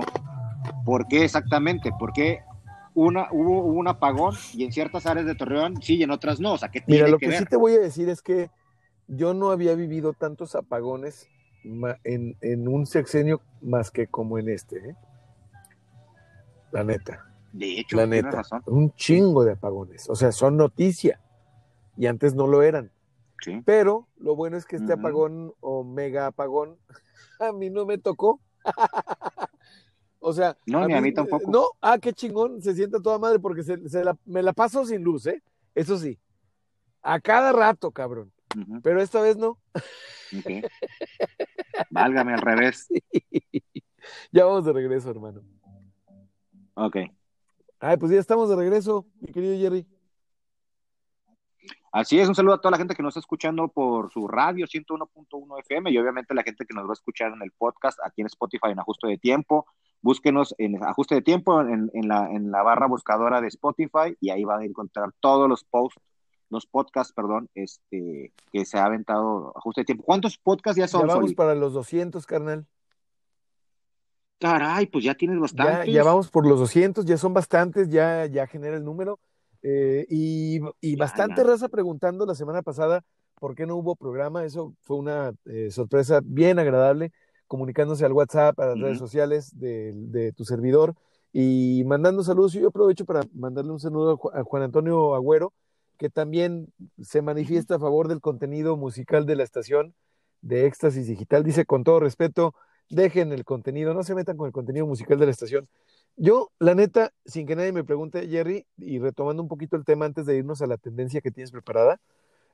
por 0.86 1.08
qué 1.08 1.24
exactamente, 1.24 1.92
por 1.98 2.12
qué 2.12 2.40
una, 2.96 3.28
hubo, 3.32 3.64
un 3.64 3.88
apagón 3.88 4.36
y 4.54 4.64
en 4.64 4.72
ciertas 4.72 5.06
áreas 5.06 5.26
de 5.26 5.36
Torreón 5.36 5.82
sí 5.82 5.96
y 5.96 6.04
en 6.04 6.12
otras 6.12 6.40
no, 6.40 6.54
o 6.54 6.58
sea, 6.58 6.70
¿qué 6.70 6.84
Mira, 6.88 7.08
lo 7.08 7.18
que, 7.18 7.32
sí 7.32 7.46
te 7.46 7.58
voy 7.58 7.74
a 7.74 7.80
decir 7.80 8.10
es 8.10 8.22
que 8.22 8.50
yo 9.08 9.34
no 9.34 9.52
había 9.52 9.76
vivido 9.76 10.14
tantos 10.14 10.56
apagones 10.56 11.28
en, 11.64 12.38
en 12.42 12.68
un 12.68 12.86
sexenio 12.86 13.42
más 13.62 13.92
que 13.92 14.08
como 14.08 14.38
en 14.38 14.50
este, 14.50 14.90
¿eh? 14.90 14.96
La 16.72 16.84
neta. 16.84 17.26
De 17.52 17.80
hecho, 17.80 17.98
la 17.98 18.08
neta, 18.08 18.42
un 18.66 18.92
chingo 18.96 19.46
de 19.46 19.52
apagones. 19.52 20.10
O 20.10 20.16
sea, 20.16 20.32
son 20.32 20.58
noticia 20.58 21.20
y 21.98 22.08
antes 22.08 22.36
no 22.36 22.48
lo 22.48 22.64
eran. 22.64 22.92
Pero 23.66 24.08
lo 24.18 24.36
bueno 24.36 24.58
es 24.58 24.66
que 24.66 24.78
este 24.78 24.94
apagón 24.94 25.54
o 25.60 25.84
mega 25.84 26.28
apagón 26.28 26.78
a 27.40 27.52
mí 27.52 27.70
no 27.70 27.86
me 27.86 27.98
tocó. 27.98 28.42
o 30.20 30.34
sea, 30.34 30.58
no, 30.66 30.88
ni 30.88 30.94
a 30.94 31.02
mí 31.02 31.14
tampoco. 31.14 31.52
No, 31.52 31.68
ah, 31.82 31.98
qué 32.00 32.14
chingón, 32.14 32.62
se 32.62 32.74
sienta 32.74 33.02
toda 33.02 33.20
madre 33.20 33.40
porque 33.40 33.64
se, 33.64 33.78
me 34.26 34.42
la 34.42 34.54
paso 34.54 34.86
sin 34.86 35.04
luz, 35.04 35.28
¿eh? 35.28 35.42
Eso 35.76 35.98
sí. 35.98 36.20
A 37.02 37.20
cada 37.20 37.52
rato, 37.52 37.92
cabrón. 37.92 38.32
Pero 38.82 39.02
esta 39.02 39.20
vez 39.20 39.36
no. 39.36 39.60
Válgame 41.90 42.34
al 42.34 42.42
revés. 42.42 42.88
Ya 44.34 44.44
vamos 44.44 44.66
de 44.66 44.74
regreso, 44.74 45.10
hermano. 45.10 45.42
Ok. 46.74 46.98
Ay, 47.80 47.98
pues 47.98 48.12
ya 48.12 48.20
estamos 48.20 48.50
de 48.50 48.58
regreso, 48.58 49.06
mi 49.22 49.32
querido 49.32 49.58
Jerry. 49.58 49.88
Así 51.94 52.20
es, 52.20 52.28
un 52.28 52.34
saludo 52.34 52.56
a 52.56 52.58
toda 52.58 52.72
la 52.72 52.78
gente 52.80 52.96
que 52.96 53.04
nos 53.04 53.12
está 53.12 53.20
escuchando 53.20 53.68
por 53.68 54.12
su 54.12 54.28
radio 54.28 54.66
101.1 54.66 55.60
FM 55.60 55.92
y 55.92 55.98
obviamente 56.00 56.34
la 56.34 56.42
gente 56.42 56.66
que 56.66 56.74
nos 56.74 56.86
va 56.86 56.90
a 56.90 56.94
escuchar 56.94 57.32
en 57.32 57.44
el 57.44 57.52
podcast 57.52 58.00
aquí 58.04 58.22
en 58.22 58.26
Spotify 58.26 58.70
en 58.72 58.80
Ajuste 58.80 59.08
de 59.08 59.20
Tiempo. 59.20 59.68
Búsquenos 60.02 60.56
en 60.58 60.84
Ajuste 60.84 61.14
de 61.14 61.22
Tiempo 61.22 61.62
en, 61.62 61.92
la, 62.08 62.32
en 62.32 62.50
la 62.50 62.64
barra 62.64 62.88
buscadora 62.88 63.42
de 63.42 63.48
Spotify 63.50 64.18
y 64.20 64.32
ahí 64.32 64.44
van 64.44 64.62
a 64.62 64.66
encontrar 64.66 65.12
todos 65.20 65.48
los 65.48 65.64
posts, 65.66 66.02
los 66.50 66.66
podcasts, 66.66 67.14
perdón, 67.14 67.48
este, 67.54 68.34
que 68.52 68.66
se 68.66 68.80
ha 68.80 68.86
aventado 68.86 69.54
Ajuste 69.56 69.82
de 69.82 69.86
Tiempo. 69.86 70.04
¿Cuántos 70.04 70.40
podcasts 70.40 70.80
ya 70.80 70.88
son? 70.88 71.08
Ya 71.08 71.14
vamos 71.14 71.36
para 71.36 71.54
los 71.54 71.74
200, 71.74 72.26
carnal. 72.26 72.66
Caray, 74.40 74.88
pues 74.88 75.06
ya 75.06 75.14
tienes 75.14 75.40
bastantes. 75.40 75.86
Ya, 75.86 75.94
ya 75.94 76.04
vamos 76.04 76.32
por 76.32 76.48
los 76.48 76.60
200, 76.60 77.06
ya 77.06 77.18
son 77.18 77.36
bastantes, 77.36 77.88
ya, 77.90 78.26
ya 78.26 78.48
genera 78.48 78.78
el 78.78 78.84
número. 78.84 79.20
Eh, 79.64 80.06
y, 80.10 80.60
bastante 80.98 81.42
raza 81.44 81.70
preguntando 81.70 82.26
la 82.26 82.36
semana 82.36 82.62
pasada 82.62 83.04
por 83.40 83.56
qué 83.56 83.66
no 83.66 83.78
hubo 83.78 83.96
programa. 83.96 84.46
Eso 84.46 84.76
fue 84.82 84.98
una 84.98 85.34
eh, 85.46 85.72
sorpresa 85.72 86.20
bien 86.24 86.60
agradable, 86.60 87.12
comunicándose 87.48 88.06
al 88.06 88.12
WhatsApp, 88.12 88.60
a 88.60 88.68
las 88.68 88.80
redes 88.80 89.00
sociales 89.00 89.58
de, 89.58 90.34
tu 90.36 90.46
servidor 90.46 90.96
y 91.32 91.84
mandando 91.86 92.24
saludos. 92.24 92.54
Y 92.56 92.60
yo 92.60 92.68
aprovecho 92.68 93.06
para 93.06 93.22
mandarle 93.34 93.72
un 93.72 93.80
saludo 93.80 94.20
a 94.34 94.44
Juan 94.44 94.64
Antonio 94.64 95.16
Agüero, 95.16 95.54
que 95.98 96.10
también 96.10 96.68
se 97.02 97.22
manifiesta 97.22 97.76
a 97.76 97.80
favor 97.80 98.08
del 98.10 98.20
contenido 98.20 98.76
musical 98.76 99.26
de 99.26 99.38
la 99.38 99.44
estación 99.44 99.96
de 100.42 100.66
Éxtasis 100.66 101.08
Digital. 101.08 101.44
Dice 101.44 101.66
con 101.66 101.84
todo 101.84 102.02
respeto, 102.02 102.54
dejen 102.90 103.32
el 103.32 103.46
contenido, 103.46 103.94
no 103.94 104.04
se 104.04 104.16
metan 104.16 104.36
con 104.36 104.48
el 104.48 104.54
contenido 104.54 104.86
musical 104.86 105.18
de 105.20 105.26
la 105.26 105.32
estación. 105.32 105.70
Yo, 106.16 106.52
la 106.60 106.76
neta, 106.76 107.12
sin 107.26 107.48
que 107.48 107.56
nadie 107.56 107.72
me 107.72 107.84
pregunte, 107.84 108.28
Jerry, 108.28 108.68
y 108.78 109.00
retomando 109.00 109.42
un 109.42 109.50
poquito 109.50 109.76
el 109.76 109.86
tema 109.86 110.06
antes 110.06 110.26
de 110.26 110.38
irnos 110.38 110.62
a 110.62 110.68
la 110.68 110.78
tendencia 110.78 111.22
que 111.22 111.32
tienes 111.32 111.52
preparada, 111.52 112.00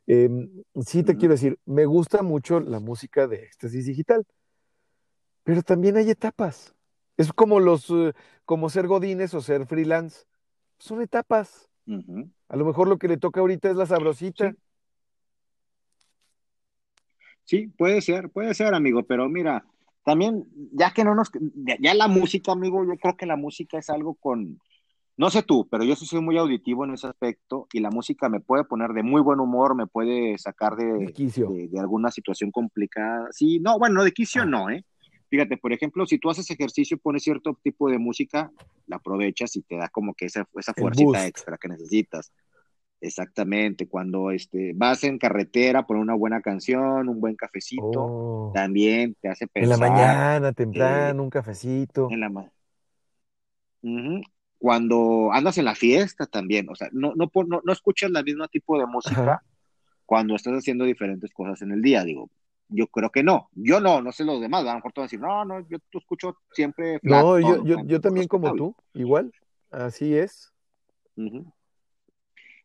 em, 0.08 0.50
sí 0.86 1.04
te 1.04 1.18
quiero 1.18 1.34
decir, 1.34 1.60
me 1.66 1.86
gusta 1.86 2.24
mucho 2.24 2.60
la 2.60 2.80
música 2.80 3.28
de 3.28 3.44
éxtasis 3.44 3.86
digital, 3.86 4.26
pero 5.44 5.62
también 5.62 5.98
hay 5.98 6.10
etapas. 6.10 6.76
Es 7.18 7.34
como 7.34 7.60
los, 7.60 7.90
eh, 7.90 8.14
como 8.46 8.70
ser 8.70 8.88
godines 8.88 9.34
o 9.34 9.42
ser 9.42 9.66
freelance. 9.66 10.26
Son 10.78 11.02
etapas. 11.02 11.70
A 12.48 12.56
lo 12.56 12.66
mejor 12.66 12.88
lo 12.88 12.98
que 12.98 13.08
le 13.08 13.18
toca 13.18 13.42
ahorita 13.42 13.70
es 13.70 13.76
la 13.76 13.88
sabrosita. 13.88 14.56
sí, 17.44 17.68
puede 17.68 18.02
ser, 18.02 18.30
puede 18.30 18.54
ser, 18.54 18.76
amigo, 18.76 19.04
pero 19.04 19.28
mira, 19.28 19.66
también, 20.10 20.48
ya 20.72 20.90
que 20.92 21.04
no 21.04 21.14
nos, 21.14 21.30
ya 21.80 21.94
la 21.94 22.08
música, 22.08 22.52
amigo, 22.52 22.84
yo 22.84 22.98
creo 22.98 23.16
que 23.16 23.28
la 23.28 23.36
música 23.36 23.78
es 23.78 23.92
algo 23.92 24.16
con, 24.16 24.60
no 25.18 25.30
sé 25.30 25.44
tú, 25.44 25.68
pero 25.70 25.84
yo 25.84 25.96
soy 25.96 26.20
muy 26.20 26.36
auditivo 26.36 26.84
en 26.84 26.96
ese 26.96 27.06
aspecto 27.06 27.68
y 27.72 27.80
la 27.80 27.92
música 27.92 28.28
me 28.28 28.40
puede 28.40 28.64
poner 28.64 28.94
de 28.94 29.04
muy 29.04 29.22
buen 29.22 29.40
humor, 29.40 29.76
me 29.76 29.86
puede 29.86 30.36
sacar 30.40 30.76
de, 30.78 31.14
de, 31.16 31.80
alguna 31.80 32.10
situación 32.10 32.50
complicada. 32.50 33.28
Sí, 33.30 33.60
no, 33.60 33.78
bueno, 33.78 34.04
de 34.04 34.12
quicio 34.12 34.42
ah. 34.42 34.46
no, 34.48 34.72
¿eh? 34.72 34.84
Fíjate, 35.30 35.58
por 35.58 35.74
ejemplo, 35.74 36.08
si 36.08 36.18
tú 36.18 36.32
haces 36.32 36.50
ejercicio, 36.50 36.98
pones 36.98 37.22
cierto 37.22 37.56
tipo 37.62 37.88
de 37.88 38.00
música, 38.00 38.52
la 38.88 38.96
aprovechas 38.96 39.56
y 39.58 39.62
te 39.62 39.78
da 39.78 39.90
como 39.90 40.16
que 40.16 40.26
esa, 40.26 40.48
esa 40.56 40.74
fuerza 40.74 41.28
extra 41.28 41.60
que 41.60 41.68
necesitas. 41.68 42.34
Exactamente, 43.02 43.88
cuando 43.88 44.30
este, 44.32 44.74
vas 44.76 45.06
en 45.06 45.18
carretera 45.18 45.88
por 45.88 45.96
una 45.96 46.16
buena 46.16 46.42
canción, 46.42 47.08
un 47.08 47.22
buen 47.22 47.36
cafecito, 47.36 47.92
oh. 47.94 48.52
también 48.54 49.16
te 49.22 49.30
hace 49.30 49.48
pensar. 49.48 49.76
En 49.76 49.80
la 49.80 49.90
mañana, 49.90 50.52
temprano, 50.52 51.24
un 51.24 51.30
cafecito. 51.30 52.10
En 52.12 52.20
la 52.20 52.52
Cuando 54.58 55.30
andas 55.32 55.58
en 55.58 55.66
la 55.66 55.76
fiesta 55.76 56.26
también, 56.26 56.68
o 56.70 56.76
sea, 56.76 56.90
no, 56.92 57.14
no, 57.16 57.32
no, 57.48 57.62
no 57.64 57.72
escuchas 57.72 58.12
el 58.14 58.24
mismo 58.24 58.46
tipo 58.50 58.78
de 58.78 58.86
música 58.86 59.42
cuando 60.06 60.36
estás 60.36 60.54
haciendo 60.54 60.84
diferentes 60.84 61.32
cosas 61.32 61.62
en 61.62 61.72
el 61.72 61.82
día, 61.82 62.04
digo. 62.04 62.30
Yo 62.68 62.88
creo 62.88 63.10
que 63.10 63.24
no, 63.24 63.50
yo 63.54 63.80
no, 63.80 64.02
no 64.02 64.12
sé 64.12 64.26
los 64.26 64.42
demás, 64.42 64.62
a 64.64 64.72
lo 64.72 64.76
mejor 64.76 64.92
te 64.92 65.00
van 65.00 65.06
a 65.06 65.08
decir, 65.08 65.20
no, 65.22 65.46
no, 65.46 65.60
yo 65.70 65.80
te 65.80 65.98
escucho 65.98 66.38
siempre. 66.52 67.00
no, 67.02 67.40
yo, 67.40 67.64
yo, 67.64 67.78
yo 67.86 68.02
también 68.02 68.28
como 68.28 68.54
tú, 68.54 68.76
igual, 68.94 69.32
así 69.72 70.16
es. 70.16 70.54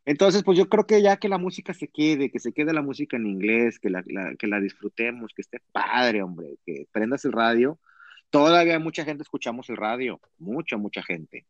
Entonces, 0.05 0.43
pues 0.43 0.57
yo 0.57 0.69
creo 0.69 0.85
que 0.85 1.01
ya 1.01 1.17
que 1.17 1.29
la 1.29 1.39
música 1.39 1.73
se 1.73 1.87
quede, 1.87 2.29
que 2.29 2.39
se 2.39 2.53
quede 2.53 2.73
la 2.73 2.83
música 2.83 3.17
en 3.17 3.25
inglés, 3.25 3.79
que 3.79 3.89
la, 3.89 4.03
que 4.37 4.47
la 4.47 4.59
disfrutemos, 4.59 5.33
que 5.33 5.41
esté 5.41 5.59
padre, 5.71 6.21
hombre, 6.21 6.57
que 6.63 6.87
prendas 6.91 7.25
el 7.25 7.31
radio. 7.31 7.79
Todavía 8.29 8.77
mucha 8.79 9.03
gente 9.03 9.23
escuchamos 9.23 9.69
el 9.69 9.77
radio, 9.77 10.19
mucha, 10.37 10.77
mucha 10.77 11.01
gente. 11.01 11.45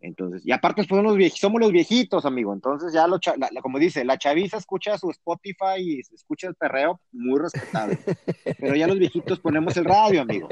Entonces, 0.00 0.42
y 0.44 0.52
aparte 0.52 0.82
pues, 0.82 0.88
somos 0.88 1.16
los, 1.16 1.32
somos 1.34 1.60
los 1.60 1.70
viejitos, 1.70 2.24
amigo. 2.24 2.54
Entonces, 2.54 2.94
ya 2.94 3.06
lo, 3.06 3.20
como 3.60 3.78
dice, 3.78 4.04
la 4.04 4.18
chaviza 4.18 4.56
escucha 4.56 4.96
su 4.96 5.10
Spotify 5.10 5.78
y 5.78 6.00
escucha 6.00 6.48
el 6.48 6.54
perreo, 6.54 7.00
muy 7.12 7.38
respetable. 7.38 7.98
Pero 8.58 8.74
ya 8.74 8.86
los 8.86 8.98
viejitos 8.98 9.38
ponemos 9.38 9.76
el 9.76 9.84
radio, 9.84 10.22
amigo. 10.22 10.48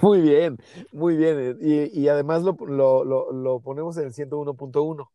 Muy 0.00 0.22
bien, 0.22 0.56
muy 0.92 1.16
bien. 1.16 1.58
Y, 1.60 2.00
y 2.00 2.08
además 2.08 2.42
lo, 2.42 2.56
lo, 3.04 3.32
lo 3.32 3.60
ponemos 3.60 3.96
en 3.98 4.06
el 4.06 4.12
101.1. 4.12 5.08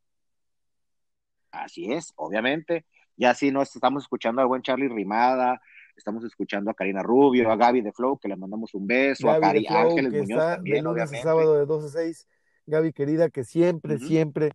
Así 1.54 1.92
es, 1.94 2.12
obviamente. 2.16 2.86
Ya 3.16 3.34
si 3.36 3.52
no 3.52 3.62
estamos 3.62 4.04
escuchando 4.04 4.42
al 4.42 4.48
buen 4.48 4.64
Charlie 4.64 4.90
Rimada, 4.90 5.62
estamos 5.96 6.24
escuchando 6.24 6.72
a 6.72 6.74
Karina 6.74 7.04
Rubio, 7.04 7.52
a 7.52 7.56
Gaby 7.56 7.82
de 7.82 7.92
Flow, 7.94 8.18
que 8.18 8.28
le 8.28 8.36
mandamos 8.36 8.74
un 8.74 8.88
beso, 8.88 9.30
a 9.30 9.40
Cari 9.40 9.68
Ángeles 9.68 10.12
Muñoz 10.14 10.44
también, 10.46 10.78
de 10.78 10.90
lunes 10.90 11.14
a 11.14 11.18
sábado 11.18 11.56
de 11.56 11.66
2 11.68 11.86
a 11.86 11.90
6 11.90 12.28
Gaby 12.66 12.92
querida, 12.92 13.30
que 13.30 13.44
siempre, 13.44 14.00
siempre 14.00 14.52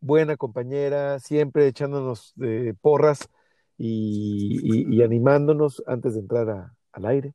buena 0.00 0.36
compañera, 0.36 1.18
siempre 1.20 1.66
echándonos 1.68 2.32
de 2.36 2.74
porras 2.80 3.28
y, 3.78 4.60
y- 4.62 4.96
y 4.96 5.02
animándonos 5.02 5.82
antes 5.86 6.14
de 6.14 6.20
entrar 6.20 6.50
a- 6.50 6.74
al 6.92 7.06
aire. 7.06 7.32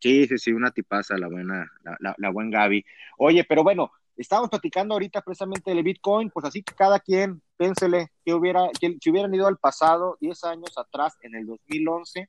Sí, 0.00 0.26
sí, 0.26 0.36
sí, 0.38 0.52
una 0.52 0.70
tipaza, 0.70 1.16
la 1.16 1.28
buena, 1.28 1.70
la, 1.82 1.96
la, 2.00 2.14
la 2.18 2.30
buen 2.30 2.50
Gaby. 2.50 2.84
Oye, 3.16 3.44
pero 3.44 3.62
bueno, 3.62 3.90
estábamos 4.16 4.50
platicando 4.50 4.94
ahorita 4.94 5.22
precisamente 5.22 5.70
del 5.70 5.82
Bitcoin, 5.82 6.30
pues 6.30 6.46
así 6.46 6.62
que 6.62 6.74
cada 6.74 7.00
quien, 7.00 7.42
pénsele, 7.56 8.08
que 8.24 8.34
hubiera, 8.34 8.68
que, 8.80 8.96
si 9.00 9.10
hubieran 9.10 9.34
ido 9.34 9.46
al 9.46 9.58
pasado, 9.58 10.16
10 10.20 10.44
años 10.44 10.76
atrás, 10.76 11.14
en 11.22 11.34
el 11.34 11.46
2011, 11.46 12.28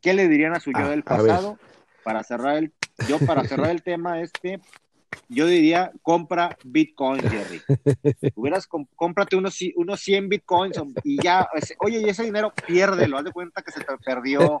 ¿qué 0.00 0.14
le 0.14 0.28
dirían 0.28 0.54
a 0.54 0.60
su 0.60 0.70
yo 0.72 0.78
Ah, 0.80 0.90
del 0.90 1.02
pasado? 1.02 1.58
Para 2.04 2.22
cerrar 2.24 2.56
el, 2.56 2.72
yo 3.08 3.18
para 3.18 3.44
cerrar 3.44 3.70
el 3.70 3.82
tema 3.82 4.20
este, 4.20 4.60
yo 5.28 5.46
diría, 5.46 5.92
compra 6.02 6.56
Bitcoin, 6.64 7.20
Jerry. 7.20 7.60
Hubieras, 8.34 8.66
cómprate 8.96 9.36
unos, 9.36 9.58
unos 9.76 10.00
100 10.00 10.28
Bitcoins 10.28 10.80
y 11.04 11.22
ya, 11.22 11.46
oye, 11.80 12.00
y 12.00 12.08
ese 12.08 12.24
dinero 12.24 12.52
piérdelo, 12.66 13.18
haz 13.18 13.24
de 13.24 13.32
cuenta 13.32 13.62
que 13.62 13.72
se 13.72 13.80
te 13.80 13.96
perdió. 13.98 14.60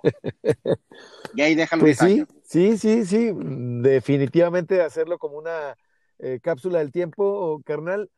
Y 1.34 1.40
ahí 1.40 1.54
déjalo 1.54 1.82
Pues 1.82 1.98
10 1.98 2.10
sí, 2.10 2.18
años. 2.20 2.28
sí, 2.44 2.76
sí, 2.78 3.04
sí, 3.06 3.30
definitivamente 3.34 4.82
hacerlo 4.82 5.18
como 5.18 5.38
una 5.38 5.76
eh, 6.18 6.40
cápsula 6.42 6.78
del 6.78 6.92
tiempo, 6.92 7.60
carnal. 7.64 8.10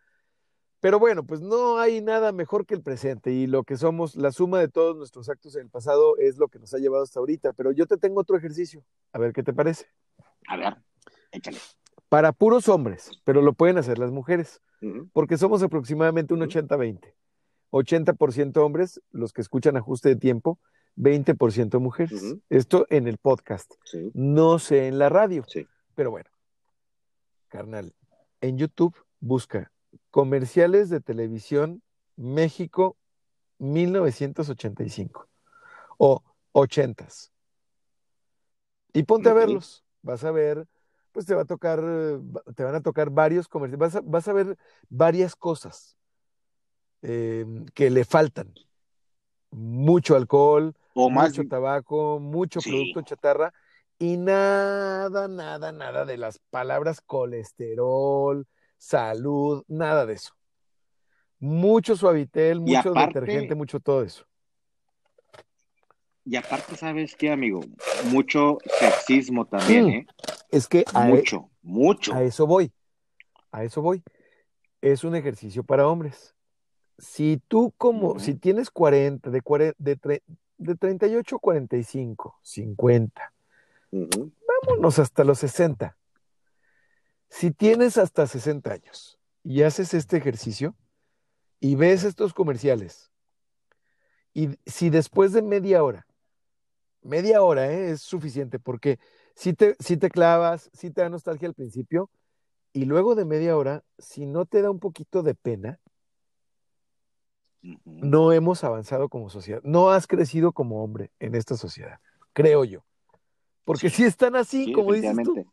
Pero 0.80 0.98
bueno, 0.98 1.24
pues 1.24 1.42
no 1.42 1.78
hay 1.78 2.00
nada 2.00 2.32
mejor 2.32 2.64
que 2.64 2.74
el 2.74 2.82
presente 2.82 3.32
y 3.32 3.46
lo 3.46 3.64
que 3.64 3.76
somos, 3.76 4.16
la 4.16 4.32
suma 4.32 4.60
de 4.60 4.68
todos 4.68 4.96
nuestros 4.96 5.28
actos 5.28 5.54
en 5.56 5.62
el 5.62 5.68
pasado 5.68 6.16
es 6.16 6.38
lo 6.38 6.48
que 6.48 6.58
nos 6.58 6.72
ha 6.72 6.78
llevado 6.78 7.02
hasta 7.02 7.20
ahorita. 7.20 7.52
Pero 7.52 7.70
yo 7.72 7.86
te 7.86 7.98
tengo 7.98 8.20
otro 8.20 8.36
ejercicio, 8.36 8.82
a 9.12 9.18
ver 9.18 9.32
qué 9.34 9.42
te 9.42 9.52
parece. 9.52 9.86
A 10.48 10.56
ver, 10.56 10.76
échale. 11.32 11.58
Para 12.08 12.32
puros 12.32 12.68
hombres, 12.68 13.10
pero 13.24 13.42
lo 13.42 13.52
pueden 13.52 13.76
hacer 13.78 13.98
las 13.98 14.10
mujeres, 14.10 14.60
porque 15.12 15.36
somos 15.36 15.62
aproximadamente 15.62 16.32
un 16.34 16.40
Ujú. 16.42 16.48
80-20. 16.50 17.14
80% 17.72 18.56
hombres, 18.64 19.00
los 19.12 19.32
que 19.32 19.42
escuchan 19.42 19.76
ajuste 19.76 20.08
de 20.08 20.16
tiempo, 20.16 20.58
20% 20.96 21.78
mujeres. 21.78 22.36
Esto 22.48 22.86
en 22.90 23.06
el 23.06 23.18
podcast, 23.18 23.72
Sí, 23.84 24.10
no 24.14 24.58
sé 24.58 24.88
en 24.88 24.98
la 24.98 25.08
radio. 25.08 25.44
sí. 25.46 25.66
Pero 25.94 26.10
bueno, 26.10 26.28
carnal, 27.50 27.94
en 28.40 28.56
YouTube 28.56 28.96
busca 29.20 29.70
comerciales 30.10 30.88
de 30.88 31.00
televisión 31.00 31.82
México 32.16 32.96
1985 33.58 35.28
o 35.98 36.22
80s. 36.52 37.30
Y 38.92 39.02
ponte 39.02 39.28
a 39.28 39.34
verlos. 39.34 39.84
Vas 40.02 40.24
a 40.24 40.30
ver, 40.30 40.66
pues 41.12 41.26
te 41.26 41.34
va 41.34 41.42
a 41.42 41.44
tocar, 41.44 41.80
eh, 41.84 42.18
te 42.56 42.64
van 42.64 42.74
a 42.74 42.80
tocar 42.80 43.10
varios 43.10 43.48
comerciales, 43.48 43.78
vas 43.78 43.96
a, 43.96 44.00
vas 44.02 44.28
a 44.28 44.32
ver 44.32 44.56
varias 44.88 45.36
cosas 45.36 45.96
eh, 47.02 47.44
que 47.74 47.90
le 47.90 48.04
faltan. 48.04 48.54
Mucho 49.50 50.16
alcohol, 50.16 50.74
O 50.94 51.10
más, 51.10 51.36
mucho 51.36 51.48
tabaco, 51.48 52.18
mucho 52.20 52.60
Sí. 52.60 52.70
producto 52.70 53.02
chatarra 53.02 53.52
y 54.00 54.16
nada, 54.16 55.28
nada, 55.28 55.70
nada 55.72 56.04
de 56.06 56.16
las 56.16 56.38
palabras 56.50 57.00
colesterol, 57.02 58.46
salud, 58.78 59.62
nada 59.68 60.06
de 60.06 60.14
eso. 60.14 60.32
Mucho 61.38 61.94
suavitel, 61.96 62.60
mucho 62.60 62.90
aparte- 62.90 63.20
detergente, 63.20 63.54
mucho 63.54 63.78
todo 63.78 64.02
eso. 64.02 64.24
y 66.24 66.36
aparte, 66.36 66.76
¿sabes 66.76 67.16
qué, 67.16 67.30
amigo? 67.30 67.60
Mucho 68.06 68.58
sexismo 68.78 69.46
también, 69.46 69.86
Mm. 69.86 69.88
¿eh? 69.90 70.06
Es 70.50 70.66
que 70.68 70.84
a, 70.94 71.08
e- 71.08 71.12
Mucho, 71.14 71.50
mucho. 71.62 72.14
a 72.14 72.22
eso 72.22 72.46
voy, 72.46 72.72
a 73.52 73.64
eso 73.64 73.82
voy. 73.82 74.02
Es 74.80 75.02
un 75.04 75.14
ejercicio 75.16 75.62
para 75.64 75.86
hombres. 75.88 76.34
Si 76.98 77.40
tú 77.48 77.72
como, 77.76 78.18
si 78.20 78.34
tienes 78.34 78.70
40, 78.70 79.30
de, 79.30 79.40
40, 79.42 79.74
de, 79.78 79.96
tre- 79.98 80.22
de 80.58 80.74
38 80.76 81.36
a 81.36 81.38
45, 81.38 82.38
50, 82.42 83.32
Vámonos 83.92 84.98
hasta 84.98 85.24
los 85.24 85.38
60. 85.38 85.96
Si 87.28 87.50
tienes 87.50 87.96
hasta 87.96 88.26
60 88.26 88.72
años 88.72 89.18
y 89.42 89.62
haces 89.62 89.94
este 89.94 90.16
ejercicio 90.16 90.76
y 91.60 91.76
ves 91.76 92.04
estos 92.04 92.34
comerciales, 92.34 93.10
y 94.32 94.50
si 94.66 94.90
después 94.90 95.32
de 95.32 95.42
media 95.42 95.82
hora, 95.82 96.06
media 97.02 97.42
hora 97.42 97.72
¿eh? 97.72 97.90
es 97.90 98.02
suficiente, 98.02 98.58
porque 98.58 98.98
si 99.34 99.54
te, 99.54 99.76
si 99.78 99.96
te 99.96 100.10
clavas, 100.10 100.70
si 100.72 100.90
te 100.90 101.02
da 101.02 101.08
nostalgia 101.08 101.48
al 101.48 101.54
principio, 101.54 102.10
y 102.72 102.84
luego 102.84 103.14
de 103.14 103.24
media 103.24 103.56
hora, 103.56 103.84
si 103.98 104.26
no 104.26 104.46
te 104.46 104.62
da 104.62 104.70
un 104.70 104.78
poquito 104.78 105.22
de 105.22 105.34
pena, 105.34 105.80
no 107.84 108.32
hemos 108.32 108.64
avanzado 108.64 109.08
como 109.08 109.28
sociedad, 109.28 109.60
no 109.64 109.90
has 109.90 110.06
crecido 110.06 110.52
como 110.52 110.82
hombre 110.82 111.10
en 111.18 111.34
esta 111.34 111.56
sociedad, 111.56 111.98
creo 112.32 112.64
yo. 112.64 112.84
Porque 113.70 113.88
si 113.88 114.02
están 114.04 114.34
así, 114.34 114.64
Sí, 114.64 114.72
como 114.72 114.92
dices 114.92 115.16
tú. 115.24 115.46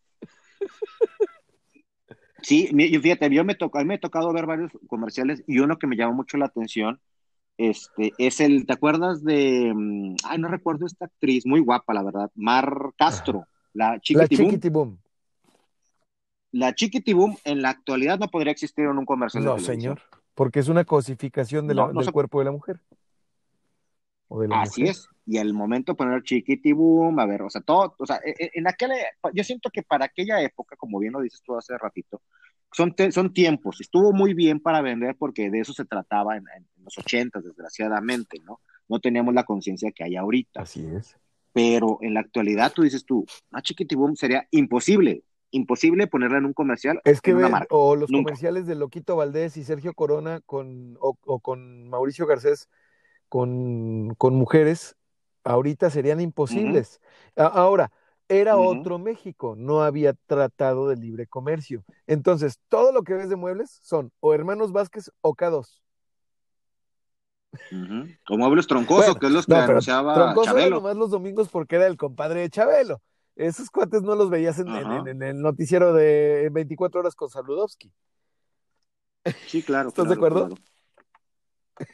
Sí, 2.42 2.68
y 2.72 2.98
fíjate, 3.00 3.30
yo 3.34 3.44
me 3.46 3.54
toca, 3.54 3.80
a 3.80 3.84
mí 3.84 3.90
me 3.90 3.94
ha 3.96 4.00
tocado 4.00 4.34
ver 4.34 4.46
varios 4.48 4.72
comerciales 4.88 5.44
y 5.48 5.60
uno 5.60 5.78
que 5.78 5.86
me 5.86 5.96
llamó 5.96 6.14
mucho 6.16 6.38
la 6.38 6.46
atención, 6.46 7.00
este, 7.58 8.14
es 8.18 8.40
el, 8.40 8.66
¿te 8.66 8.74
acuerdas 8.74 9.24
de, 9.24 9.72
mm, 9.76 10.16
ay, 10.24 10.40
no 10.40 10.48
recuerdo 10.48 10.86
esta 10.88 11.06
actriz, 11.06 11.46
muy 11.46 11.60
guapa, 11.60 11.94
la 11.94 12.04
verdad, 12.04 12.32
Mar 12.36 12.72
Castro, 12.98 13.46
la 13.74 13.92
La 13.94 14.00
Chiquitibum? 14.00 14.48
chiquitibum. 14.50 14.98
La 16.54 16.74
Chiquitibum 16.74 17.36
en 17.44 17.62
la 17.62 17.70
actualidad 17.70 18.18
no 18.18 18.30
podría 18.30 18.52
existir 18.52 18.86
en 18.86 18.98
un 18.98 19.06
comercial 19.06 19.44
No, 19.44 19.60
señor, 19.60 20.02
porque 20.34 20.60
es 20.60 20.70
una 20.70 20.86
cosificación 20.86 21.68
de 21.68 21.76
la- 21.76 21.84
No, 21.88 21.94
no 21.94 22.00
del 22.00 22.06
se- 22.06 22.12
cuerpo 22.12 22.40
de 22.40 22.46
la 22.46 22.52
mujer. 22.52 22.80
O 24.28 24.40
de 24.42 24.48
la 24.48 24.62
Así 24.62 24.82
mujer. 24.82 24.92
es. 24.96 25.08
Y 25.30 25.38
al 25.40 25.54
momento 25.54 25.94
poner 25.96 26.24
chiquitibum, 26.24 27.20
a 27.20 27.26
ver, 27.26 27.42
o 27.42 27.50
sea, 27.50 27.60
todo, 27.62 27.94
o 28.00 28.06
sea, 28.06 28.16
e- 28.24 28.34
e- 28.46 28.52
en 28.54 28.66
aquella, 28.66 28.96
yo 29.34 29.44
siento 29.44 29.70
que 29.70 29.84
para 29.84 30.06
aquella 30.06 30.42
época, 30.42 30.78
como 30.78 31.00
bien 31.00 31.12
lo 31.12 31.20
dices 31.20 31.42
tú 31.44 31.58
hace 31.58 31.78
ratito, 31.78 32.22
son, 32.72 32.96
te- 32.96 33.12
son 33.12 33.34
tiempos. 33.34 33.82
Estuvo 33.82 34.14
muy 34.14 34.34
bien 34.34 34.62
para 34.62 34.82
vender 34.82 35.18
porque 35.20 35.50
de 35.50 35.60
eso 35.60 35.74
se 35.74 35.84
trataba 35.86 36.38
en, 36.38 36.46
en 36.56 36.66
los 36.84 36.98
ochentas, 36.98 37.44
desgraciadamente, 37.44 38.40
¿no? 38.46 38.62
No 38.88 39.00
teníamos 39.00 39.34
la 39.34 39.44
conciencia 39.44 39.92
que 39.92 40.06
hay 40.06 40.16
ahorita. 40.16 40.62
Así 40.62 40.86
es. 40.86 41.18
Pero 41.52 41.98
en 42.02 42.14
la 42.14 42.22
actualidad, 42.22 42.72
tú 42.74 42.84
dices 42.84 43.04
tú, 43.04 43.26
una 43.52 43.62
chiquitibum 43.62 44.16
sería 44.16 44.48
imposible, 44.52 45.24
imposible 45.52 46.08
ponerla 46.08 46.38
en 46.38 46.46
un 46.46 46.54
comercial 46.54 47.02
Es 47.04 47.20
que 47.20 47.32
en 47.32 47.38
una 47.38 47.50
marca. 47.50 47.68
o 47.72 47.96
los 47.96 48.10
Nunca. 48.10 48.26
comerciales 48.30 48.66
de 48.68 48.76
Loquito 48.76 49.16
Valdés 49.16 49.58
y 49.58 49.64
Sergio 49.64 49.94
Corona 49.94 50.40
con, 50.46 50.96
o, 51.02 51.18
o 51.26 51.40
con 51.40 51.90
Mauricio 51.90 52.28
Garcés 52.28 52.70
con, 53.30 54.14
con 54.18 54.36
mujeres, 54.36 54.96
ahorita 55.48 55.90
serían 55.90 56.20
imposibles. 56.22 57.00
Ahora, 57.36 57.92
era 58.30 58.58
otro 58.58 59.00
México, 59.00 59.56
no 59.58 59.82
había 59.84 60.14
tratado 60.26 60.90
de 60.90 60.98
libre 60.98 61.28
comercio. 61.28 61.84
Entonces, 62.08 62.60
todo 62.68 62.92
lo 62.92 63.04
que 63.04 63.14
ves 63.14 63.30
de 63.30 63.38
muebles 63.38 63.80
son 63.82 64.12
o 64.20 64.34
Hermanos 64.34 64.72
Vázquez 64.74 65.10
o 65.22 65.34
K2. 65.34 65.82
Ujú. 67.72 68.08
O 68.30 68.38
muebles 68.38 68.68
troncosos, 68.68 69.06
Bueno, 69.06 69.20
que 69.20 69.26
es 69.28 69.32
los 69.32 69.46
que 69.46 69.54
No, 69.54 69.60
pero 69.62 69.72
anunciaba 69.72 70.14
Troncoso 70.14 70.52
era 70.52 70.60
Chabelo. 70.60 70.76
nomás 70.76 70.96
los 70.98 71.10
domingos 71.10 71.48
porque 71.50 71.78
era 71.78 71.88
el 71.88 71.96
compadre 71.98 72.42
de 72.42 72.50
Chabelo. 72.50 73.02
Esos 73.38 73.70
cuates 73.70 74.02
no 74.02 74.16
los 74.16 74.30
veías 74.30 74.60
en, 74.60 74.68
en- 74.68 74.74
Ajá. 74.86 74.98
en- 74.98 75.08
en 75.08 75.24
el 75.24 75.42
noticiero 75.42 75.94
de 75.94 76.50
24 76.52 77.00
horas 77.00 77.16
con 77.16 77.30
Saludowski. 77.30 77.92
Sí, 79.48 79.64
claro. 79.64 79.90
¿Estás 79.90 80.08
de 80.10 80.16
acuerdo? 80.16 80.48
claro. 80.48 80.62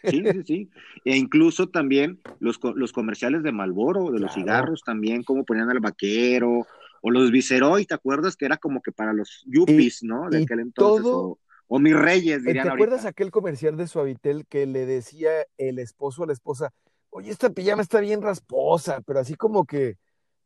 Sí, 0.03 0.23
sí, 0.31 0.43
sí. 0.45 0.69
E 1.05 1.15
incluso 1.17 1.67
también 1.69 2.21
los, 2.39 2.59
los 2.75 2.91
comerciales 2.91 3.43
de 3.43 3.51
Malboro, 3.51 4.11
de 4.11 4.19
los 4.19 4.34
cigarros 4.34 4.81
también, 4.84 5.23
como 5.23 5.43
ponían 5.45 5.69
al 5.69 5.79
vaquero, 5.79 6.65
o 7.01 7.11
los 7.11 7.31
Viceroy, 7.31 7.86
¿te 7.86 7.93
acuerdas? 7.93 8.36
Que 8.38 8.45
era 8.45 8.57
como 8.57 8.81
que 8.81 8.91
para 8.91 9.13
los 9.13 9.43
yuppies, 9.47 10.03
¿no? 10.03 10.29
De 10.29 10.43
aquel 10.43 10.59
entonces. 10.61 11.03
todo- 11.03 11.27
O, 11.31 11.39
o 11.67 11.79
mis 11.79 11.95
reyes, 11.95 12.38
Eh, 12.38 12.45
dirían 12.47 12.63
¿Te 12.65 12.69
ahorita. 12.69 12.73
acuerdas 12.86 13.05
aquel 13.05 13.31
comercial 13.31 13.75
de 13.77 13.88
Suavitel 13.88 14.45
que 14.47 14.65
le 14.65 14.86
decía 14.86 15.31
el 15.57 15.79
esposo 15.79 16.23
a 16.23 16.27
la 16.27 16.34
esposa, 16.34 16.71
oye, 17.09 17.29
esta 17.31 17.49
pijama 17.49 17.81
está 17.81 17.99
bien 17.99 18.21
rasposa, 18.21 19.01
pero 19.01 19.19
así 19.19 19.36
como 19.36 19.65
que 19.65 19.97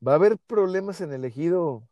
va 0.05 0.13
a 0.13 0.15
haber 0.15 0.37
problemas 0.37 1.01
en 1.01 1.13
el 1.13 1.25
ejido? 1.25 1.87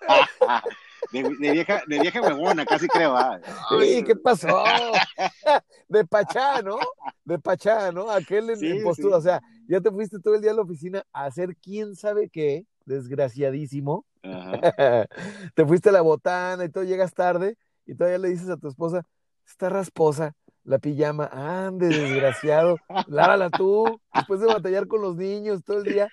de, 1.12 1.22
de 1.22 1.52
vieja, 1.52 1.82
de 1.86 2.00
vieja 2.00 2.20
huevona, 2.22 2.64
casi 2.64 2.88
creo. 2.88 3.16
ah. 3.16 3.40
Sí, 3.80 4.02
¿qué 4.04 4.16
pasó? 4.16 4.62
De 5.88 6.04
Pachá, 6.04 6.62
¿no? 6.62 6.78
De 7.24 7.38
Pachá, 7.38 7.92
¿no? 7.92 8.10
Aquel 8.10 8.50
en, 8.50 8.58
Sí, 8.58 8.66
en 8.68 8.82
postura, 8.82 9.16
sí. 9.16 9.18
o 9.18 9.22
sea, 9.22 9.40
ya 9.68 9.80
te 9.80 9.90
fuiste 9.90 10.18
todo 10.18 10.34
el 10.34 10.40
día 10.40 10.50
a 10.50 10.54
la 10.54 10.62
oficina 10.62 11.04
a 11.12 11.26
hacer 11.26 11.56
quién 11.56 11.94
sabe 11.94 12.28
qué, 12.28 12.66
desgraciadísimo. 12.84 14.04
Ajá. 14.22 14.58
te 15.54 15.66
fuiste 15.66 15.90
a 15.90 15.92
la 15.92 16.00
botana 16.00 16.64
y 16.64 16.68
todo, 16.70 16.84
llegas 16.84 17.12
tarde 17.14 17.56
y 17.86 17.94
todavía 17.94 18.18
le 18.18 18.28
dices 18.30 18.48
a 18.48 18.56
tu 18.56 18.68
esposa, 18.68 19.02
está 19.46 19.68
rasposa 19.68 20.34
la 20.64 20.78
pijama, 20.78 21.28
ande, 21.30 21.88
desgraciado, 21.88 22.78
lávala 23.08 23.50
tú, 23.50 24.00
después 24.14 24.40
de 24.40 24.46
batallar 24.46 24.86
con 24.88 25.02
los 25.02 25.14
niños 25.16 25.62
todo 25.62 25.78
el 25.78 25.84
día. 25.84 26.08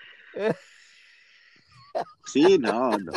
Sí, 2.26 2.58
no, 2.58 2.98
no. 2.98 3.12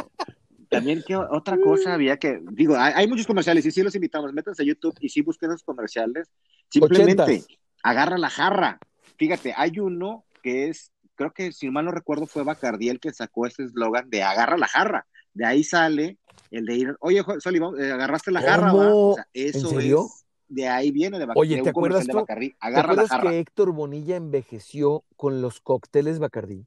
También 0.75 1.03
que 1.07 1.17
otra 1.17 1.59
cosa 1.59 1.95
había 1.95 2.17
que, 2.17 2.41
digo, 2.53 2.77
hay, 2.77 2.93
hay 2.97 3.09
muchos 3.09 3.27
comerciales 3.27 3.65
y 3.67 3.71
sí 3.71 3.83
los 3.83 3.95
invitamos, 3.95 4.33
métanse 4.33 4.63
a 4.63 4.67
YouTube 4.67 4.97
y 5.01 5.09
sí 5.09 5.23
busquen 5.23 5.51
esos 5.51 5.65
comerciales. 5.65 6.31
Simplemente 6.71 7.45
agarra 7.83 8.19
la 8.19 8.31
jarra. 8.31 8.79
Fíjate, 9.17 9.55
hay 9.57 9.79
uno 9.79 10.25
que 10.43 10.69
es, 10.69 10.91
creo 11.15 11.33
que 11.33 11.53
si 11.53 11.71
mal 11.71 11.85
no 11.85 11.93
recuerdo 11.93 12.27
fue 12.27 12.43
Bacardi 12.43 12.89
el 12.89 13.01
que 13.01 13.13
sacó 13.13 13.47
ese 13.47 13.65
eslogan 13.65 14.11
de 14.11 14.23
agarra 14.23 14.57
la 14.57 14.67
jarra. 14.67 15.07
De 15.33 15.45
ahí 15.47 15.65
sale 15.65 16.19
el 16.51 16.67
de 16.67 16.75
ir, 16.77 16.97
oye, 17.01 17.23
Soli, 17.39 17.59
vamos, 17.59 17.79
eh, 17.81 17.93
agarraste 17.93 18.31
la 18.31 18.41
jarra. 18.41 18.73
¿va? 18.73 18.95
O 18.95 19.15
sea, 19.15 19.27
¿En 19.33 19.49
eso 19.49 19.69
serio? 19.69 20.07
es, 20.07 20.25
de 20.49 20.69
ahí 20.69 20.91
viene 20.91 21.19
de 21.19 21.27
Bacardi. 21.27 21.41
Oye, 21.41 21.57
de 21.57 21.63
¿te 21.63 21.69
un 21.69 21.73
comercial 21.75 22.03
acuerdas 22.03 22.27
de 22.27 22.49
¿Te 22.49 22.57
agarra 22.61 22.83
la 22.87 22.93
acuerdas 22.93 23.11
jarra. 23.11 23.31
que 23.31 23.39
Héctor 23.39 23.73
Bonilla 23.73 24.17
envejeció 24.17 25.05
con 25.17 25.43
los 25.43 25.61
cócteles 25.61 26.19
Bacardí? 26.19 26.67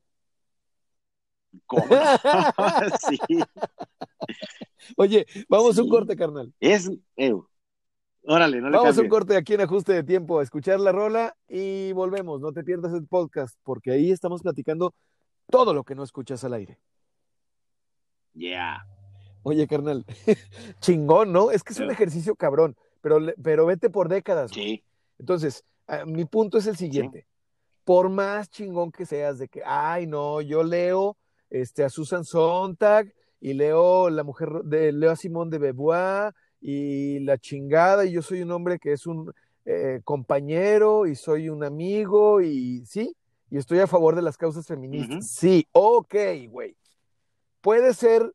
¿Cómo? 1.65 1.85
sí, 3.09 3.19
Oye, 4.95 5.25
vamos 5.49 5.77
a 5.77 5.83
un 5.83 5.89
corte, 5.89 6.15
carnal. 6.15 6.53
es, 6.59 6.89
eh, 7.15 7.33
órale, 8.23 8.61
no 8.61 8.69
le 8.69 8.77
Vamos 8.77 8.97
a 8.97 9.01
un 9.01 9.09
corte 9.09 9.35
aquí 9.35 9.53
en 9.53 9.61
ajuste 9.61 9.93
de 9.93 10.03
tiempo 10.03 10.39
a 10.39 10.43
escuchar 10.43 10.79
la 10.79 10.91
rola 10.91 11.35
y 11.47 11.91
volvemos. 11.93 12.41
No 12.41 12.51
te 12.51 12.63
pierdas 12.63 12.93
el 12.93 13.07
podcast 13.07 13.57
porque 13.63 13.91
ahí 13.91 14.11
estamos 14.11 14.41
platicando 14.41 14.93
todo 15.49 15.73
lo 15.73 15.83
que 15.83 15.95
no 15.95 16.03
escuchas 16.03 16.43
al 16.43 16.53
aire. 16.53 16.79
Yeah. 18.33 18.85
Oye, 19.43 19.65
carnal, 19.65 20.05
chingón, 20.81 21.31
¿no? 21.31 21.51
Es 21.51 21.63
que 21.63 21.73
es 21.73 21.79
un 21.79 21.89
ejercicio 21.89 22.35
cabrón, 22.35 22.75
pero, 23.01 23.19
pero 23.41 23.65
vete 23.65 23.89
por 23.89 24.09
décadas. 24.09 24.51
güey. 24.51 24.65
Sí, 24.65 24.83
Entonces, 25.19 25.63
ah, 25.87 26.05
mi 26.05 26.25
punto 26.25 26.57
es 26.57 26.67
el 26.67 26.75
siguiente. 26.75 27.25
Por 27.85 28.09
más 28.09 28.49
chingón 28.49 28.91
que 28.91 29.05
seas 29.05 29.39
de 29.39 29.47
que, 29.47 29.61
ay, 29.65 30.05
no, 30.05 30.41
yo 30.41 30.63
leo 30.63 31.17
este, 31.49 31.85
a 31.85 31.89
Susan 31.89 32.25
Sontag 32.25 33.13
y 33.39 33.53
leo 33.53 34.09
la 34.09 34.23
mujer 34.23 34.49
de 34.63 34.91
leo 34.91 35.11
a 35.11 35.15
Simón 35.15 35.49
de 35.49 35.59
Beauvoir 35.59 36.33
y 36.59 37.19
la 37.19 37.37
chingada 37.37 38.05
y 38.05 38.11
yo 38.11 38.21
soy 38.21 38.41
un 38.41 38.51
hombre 38.51 38.79
que 38.79 38.93
es 38.93 39.05
un 39.05 39.31
eh, 39.65 40.01
compañero 40.03 41.05
y 41.05 41.15
soy 41.15 41.49
un 41.49 41.63
amigo 41.63 42.41
y 42.41 42.85
sí, 42.85 43.15
y 43.49 43.57
estoy 43.57 43.79
a 43.79 43.87
favor 43.87 44.15
de 44.15 44.21
las 44.21 44.37
causas 44.37 44.65
feministas. 44.65 45.29
Sí, 45.29 45.67
ok, 45.71 46.15
güey. 46.49 46.75
Puede 47.61 47.93
ser 47.93 48.33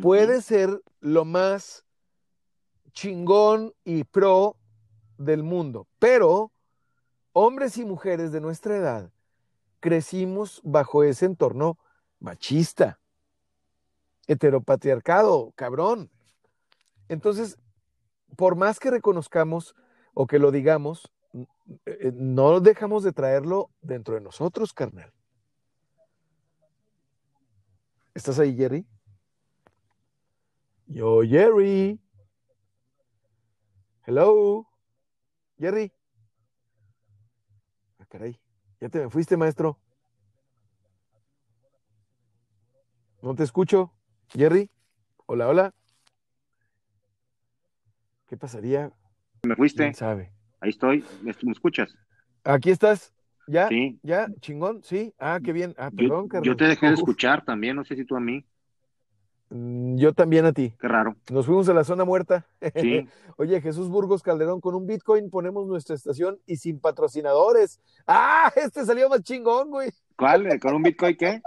puede 0.00 0.42
ser 0.42 0.82
lo 1.00 1.24
más 1.24 1.84
chingón 2.92 3.72
y 3.84 4.04
pro 4.04 4.56
del 5.18 5.42
mundo, 5.42 5.86
pero 5.98 6.52
hombres 7.32 7.76
y 7.78 7.84
mujeres 7.84 8.32
de 8.32 8.40
nuestra 8.40 8.76
edad 8.76 9.12
crecimos 9.80 10.60
bajo 10.64 11.04
ese 11.04 11.26
entorno 11.26 11.78
machista, 12.18 12.98
heteropatriarcado, 14.26 15.52
cabrón. 15.56 16.10
Entonces, 17.08 17.58
por 18.36 18.56
más 18.56 18.78
que 18.80 18.90
reconozcamos 18.90 19.74
o 20.14 20.26
que 20.26 20.38
lo 20.38 20.50
digamos, 20.50 21.10
eh, 21.86 22.12
no 22.14 22.60
dejamos 22.60 23.02
de 23.02 23.12
traerlo 23.12 23.70
dentro 23.80 24.14
de 24.14 24.20
nosotros, 24.20 24.72
carnal. 24.72 25.12
¿Estás 28.14 28.38
ahí, 28.38 28.56
Jerry? 28.56 28.86
Yo, 30.86 31.22
Jerry. 31.22 31.98
Hello. 34.06 34.68
Jerry. 35.58 35.92
Ah, 37.98 38.06
caray. 38.06 38.38
Ya 38.80 38.88
te 38.88 39.00
me 39.00 39.10
fuiste, 39.10 39.36
maestro. 39.36 39.78
No 43.22 43.34
te 43.34 43.42
escucho. 43.42 43.93
Jerry. 44.36 44.68
Hola, 45.26 45.48
hola. 45.48 45.74
¿Qué 48.26 48.36
pasaría? 48.36 48.90
¿Me 49.44 49.54
fuiste? 49.54 49.84
¿Quién 49.84 49.94
sabe? 49.94 50.32
Ahí 50.60 50.70
estoy. 50.70 51.04
¿Me, 51.22 51.30
escuchas? 51.52 51.94
Aquí 52.42 52.70
estás. 52.70 53.12
¿Ya? 53.46 53.68
Sí. 53.68 54.00
¿Ya? 54.02 54.26
¿Chingón? 54.40 54.82
Sí. 54.82 55.14
Ah, 55.18 55.38
qué 55.42 55.52
bien. 55.52 55.74
Ah, 55.78 55.90
Yo, 55.92 55.96
perdón, 55.96 56.28
carnal. 56.28 56.46
yo 56.46 56.56
te 56.56 56.64
dejé 56.64 56.86
de 56.86 56.94
escuchar 56.94 57.44
también, 57.44 57.76
no 57.76 57.84
sé 57.84 57.94
si 57.94 58.04
tú 58.04 58.16
a 58.16 58.20
mí. 58.20 58.44
Mm, 59.50 59.98
Yo 59.98 60.12
también 60.14 60.46
a 60.46 60.52
ti. 60.52 60.74
Qué 60.80 60.88
raro. 60.88 61.14
Nos 61.30 61.46
fuimos 61.46 61.68
a 61.68 61.74
la 61.74 61.84
zona 61.84 62.04
muerta. 62.04 62.46
Sí. 62.74 63.06
Oye, 63.36 63.60
Jesús 63.60 63.88
Burgos 63.88 64.22
Calderón, 64.22 64.60
con 64.60 64.74
un 64.74 64.86
Bitcoin 64.86 65.30
ponemos 65.30 65.66
nuestra 65.66 65.94
estación 65.94 66.40
y 66.46 66.56
sin 66.56 66.80
patrocinadores. 66.80 67.80
¡Ah! 68.06 68.50
Este 68.56 68.84
salió 68.84 69.08
más 69.08 69.22
chingón, 69.22 69.70
güey. 69.70 69.90
¿Cuál? 70.16 70.46
¿Eh, 70.46 70.58
¿Con 70.58 70.74
un 70.74 70.82
Bitcoin 70.82 71.16
qué? 71.16 71.40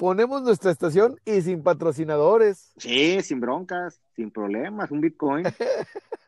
Ponemos 0.00 0.40
nuestra 0.40 0.70
estación 0.70 1.20
y 1.26 1.42
sin 1.42 1.62
patrocinadores. 1.62 2.72
Sí, 2.78 3.20
sin 3.20 3.38
broncas, 3.38 4.00
sin 4.16 4.30
problemas, 4.30 4.90
un 4.90 5.02
Bitcoin. 5.02 5.44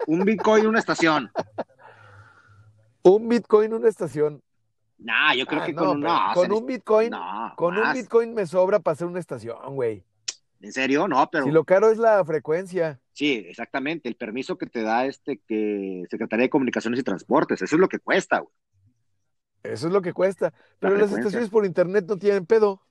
Un 0.06 0.24
Bitcoin, 0.26 0.66
una 0.66 0.78
estación. 0.78 1.30
Un 3.02 3.28
Bitcoin, 3.30 3.72
una 3.72 3.88
estación. 3.88 4.42
Nah, 4.98 5.32
yo 5.34 5.46
creo 5.46 5.62
Ah, 5.62 5.66
que 5.66 5.72
no, 5.72 5.78
con, 5.80 5.88
un- 5.96 6.02
pero 6.02 6.12
no, 6.12 6.34
con 6.34 6.46
se- 6.48 6.52
un 6.52 6.66
Bitcoin, 6.66 7.10
no, 7.12 7.52
con 7.56 7.78
un. 7.78 7.92
Bitcoin 7.94 8.34
me 8.34 8.46
sobra 8.46 8.78
para 8.80 8.92
hacer 8.92 9.06
una 9.06 9.20
estación, 9.20 9.56
güey. 9.74 10.04
¿En 10.60 10.70
serio? 10.72 11.08
No, 11.08 11.30
pero 11.32 11.44
Si 11.46 11.50
lo 11.50 11.64
caro 11.64 11.90
es 11.90 11.96
la 11.96 12.22
frecuencia. 12.26 13.00
sí, 13.12 13.42
exactamente. 13.48 14.06
El 14.06 14.16
permiso 14.16 14.58
que 14.58 14.66
te 14.66 14.82
da 14.82 15.06
este 15.06 15.38
que 15.48 16.04
Secretaría 16.10 16.44
de 16.44 16.50
Comunicaciones 16.50 17.00
y 17.00 17.02
Transportes, 17.04 17.62
eso 17.62 17.74
es 17.76 17.80
lo 17.80 17.88
que 17.88 17.98
cuesta, 18.00 18.40
güey. 18.40 18.52
Eso 19.62 19.86
es 19.86 19.92
lo 19.94 20.02
que 20.02 20.12
cuesta. 20.12 20.52
Pero 20.78 20.96
las 20.98 21.10
estaciones 21.10 21.48
por 21.48 21.64
internet 21.64 22.04
no 22.06 22.18
tienen 22.18 22.44
pedo. 22.44 22.82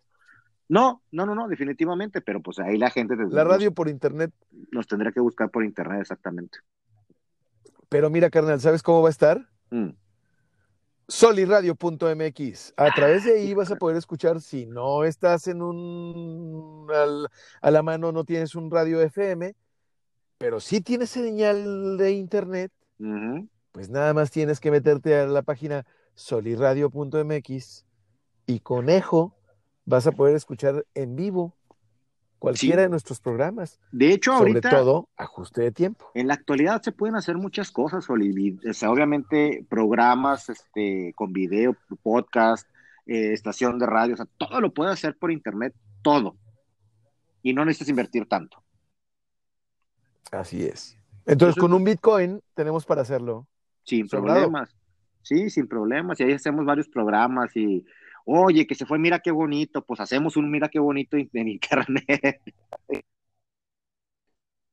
No, 0.71 1.03
no, 1.11 1.25
no, 1.25 1.35
no, 1.35 1.49
definitivamente, 1.49 2.21
pero 2.21 2.41
pues 2.41 2.57
ahí 2.59 2.77
la 2.77 2.89
gente 2.89 3.17
te- 3.17 3.23
La 3.23 3.43
nos- 3.43 3.47
radio 3.53 3.73
por 3.73 3.89
internet. 3.89 4.31
nos, 4.71 4.87
tendría 4.87 5.11
que 5.11 5.19
buscar 5.19 5.49
por 5.51 5.65
internet, 5.65 5.99
exactamente. 5.99 6.59
Pero 7.89 8.09
mira, 8.09 8.29
carnal, 8.29 8.61
¿sabes 8.61 8.81
cómo 8.81 9.01
va 9.01 9.09
a 9.09 9.11
estar? 9.11 9.49
Mm. 9.69 9.89
soliradio.mx. 11.07 12.73
A 12.77 12.89
través 12.95 13.25
de 13.25 13.33
ahí 13.39 13.53
vas 13.53 13.69
a 13.69 13.75
poder 13.75 13.97
escuchar, 13.97 14.39
si 14.39 14.65
no 14.65 15.03
estás 15.03 15.47
en 15.47 15.61
un, 15.61 16.87
al- 16.89 17.27
a 17.61 17.71
la 17.71 17.83
mano, 17.83 18.13
no 18.13 18.23
tienes 18.23 18.55
un 18.55 18.71
radio 18.71 19.01
FM, 19.01 19.53
pero 20.37 20.61
sí 20.61 20.79
tienes 20.79 21.09
señal 21.09 21.97
de 21.97 22.11
internet, 22.13 22.71
pues 23.73 23.89
nada 23.89 24.13
más 24.13 24.31
tienes 24.31 24.61
que 24.61 24.71
meterte 24.71 25.19
a 25.19 25.27
la 25.27 25.41
página 25.41 25.85
soliradio.mx 26.15 27.85
y 28.45 28.59
con 28.61 28.89
Ejo 28.89 29.35
vas 29.85 30.07
a 30.07 30.11
poder 30.11 30.35
escuchar 30.35 30.85
en 30.93 31.15
vivo 31.15 31.55
cualquiera 32.39 32.77
Sí. 32.77 32.81
de 32.83 32.89
nuestros 32.89 33.19
programas, 33.19 33.79
De 33.91 34.11
hecho, 34.13 34.35
sobre 34.35 34.51
ahorita, 34.51 34.69
todo 34.71 35.09
ajuste 35.15 35.61
de 35.61 35.71
tiempo. 35.71 36.09
en 36.15 36.27
la 36.27 36.33
actualidad 36.33 36.81
se 36.81 36.91
pueden 36.91 37.15
hacer 37.15 37.37
muchas 37.37 37.71
cosas, 37.71 38.09
Oli. 38.09 38.57
O 38.67 38.73
sea, 38.73 38.89
obviamente, 38.91 39.63
programas 39.69 40.49
este, 40.49 41.13
con 41.15 41.33
video, 41.33 41.75
podcast, 42.01 42.67
eh, 43.05 43.33
estación 43.33 43.77
de 43.77 43.85
radio, 43.85 44.15
o 44.15 44.17
sea, 44.17 44.27
todo 44.37 44.59
lo 44.59 44.73
puedes 44.73 44.93
hacer 44.93 45.17
por 45.17 45.31
internet, 45.31 45.75
todo. 46.01 46.35
Y 47.43 47.53
no 47.53 47.63
necesitas 47.63 47.89
invertir 47.89 48.27
tanto. 48.27 48.63
Así 50.31 50.63
es. 50.63 50.97
Entonces, 51.25 51.59
con 51.59 51.73
un 51.73 51.83
Bitcoin 51.83 52.41
tenemos 52.55 52.85
para 52.85 53.01
hacerlo. 53.01 53.47
Sin 53.83 54.07
Sobrado. 54.07 54.39
problemas. 54.41 54.75
Sí, 55.23 55.49
sin 55.49 55.67
problemas. 55.67 56.19
Y 56.19 56.23
ahí 56.23 56.31
hacemos 56.33 56.65
varios 56.65 56.87
programas 56.87 57.55
y, 57.55 57.85
oye, 58.25 58.67
que 58.67 58.75
se 58.75 58.85
fue, 58.85 58.99
mira 58.99 59.19
qué 59.19 59.31
bonito, 59.31 59.83
pues 59.83 59.99
hacemos 59.99 60.37
un 60.37 60.49
mira 60.51 60.69
qué 60.69 60.79
bonito 60.79 61.17
en 61.17 61.47
internet. 61.47 62.41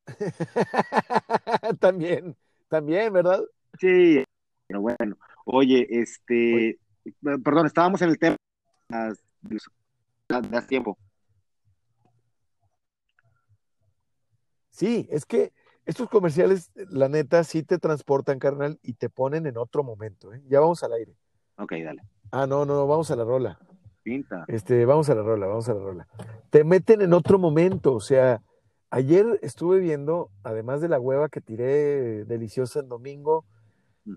también, 1.80 2.36
también, 2.68 3.12
¿verdad? 3.12 3.42
Sí, 3.78 4.24
pero 4.66 4.80
bueno. 4.80 5.16
Oye, 5.44 5.86
este, 5.90 6.68
eh, 6.70 6.78
perdón, 7.44 7.66
estábamos 7.66 8.02
en 8.02 8.10
el 8.10 8.18
tema 8.18 8.36
de 8.88 9.14
los- 9.54 9.70
de 10.28 10.56
hace 10.56 10.68
tiempo. 10.68 10.98
Sí, 14.70 15.08
es 15.10 15.24
que 15.26 15.52
estos 15.86 16.08
comerciales, 16.08 16.70
la 16.74 17.08
neta, 17.08 17.42
sí 17.44 17.62
te 17.62 17.78
transportan, 17.78 18.38
carnal, 18.38 18.78
y 18.82 18.92
te 18.94 19.08
ponen 19.08 19.46
en 19.46 19.56
otro 19.56 19.82
momento, 19.82 20.32
¿eh? 20.34 20.42
Ya 20.48 20.60
vamos 20.60 20.82
al 20.82 20.92
aire. 20.92 21.14
Ok, 21.56 21.72
dale. 21.82 22.02
Ah, 22.30 22.46
no, 22.46 22.64
no, 22.64 22.86
vamos 22.86 23.10
a 23.10 23.16
la 23.16 23.24
rola. 23.24 23.58
Pinta. 24.02 24.44
Este, 24.48 24.84
vamos 24.84 25.08
a 25.10 25.14
la 25.14 25.22
rola, 25.22 25.46
vamos 25.46 25.68
a 25.68 25.74
la 25.74 25.80
rola. 25.80 26.08
Te 26.50 26.64
meten 26.64 27.02
en 27.02 27.12
otro 27.12 27.38
momento, 27.38 27.94
o 27.94 28.00
sea, 28.00 28.42
ayer 28.90 29.38
estuve 29.42 29.80
viendo, 29.80 30.30
además 30.42 30.80
de 30.80 30.88
la 30.88 31.00
hueva 31.00 31.28
que 31.28 31.40
tiré 31.40 32.24
deliciosa 32.24 32.80
en 32.80 32.88
domingo, 32.88 33.44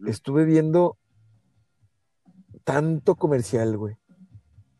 estuve 0.05 0.45
viendo 0.45 0.97
tanto 2.63 3.15
comercial, 3.15 3.77
güey, 3.77 3.97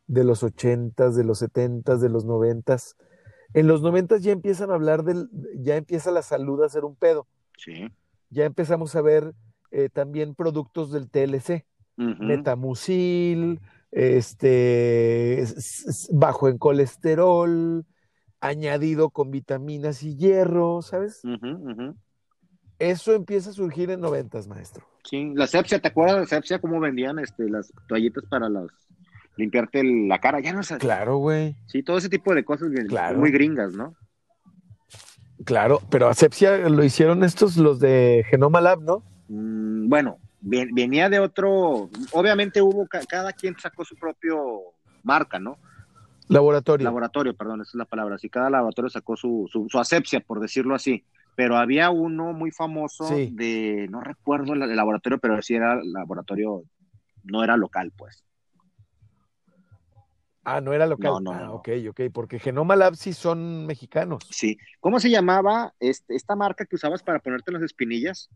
de 0.08 0.24
los 0.24 0.44
ochentas, 0.44 1.16
de 1.16 1.24
los 1.24 1.40
setentas, 1.40 2.02
de 2.02 2.10
los 2.10 2.26
noventas. 2.26 2.96
En 3.54 3.68
los 3.68 3.82
noventas 3.82 4.24
ya 4.24 4.32
empiezan 4.32 4.72
a 4.72 4.76
hablar 4.76 5.04
del, 5.04 5.30
ya 5.56 5.76
empieza 5.76 6.12
la 6.12 6.22
salud 6.22 6.64
a 6.64 6.70
ser 6.70 6.86
un 6.86 6.96
pedo. 6.96 7.28
Sí. 7.58 7.90
Ya 8.30 8.46
empezamos 8.46 8.96
a 8.96 9.02
ver 9.02 9.34
eh, 9.72 9.90
también 9.90 10.36
productos 10.36 10.92
del 10.92 11.10
TLC, 11.10 11.66
Metamucil, 12.20 13.60
este, 13.92 15.44
bajo 16.12 16.50
en 16.50 16.58
colesterol, 16.58 17.86
añadido 18.40 19.10
con 19.10 19.32
vitaminas 19.32 20.04
y 20.04 20.16
hierro, 20.16 20.82
¿sabes? 20.82 21.22
Eso 22.80 23.14
empieza 23.14 23.52
a 23.52 23.54
surgir 23.54 23.92
en 23.92 24.02
noventas, 24.02 24.48
maestro. 24.48 24.86
Sí, 25.04 25.32
la 25.36 25.48
sepsia, 25.48 25.80
¿te 25.80 25.90
acuerdas 25.90 26.22
de 26.22 26.26
sepsia? 26.28 26.60
¿Cómo 26.60 26.80
vendían 26.80 27.20
este, 27.20 27.50
las 27.50 27.72
toallitas 27.88 28.24
para 28.26 28.50
las 28.50 28.68
limpiarte 29.36 29.84
la 29.84 30.20
cara? 30.20 30.40
Ya 30.40 30.54
no 30.54 30.64
sé. 30.64 30.78
Claro, 30.78 31.18
güey. 31.18 31.56
Sí, 31.68 31.84
todo 31.84 31.98
ese 31.98 32.10
tipo 32.10 32.34
de 32.34 32.44
cosas 32.44 32.70
Claro. 32.88 33.20
muy 33.20 33.32
gringas, 33.32 33.74
¿no? 33.74 33.96
Claro, 35.44 35.82
pero 35.90 36.08
asepsia 36.08 36.70
lo 36.70 36.84
hicieron 36.84 37.24
estos, 37.24 37.58
los 37.58 37.80
de 37.80 38.24
Genoma 38.30 38.62
Lab, 38.62 38.82
¿no? 38.82 39.04
Mm, 39.28 39.90
bueno, 39.90 40.20
venía 40.42 41.10
de 41.10 41.20
otro, 41.20 41.90
obviamente 42.12 42.62
hubo, 42.62 42.88
ca- 42.88 43.06
cada 43.08 43.32
quien 43.32 43.56
sacó 43.60 43.86
su 43.86 43.96
propio 43.96 44.42
marca, 45.04 45.40
¿no? 45.40 45.58
Laboratorio. 46.28 46.84
Laboratorio, 46.86 47.36
perdón, 47.36 47.62
esa 47.62 47.70
es 47.72 47.76
la 47.76 47.86
palabra. 47.86 48.18
Sí, 48.18 48.30
cada 48.30 48.50
laboratorio 48.50 48.90
sacó 48.90 49.16
su, 49.18 49.48
su, 49.52 49.68
su 49.70 49.80
asepsia, 49.80 50.20
por 50.22 50.40
decirlo 50.40 50.74
así. 50.76 51.06
Pero 51.36 51.58
había 51.58 51.90
uno 51.92 52.34
muy 52.34 52.52
famoso 52.52 53.06
Sí. 53.06 53.30
de, 53.34 53.88
no 53.90 54.02
recuerdo 54.02 54.54
el, 54.54 54.62
el 54.64 54.76
laboratorio, 54.76 55.18
pero 55.20 55.42
sí 55.42 55.56
era 55.56 55.80
laboratorio, 55.84 56.64
no 57.24 57.44
era 57.44 57.56
local, 57.58 57.92
pues. 57.98 58.24
ah, 60.44 60.60
no 60.62 60.74
era 60.74 60.86
local. 60.88 61.12
No, 61.12 61.20
no, 61.20 61.32
ah, 61.34 61.44
no. 61.46 61.54
ok, 61.56 61.70
ok, 61.90 62.02
porque 62.14 62.40
Genoma 62.40 62.76
Lab 62.76 62.96
sí 62.96 63.14
son 63.14 63.66
mexicanos. 63.66 64.24
Sí. 64.30 64.58
¿Cómo 64.80 65.00
se 65.00 65.10
llamaba 65.10 65.74
este, 65.80 66.16
esta 66.16 66.36
marca 66.36 66.66
que 66.66 66.76
usabas 66.76 67.04
para 67.04 67.20
ponerte 67.20 67.52
las 67.52 67.62
espinillas? 67.62 68.30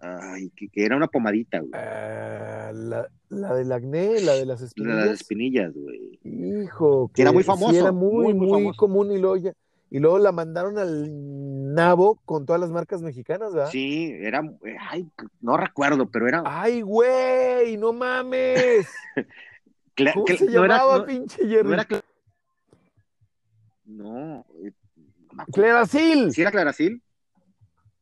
Ay, 0.00 0.50
que, 0.54 0.68
que 0.68 0.84
era 0.84 0.96
una 0.96 1.08
pomadita, 1.08 1.58
güey. 1.60 1.70
Ah, 1.74 2.70
la, 2.74 3.08
la 3.30 3.54
del 3.54 3.72
acné, 3.72 4.20
la 4.20 4.34
de 4.34 4.44
las 4.46 4.60
De 4.60 4.66
espinillas. 4.66 4.96
Las 5.06 5.20
espinillas, 5.20 5.72
güey. 5.74 6.18
Hijo, 6.22 7.10
Que 7.14 7.22
era 7.22 7.32
muy 7.32 7.42
sí 7.42 7.46
famoso, 7.46 7.76
era 7.78 7.92
muy, 7.92 8.10
muy, 8.24 8.34
muy, 8.34 8.46
muy 8.46 8.50
famoso. 8.60 8.76
común 8.78 9.10
y 9.12 9.18
luego, 9.18 9.36
ya- 9.36 9.54
y 9.90 9.98
luego 9.98 10.18
la 10.18 10.32
mandaron 10.32 10.78
al 10.78 11.74
nabo 11.74 12.20
con 12.24 12.44
todas 12.44 12.60
las 12.60 12.70
marcas 12.70 13.00
mexicanas, 13.02 13.54
¿verdad? 13.54 13.70
Sí, 13.70 14.10
era, 14.12 14.42
ay, 14.90 15.08
no 15.40 15.56
recuerdo, 15.56 16.10
pero 16.10 16.28
era, 16.28 16.42
¡Ay, 16.44 16.82
güey! 16.82 17.76
¡No 17.78 17.92
mames! 17.92 18.88
¿Cómo 20.12 20.26
cla- 20.26 20.36
se 20.36 20.44
no 20.46 20.64
era- 20.64 20.74
llamaba, 20.76 20.98
no- 20.98 21.06
pinche 21.06 21.38
Jerry? 21.48 21.68
no 21.68 21.72
era 21.74 21.86
no, 23.86 24.44
eh, 24.62 24.72
no 25.32 25.34
me. 25.34 25.44
¡Cleracil! 25.52 26.32
¿Sí 26.32 26.42
era 26.42 26.50
Claracil? 26.50 27.02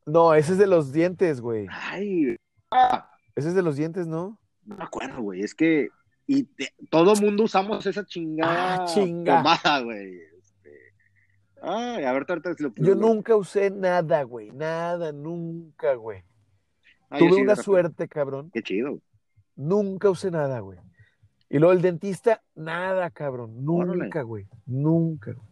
No, 0.06 0.34
ese 0.34 0.52
es 0.52 0.58
de 0.58 0.66
los 0.66 0.92
dientes, 0.92 1.40
güey. 1.40 1.66
Ay, 1.70 2.36
ah, 2.70 3.10
Ese 3.34 3.48
es 3.48 3.54
de 3.54 3.62
los 3.62 3.76
dientes, 3.76 4.06
¿no? 4.06 4.38
no 4.64 4.76
me 4.76 4.84
acuerdo, 4.84 5.20
güey, 5.20 5.42
es 5.42 5.54
que 5.54 5.88
y 6.26 6.44
te- 6.44 6.72
todo 6.90 7.14
mundo 7.16 7.44
usamos 7.44 7.84
esa 7.84 8.04
chingada 8.06 8.82
Ah, 8.82 8.84
chinga. 8.86 9.36
pomada, 9.42 9.80
güey. 9.82 10.20
Este, 10.38 10.70
ay, 11.60 12.04
a 12.04 12.12
ver, 12.12 12.24
ahorita 12.28 12.54
se 12.54 12.62
lo 12.62 12.72
Yo 12.76 12.94
nunca 12.94 13.36
usé 13.36 13.70
nada, 13.70 14.22
güey. 14.22 14.50
Nada, 14.50 15.12
nunca, 15.12 15.94
güey. 15.94 16.22
Ah, 17.10 17.18
Tuve 17.18 17.34
sí, 17.34 17.42
una 17.42 17.56
suerte, 17.56 18.08
cabrón. 18.08 18.50
Qué 18.54 18.62
chido. 18.62 19.00
Nunca 19.56 20.08
usé 20.08 20.30
nada, 20.30 20.60
güey. 20.60 20.78
Y 21.50 21.58
luego 21.58 21.72
el 21.74 21.82
dentista, 21.82 22.42
nada, 22.54 23.10
cabrón. 23.10 23.54
Órale. 23.68 24.04
Nunca, 24.04 24.22
güey. 24.22 24.48
Nunca. 24.66 25.32
güey. 25.32 25.46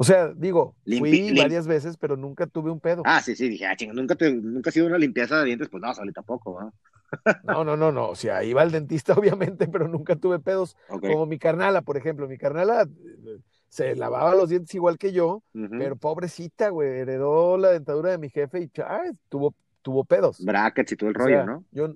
O 0.00 0.04
sea, 0.04 0.32
digo, 0.34 0.74
Limpi- 0.86 0.98
fui 0.98 1.30
lim- 1.30 1.42
varias 1.42 1.66
veces, 1.66 1.98
pero 1.98 2.16
nunca 2.16 2.46
tuve 2.46 2.70
un 2.70 2.80
pedo. 2.80 3.02
Ah, 3.04 3.20
sí, 3.20 3.36
sí, 3.36 3.50
dije, 3.50 3.66
ah, 3.66 3.76
chinga, 3.76 3.92
nunca, 3.92 4.14
te, 4.14 4.32
nunca 4.32 4.70
ha 4.70 4.72
sido 4.72 4.86
una 4.86 4.96
limpieza 4.96 5.38
de 5.38 5.44
dientes, 5.44 5.68
pues 5.68 5.82
no, 5.82 5.92
Soli 5.92 6.10
tampoco, 6.10 6.58
¿no? 6.58 6.72
No, 7.42 7.64
no, 7.64 7.76
no, 7.76 7.92
no. 7.92 8.08
O 8.08 8.14
sea, 8.14 8.42
iba 8.42 8.62
al 8.62 8.70
dentista, 8.70 9.12
obviamente, 9.18 9.68
pero 9.68 9.88
nunca 9.88 10.16
tuve 10.16 10.38
pedos. 10.38 10.74
Como 10.88 11.26
mi 11.26 11.38
carnala, 11.38 11.82
por 11.82 11.98
ejemplo. 11.98 12.26
Mi 12.28 12.38
carnala 12.38 12.84
eh, 12.84 13.38
se 13.68 13.94
lavaba 13.94 14.34
los 14.34 14.48
dientes 14.48 14.74
igual 14.74 14.96
que 14.96 15.12
yo, 15.12 15.42
pero 15.52 15.96
pobrecita, 15.96 16.70
güey. 16.70 17.00
Heredó 17.00 17.58
la 17.58 17.68
dentadura 17.72 18.10
de 18.10 18.16
mi 18.16 18.30
jefe 18.30 18.62
y 18.62 18.70
ay, 18.86 19.10
tuvo, 19.28 19.54
tuvo 19.82 20.04
pedos. 20.04 20.42
Brackets 20.42 20.92
y 20.92 20.96
todo 20.96 21.10
el 21.10 21.16
O 21.16 21.18
rollo, 21.18 21.36
sea, 21.36 21.44
¿no? 21.44 21.64
Yo, 21.72 21.94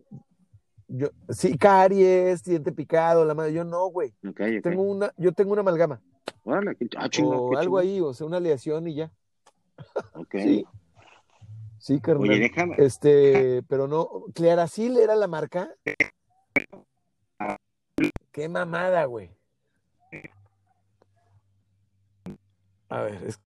yo, 0.88 1.08
sí, 1.28 1.56
caries, 1.58 2.42
diente 2.44 2.72
picado, 2.72 3.24
la 3.24 3.34
madre. 3.34 3.52
Yo 3.52 3.64
no, 3.64 3.86
güey. 3.86 4.14
Tengo 4.62 4.82
una, 4.82 5.12
yo 5.16 5.32
tengo 5.32 5.52
una 5.52 5.60
amalgama. 5.60 6.00
Órale, 6.44 6.76
qué- 6.76 6.88
ah, 6.96 7.08
chinga, 7.08 7.36
o 7.36 7.50
qué 7.50 7.56
algo 7.58 7.78
ahí, 7.78 8.00
o 8.00 8.12
sea, 8.12 8.26
una 8.26 8.36
aleación 8.38 8.86
y 8.88 8.94
ya. 8.96 9.12
Ok. 10.14 10.34
Sí. 10.44 10.66
Sí, 11.78 12.00
carnal. 12.00 12.30
Oye, 12.30 12.38
déjame. 12.38 12.76
Este, 12.78 13.62
pero 13.68 13.86
no, 13.86 14.24
Clearacil 14.34 14.96
era 14.96 15.14
la 15.16 15.26
marca. 15.26 15.70
Qué 18.32 18.48
mamada, 18.48 19.04
güey. 19.04 19.30
A 22.88 23.02
ver, 23.02 23.22
es... 23.24 23.40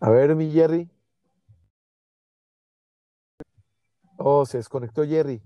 A 0.00 0.10
ver, 0.10 0.34
mi 0.34 0.50
Jerry. 0.50 0.88
Oh, 4.18 4.44
se 4.44 4.58
desconectó 4.58 5.04
Jerry. 5.04 5.40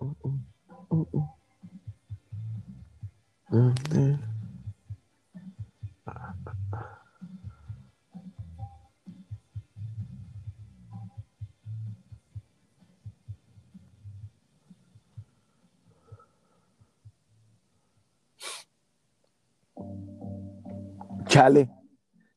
Uh, 0.00 0.14
uh, 0.90 1.06
uh, 3.52 4.27
Chale. 21.38 21.70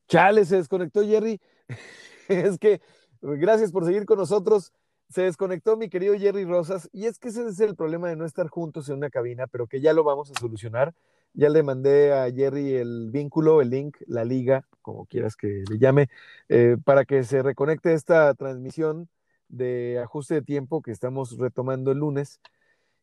Chale, 0.08 0.46
se 0.46 0.58
desconectó 0.58 1.04
Jerry. 1.04 1.42
es 2.28 2.60
que, 2.60 2.82
gracias 3.20 3.72
por 3.72 3.84
seguir 3.84 4.06
con 4.06 4.20
nosotros. 4.20 4.72
Se 5.10 5.24
desconectó 5.24 5.76
mi 5.76 5.90
querido 5.90 6.14
Jerry 6.14 6.46
Rosas. 6.46 6.88
Y 6.94 7.08
es 7.08 7.18
que 7.18 7.30
ese 7.30 7.48
es 7.48 7.60
el 7.62 7.76
problema 7.76 8.10
de 8.10 8.16
no 8.16 8.26
estar 8.26 8.48
juntos 8.48 8.90
en 8.90 8.98
una 8.98 9.10
cabina, 9.10 9.48
pero 9.48 9.66
que 9.66 9.82
ya 9.82 9.94
lo 9.94 10.04
vamos 10.04 10.30
a 10.30 10.40
solucionar. 10.40 10.94
Ya 11.34 11.50
le 11.50 11.64
mandé 11.64 12.14
a 12.14 12.32
Jerry 12.32 12.76
el 12.76 13.10
vínculo, 13.10 13.62
el 13.62 13.72
link, 13.72 13.98
la 14.06 14.24
liga, 14.24 14.68
como 14.84 15.08
quieras 15.08 15.36
que 15.36 15.64
le 15.68 15.80
llame, 15.80 16.10
eh, 16.48 16.78
para 16.84 17.04
que 17.04 17.24
se 17.24 17.42
reconecte 17.42 17.94
esta 17.94 18.32
transmisión 18.36 19.10
de 19.48 20.00
ajuste 20.04 20.36
de 20.36 20.42
tiempo 20.44 20.84
que 20.84 20.92
estamos 20.92 21.40
retomando 21.40 21.92
el 21.92 21.98
lunes. 21.98 22.40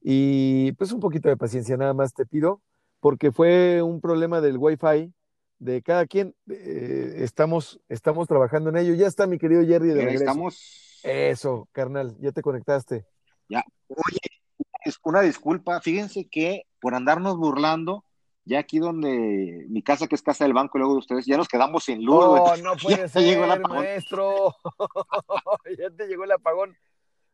Y 0.00 0.70
pues 0.72 0.92
un 0.92 1.00
poquito 1.00 1.28
de 1.28 1.36
paciencia 1.36 1.76
nada 1.76 1.92
más 1.92 2.14
te 2.14 2.24
pido, 2.24 2.62
porque 3.00 3.32
fue 3.32 3.82
un 3.82 4.00
problema 4.00 4.40
del 4.40 4.58
Wi-Fi 4.58 5.12
de 5.58 5.82
cada 5.82 6.06
quien. 6.06 6.34
eh, 6.50 7.14
estamos, 7.18 7.80
estamos 7.88 8.26
trabajando 8.28 8.70
en 8.70 8.76
ello. 8.78 8.94
Ya 8.94 9.06
está 9.06 9.26
mi 9.26 9.38
querido 9.38 9.62
Jerry 9.64 9.88
de 9.88 9.94
regreso. 9.94 10.24
estamos. 10.24 11.00
Eso, 11.02 11.68
carnal, 11.72 12.16
ya 12.20 12.32
te 12.32 12.42
conectaste. 12.42 13.06
Ya. 13.48 13.64
Oye, 13.88 14.18
es 14.84 14.96
una 15.04 15.20
disculpa. 15.22 15.80
Fíjense 15.80 16.28
que 16.30 16.62
por 16.80 16.94
andarnos 16.94 17.36
burlando, 17.36 18.04
ya 18.44 18.58
aquí 18.60 18.78
donde 18.78 19.66
mi 19.68 19.82
casa, 19.82 20.06
que 20.06 20.14
es 20.14 20.22
casa 20.22 20.44
del 20.44 20.54
banco, 20.54 20.76
y 20.76 20.80
luego 20.80 20.94
de 20.94 20.98
ustedes, 21.00 21.26
ya 21.26 21.36
nos 21.36 21.48
quedamos 21.48 21.84
sin 21.84 22.04
luz. 22.04 22.26
güey. 22.26 22.42
Oh, 22.44 22.56
no 22.58 22.76
puede 22.76 22.96
Ya 22.98 23.08
ser, 23.08 23.22
llegó 23.22 23.44
el 23.44 23.50
apagón. 23.52 23.76
maestro. 23.78 24.54
ya 25.78 25.90
te 25.90 26.06
llegó 26.06 26.24
el 26.24 26.32
apagón. 26.32 26.76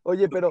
Oye, 0.03 0.29
pero. 0.29 0.51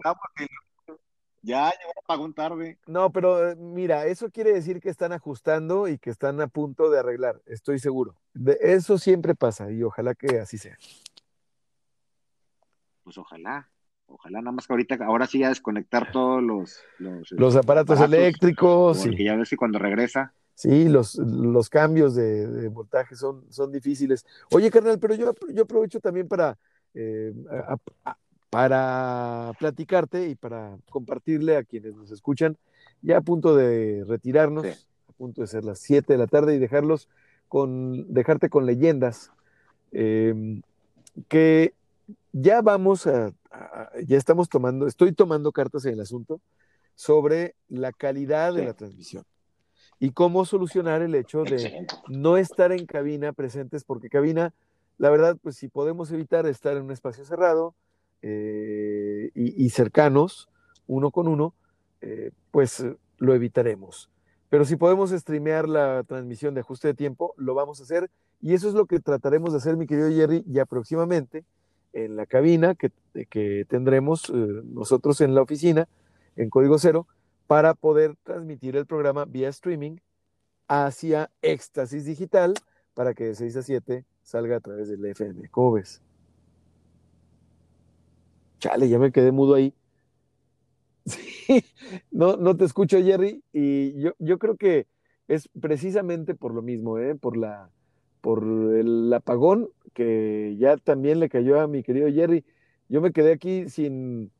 Ya 1.45 1.69
llegó 1.71 1.91
el 1.91 1.99
apagón 2.03 2.33
tarde. 2.33 2.77
no, 2.87 3.11
pero 3.11 3.49
eh, 3.51 3.55
mira, 3.57 4.05
eso 4.07 4.29
quiere 4.31 4.53
decir 4.53 4.79
que 4.79 4.89
están 4.89 5.11
ajustando 5.11 5.89
y 5.89 5.97
que 5.97 6.09
están 6.09 6.39
a 6.39 6.47
punto 6.47 6.89
de 6.89 6.99
arreglar, 6.99 7.41
estoy 7.45 7.79
seguro. 7.79 8.15
De 8.33 8.57
eso 8.61 8.97
siempre 8.97 9.35
pasa 9.35 9.69
y 9.69 9.83
ojalá 9.83 10.15
que 10.15 10.39
así 10.39 10.57
sea. 10.57 10.77
Pues 13.03 13.17
ojalá. 13.17 13.69
Ojalá 14.05 14.41
nada 14.41 14.51
más 14.51 14.67
que 14.67 14.73
ahorita, 14.73 14.95
ahora 15.05 15.27
sí 15.27 15.39
ya 15.39 15.49
desconectar 15.49 16.11
todos 16.11 16.41
los, 16.41 16.79
los, 16.99 17.31
Los 17.31 17.55
aparatos, 17.55 17.99
eléctricos, 17.99 18.97
Porque 18.97 19.17
sí, 19.17 19.23
ya 19.23 19.35
ves 19.35 19.49
que 19.49 19.57
cuando 19.57 19.79
regresa, 19.79 20.33
sí, 20.53 20.87
los, 20.87 21.15
los 21.15 21.69
cambios 21.69 22.15
de, 22.15 22.47
de 22.47 22.67
voltaje 22.69 23.15
son, 23.15 23.51
son 23.51 23.71
difíciles. 23.71 24.25
Oye, 24.51 24.69
carnal, 24.69 24.99
pero 24.99 25.15
yo, 25.15 25.33
yo 25.51 25.63
aprovecho 25.63 25.99
también 25.99 26.27
para, 26.27 26.57
eh, 26.93 27.33
a- 27.49 27.77
a- 28.05 28.17
para 28.53 29.53
platicarte 29.57 30.29
y 30.29 30.35
para 30.35 30.77
compartirle 30.91 31.57
a 31.57 31.63
quienes 31.63 31.95
nos 31.95 32.11
escuchan, 32.11 32.55
ya 33.01 33.17
a 33.17 33.21
punto 33.21 33.55
de 33.55 34.05
retirarnos, 34.07 34.63
Sí. 34.67 34.85
a 35.09 35.11
punto 35.13 35.41
de 35.41 35.47
ser 35.47 35.63
las 35.63 35.79
7 35.79 36.13
de 36.13 36.19
la 36.19 36.27
tarde 36.27 36.53
y 36.55 36.59
dejarlos 36.59 37.09
con, 37.47 38.13
dejarte 38.13 38.49
con 38.49 38.67
leyendas, 38.67 39.31
eh, 39.91 40.61
que 41.27 41.73
ya 42.31 42.61
vamos 42.61 43.07
a, 43.07 43.31
a- 43.51 43.89
ya 44.05 44.17
estamos 44.17 44.49
tomando, 44.49 44.85
estoy 44.85 45.13
tomando 45.13 45.51
cartas 45.51 45.85
en 45.85 45.93
el 45.93 46.01
asunto 46.01 46.39
sobre 46.93 47.55
la 47.69 47.91
calidad 47.91 48.53
de 48.53 48.65
la 48.65 48.73
transmisión 48.75 49.23
y 49.99 50.11
cómo 50.11 50.45
solucionar 50.45 51.01
el 51.01 51.15
hecho 51.15 51.43
de 51.43 51.55
excelente. 51.55 51.95
no 52.07 52.37
estar 52.37 52.71
en 52.71 52.85
cabina 52.85 53.33
presentes, 53.33 53.83
porque 53.83 54.09
cabina 54.09 54.53
la 54.99 55.09
verdad, 55.09 55.37
pues 55.41 55.55
si 55.55 55.69
podemos 55.69 56.11
evitar 56.11 56.45
estar 56.45 56.77
en 56.77 56.83
un 56.83 56.91
espacio 56.91 57.25
cerrado 57.25 57.73
eh, 58.23 59.31
y, 59.35 59.69
cercanos, 59.69 60.49
uno 60.87 61.11
con 61.11 61.27
uno, 61.27 61.53
eh, 62.01 62.31
pues 62.51 62.85
lo 63.17 63.35
evitaremos. 63.35 64.09
Pero 64.49 64.63
si 64.63 64.77
podemos 64.77 65.11
streamear 65.11 65.67
la 65.67 66.03
transmisión 66.03 66.53
de 66.53 66.61
ajuste 66.61 66.87
de 66.87 66.93
tiempo, 66.93 67.33
lo 67.37 67.53
vamos 67.53 67.79
a 67.79 67.83
hacer. 67.83 68.09
Y 68.41 68.53
eso 68.53 68.69
es 68.69 68.75
lo 68.75 68.85
que 68.85 68.99
trataremos 68.99 69.51
de 69.51 69.57
hacer, 69.57 69.75
mi 69.75 69.87
querido 69.87 70.09
Jerry, 70.09 70.43
ya 70.47 70.65
próximamente 70.65 71.43
en 71.91 72.15
la 72.15 72.25
cabina 72.25 72.75
que, 72.75 72.91
que 73.29 73.65
tendremos 73.67 74.29
eh, 74.29 74.33
nosotros 74.63 75.19
en 75.21 75.35
la 75.35 75.41
oficina, 75.41 75.87
en 76.37 76.49
Código 76.49 76.79
Cero, 76.79 77.07
para 77.45 77.73
poder 77.73 78.15
transmitir 78.23 78.77
el 78.77 78.85
programa 78.85 79.25
vía 79.25 79.49
streaming 79.49 79.97
hacia 80.67 81.29
Éxtasis 81.41 82.05
Digital 82.05 82.53
para 82.93 83.13
que 83.13 83.25
de 83.25 83.35
6 83.35 83.57
a 83.57 83.63
7 83.63 84.05
salga 84.23 84.57
a 84.57 84.59
través 84.61 84.87
del 84.87 85.05
FM. 85.05 85.49
¿Cómo 85.49 85.73
ves? 85.73 86.01
Chale, 88.63 88.87
ya 88.87 88.97
me 88.97 89.11
quedé 89.11 89.31
mudo 89.33 89.55
ahí. 89.55 89.73
Sí, 91.05 91.65
no, 92.11 92.37
no 92.37 92.55
te 92.55 92.63
escucho, 92.63 92.97
Jerry, 93.01 93.43
y 93.51 93.99
yo, 94.01 94.13
yo 94.19 94.39
creo 94.39 94.55
que 94.55 94.87
es 95.27 95.49
precisamente 95.59 96.35
por 96.35 96.53
lo 96.53 96.61
mismo, 96.61 96.99
¿eh? 96.99 97.15
por, 97.15 97.35
la, 97.35 97.69
por 98.21 98.43
el 98.43 99.11
apagón 99.13 99.67
que 99.93 100.55
ya 100.57 100.77
también 100.77 101.19
le 101.19 101.27
cayó 101.29 101.59
a 101.59 101.67
mi 101.67 101.83
querido 101.83 102.07
Jerry. 102.09 102.45
Yo 102.87 103.01
me 103.01 103.11
quedé 103.11 103.33
aquí 103.33 103.67
sin, 103.69 104.31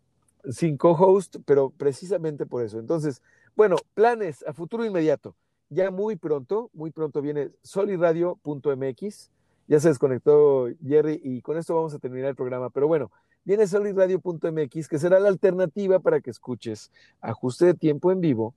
sin 0.50 0.78
co-host, 0.78 1.38
pero 1.46 1.72
precisamente 1.72 2.46
por 2.46 2.64
eso. 2.64 2.80
Entonces, 2.80 3.22
bueno, 3.56 3.76
planes 3.94 4.44
a 4.48 4.54
futuro 4.54 4.86
inmediato. 4.86 5.36
Ya 5.70 5.92
muy 5.92 6.16
pronto, 6.16 6.70
muy 6.74 6.92
pronto 6.92 7.22
viene 7.22 7.52
solidradio.mx. 7.64 9.32
Ya 9.68 9.80
se 9.80 9.90
desconectó 9.90 10.70
Jerry 10.86 11.20
y 11.24 11.42
con 11.42 11.58
esto 11.58 11.76
vamos 11.76 11.94
a 11.94 12.00
terminar 12.00 12.30
el 12.30 12.36
programa. 12.36 12.70
Pero 12.70 12.88
bueno, 12.88 13.12
viene 13.46 13.68
solidradio.mx, 13.68 14.88
que 14.88 15.00
será 15.00 15.20
la 15.20 15.30
alternativa 15.30 16.00
para 16.00 16.22
que 16.22 16.30
escuches 16.30 16.92
ajuste 17.22 17.66
de 17.66 17.74
tiempo 17.74 18.12
en 18.12 18.22
vivo 18.22 18.54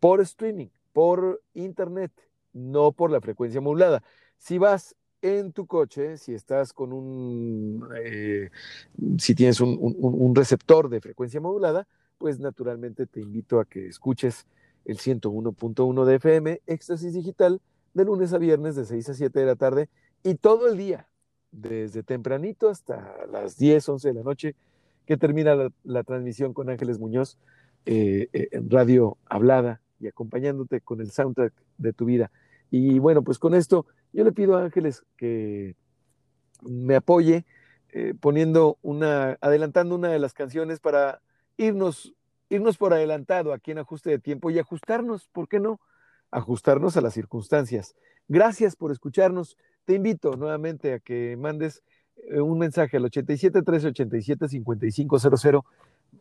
por 0.00 0.20
streaming, 0.20 0.68
por 0.92 1.42
internet, 1.54 2.12
no 2.52 2.92
por 2.92 3.10
la 3.10 3.20
frecuencia 3.20 3.60
modulada. 3.60 4.02
Si 4.38 4.58
vas 4.58 4.96
en 5.22 5.52
tu 5.52 5.66
coche, 5.66 6.16
si 6.16 6.32
estás 6.32 6.72
con 6.72 6.92
un, 6.92 7.86
eh, 8.02 8.50
si 9.18 9.34
tienes 9.34 9.60
un, 9.60 9.78
un, 9.78 10.34
receptor 10.34 10.88
de 10.88 11.00
frecuencia 11.00 11.40
modulada, 11.40 11.86
pues 12.16 12.40
naturalmente 12.40 13.06
te 13.06 13.20
invito 13.20 13.60
a 13.60 13.66
que 13.66 13.86
escuches 13.86 14.46
el 14.86 14.98
101.1 14.98 16.04
de 16.04 16.14
FM, 16.14 16.62
Éxtasis 16.66 17.12
Digital, 17.12 17.60
de 17.92 18.04
lunes 18.04 18.32
a 18.32 18.38
viernes 18.38 18.76
de 18.76 18.84
6 18.86 19.10
a 19.10 19.14
7 19.14 19.40
de 19.40 19.46
la 19.46 19.56
tarde 19.56 19.88
y 20.22 20.36
todo 20.36 20.68
el 20.68 20.78
día, 20.78 21.08
desde 21.52 22.02
tempranito 22.02 22.68
hasta 22.68 23.14
las 23.30 23.56
10, 23.56 23.88
11 23.88 24.08
de 24.08 24.14
la 24.14 24.22
noche, 24.22 24.54
que 25.06 25.16
termina 25.16 25.70
la, 25.84 26.04
transmisión 26.04 26.54
con 26.54 26.70
Ángeles 26.70 26.98
Muñoz 26.98 27.38
eh, 27.86 28.28
eh, 28.32 28.48
en 28.52 28.70
radio 28.70 29.16
hablada 29.26 29.80
y 29.98 30.06
acompañándote 30.06 30.80
con 30.80 31.00
el 31.00 31.10
soundtrack 31.10 31.52
de 31.78 31.92
tu 31.92 32.04
vida. 32.04 32.30
Y 32.70 32.98
bueno, 32.98 33.22
pues 33.22 33.38
con 33.38 33.54
esto 33.54 33.86
yo 34.12 34.24
le 34.24 34.32
pido 34.32 34.56
a 34.56 34.64
Ángeles 34.64 35.04
que 35.16 35.74
me 36.62 36.96
apoye 36.96 37.44
eh, 37.92 38.14
poniendo 38.18 38.78
una, 38.82 39.36
adelantando 39.40 39.96
una 39.96 40.08
de 40.08 40.18
las 40.18 40.32
canciones 40.32 40.78
para 40.78 41.20
irnos, 41.56 42.14
irnos 42.48 42.76
por 42.76 42.92
adelantado 42.92 43.52
aquí 43.52 43.72
en 43.72 43.78
ajuste 43.78 44.10
de 44.10 44.18
tiempo 44.18 44.50
y 44.50 44.58
ajustarnos, 44.58 45.28
¿por 45.28 45.48
qué 45.48 45.58
no? 45.58 45.80
Ajustarnos 46.30 46.96
a 46.96 47.00
las 47.00 47.14
circunstancias. 47.14 47.96
Gracias 48.28 48.76
por 48.76 48.92
escucharnos. 48.92 49.56
Te 49.90 49.96
invito 49.96 50.36
nuevamente 50.36 50.92
a 50.92 51.00
que 51.00 51.36
mandes 51.36 51.82
eh, 52.14 52.40
un 52.40 52.60
mensaje 52.60 52.98
al 52.98 53.06
87 53.06 53.62
13 53.62 53.88
87 53.88 54.48
55 54.48 55.18
00, 55.18 55.64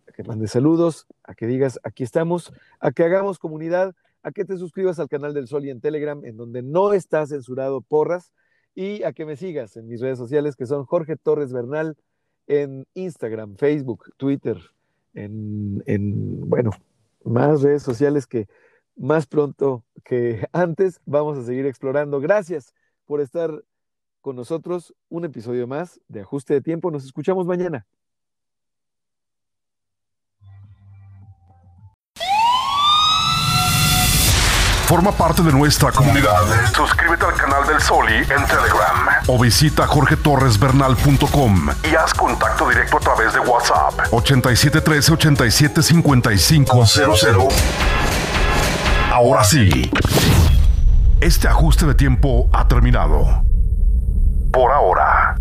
a 0.07 0.11
que 0.11 0.23
mandes 0.23 0.49
saludos, 0.49 1.05
a 1.23 1.35
que 1.35 1.45
digas 1.45 1.79
aquí 1.83 2.01
estamos, 2.01 2.51
a 2.79 2.91
que 2.91 3.03
hagamos 3.03 3.37
comunidad, 3.37 3.93
a 4.23 4.31
que 4.31 4.43
te 4.43 4.57
suscribas 4.57 4.97
al 4.97 5.07
canal 5.07 5.35
del 5.35 5.47
Sol 5.47 5.65
y 5.65 5.69
en 5.69 5.81
Telegram, 5.81 6.25
en 6.25 6.35
donde 6.35 6.63
no 6.63 6.93
está 6.93 7.27
censurado 7.27 7.81
porras, 7.81 8.33
y 8.73 9.03
a 9.03 9.13
que 9.13 9.27
me 9.27 9.35
sigas 9.35 9.77
en 9.77 9.87
mis 9.87 10.01
redes 10.01 10.17
sociales, 10.17 10.55
que 10.55 10.65
son 10.65 10.83
Jorge 10.85 11.15
Torres 11.15 11.53
Bernal, 11.53 11.95
en 12.47 12.87
Instagram, 12.95 13.55
Facebook, 13.57 14.05
Twitter, 14.17 14.57
en, 15.13 15.83
en 15.85 16.49
bueno, 16.49 16.71
más 17.23 17.61
redes 17.61 17.83
sociales 17.83 18.25
que 18.25 18.47
más 18.95 19.27
pronto 19.27 19.83
que 20.03 20.47
antes 20.53 21.01
vamos 21.05 21.37
a 21.37 21.43
seguir 21.43 21.67
explorando. 21.67 22.19
Gracias 22.19 22.73
por 23.09 23.19
estar 23.21 23.49
con 24.21 24.35
nosotros. 24.35 24.93
Un 25.09 25.25
episodio 25.25 25.65
más 25.65 25.99
de 26.07 26.21
Ajuste 26.21 26.53
de 26.53 26.61
Tiempo. 26.61 26.91
Nos 26.91 27.05
escuchamos 27.05 27.47
mañana. 27.47 27.87
Forma 34.85 35.11
parte 35.11 35.41
de 35.41 35.51
nuestra 35.51 35.91
comunidad. 35.91 36.43
Suscríbete 36.75 37.25
al 37.25 37.33
canal 37.33 37.67
del 37.67 37.81
Soli 37.81 38.13
en 38.13 38.45
Telegram 38.45 39.07
o 39.25 39.39
visita 39.39 39.87
jorgetorresbernal.com 39.87 41.69
y 41.91 41.95
haz 41.95 42.13
contacto 42.13 42.69
directo 42.69 42.97
a 42.97 42.99
través 42.99 43.33
de 43.33 43.39
WhatsApp 43.39 43.95
8713 44.11 45.13
875500. 45.13 46.99
Ahora 49.11 49.43
sí. 49.43 49.89
Este 51.21 51.49
ajuste 51.49 51.85
de 51.85 51.95
tiempo 51.95 52.49
ha 52.53 52.65
terminado. 52.69 53.43
Por 54.53 54.71
ahora. 54.71 55.35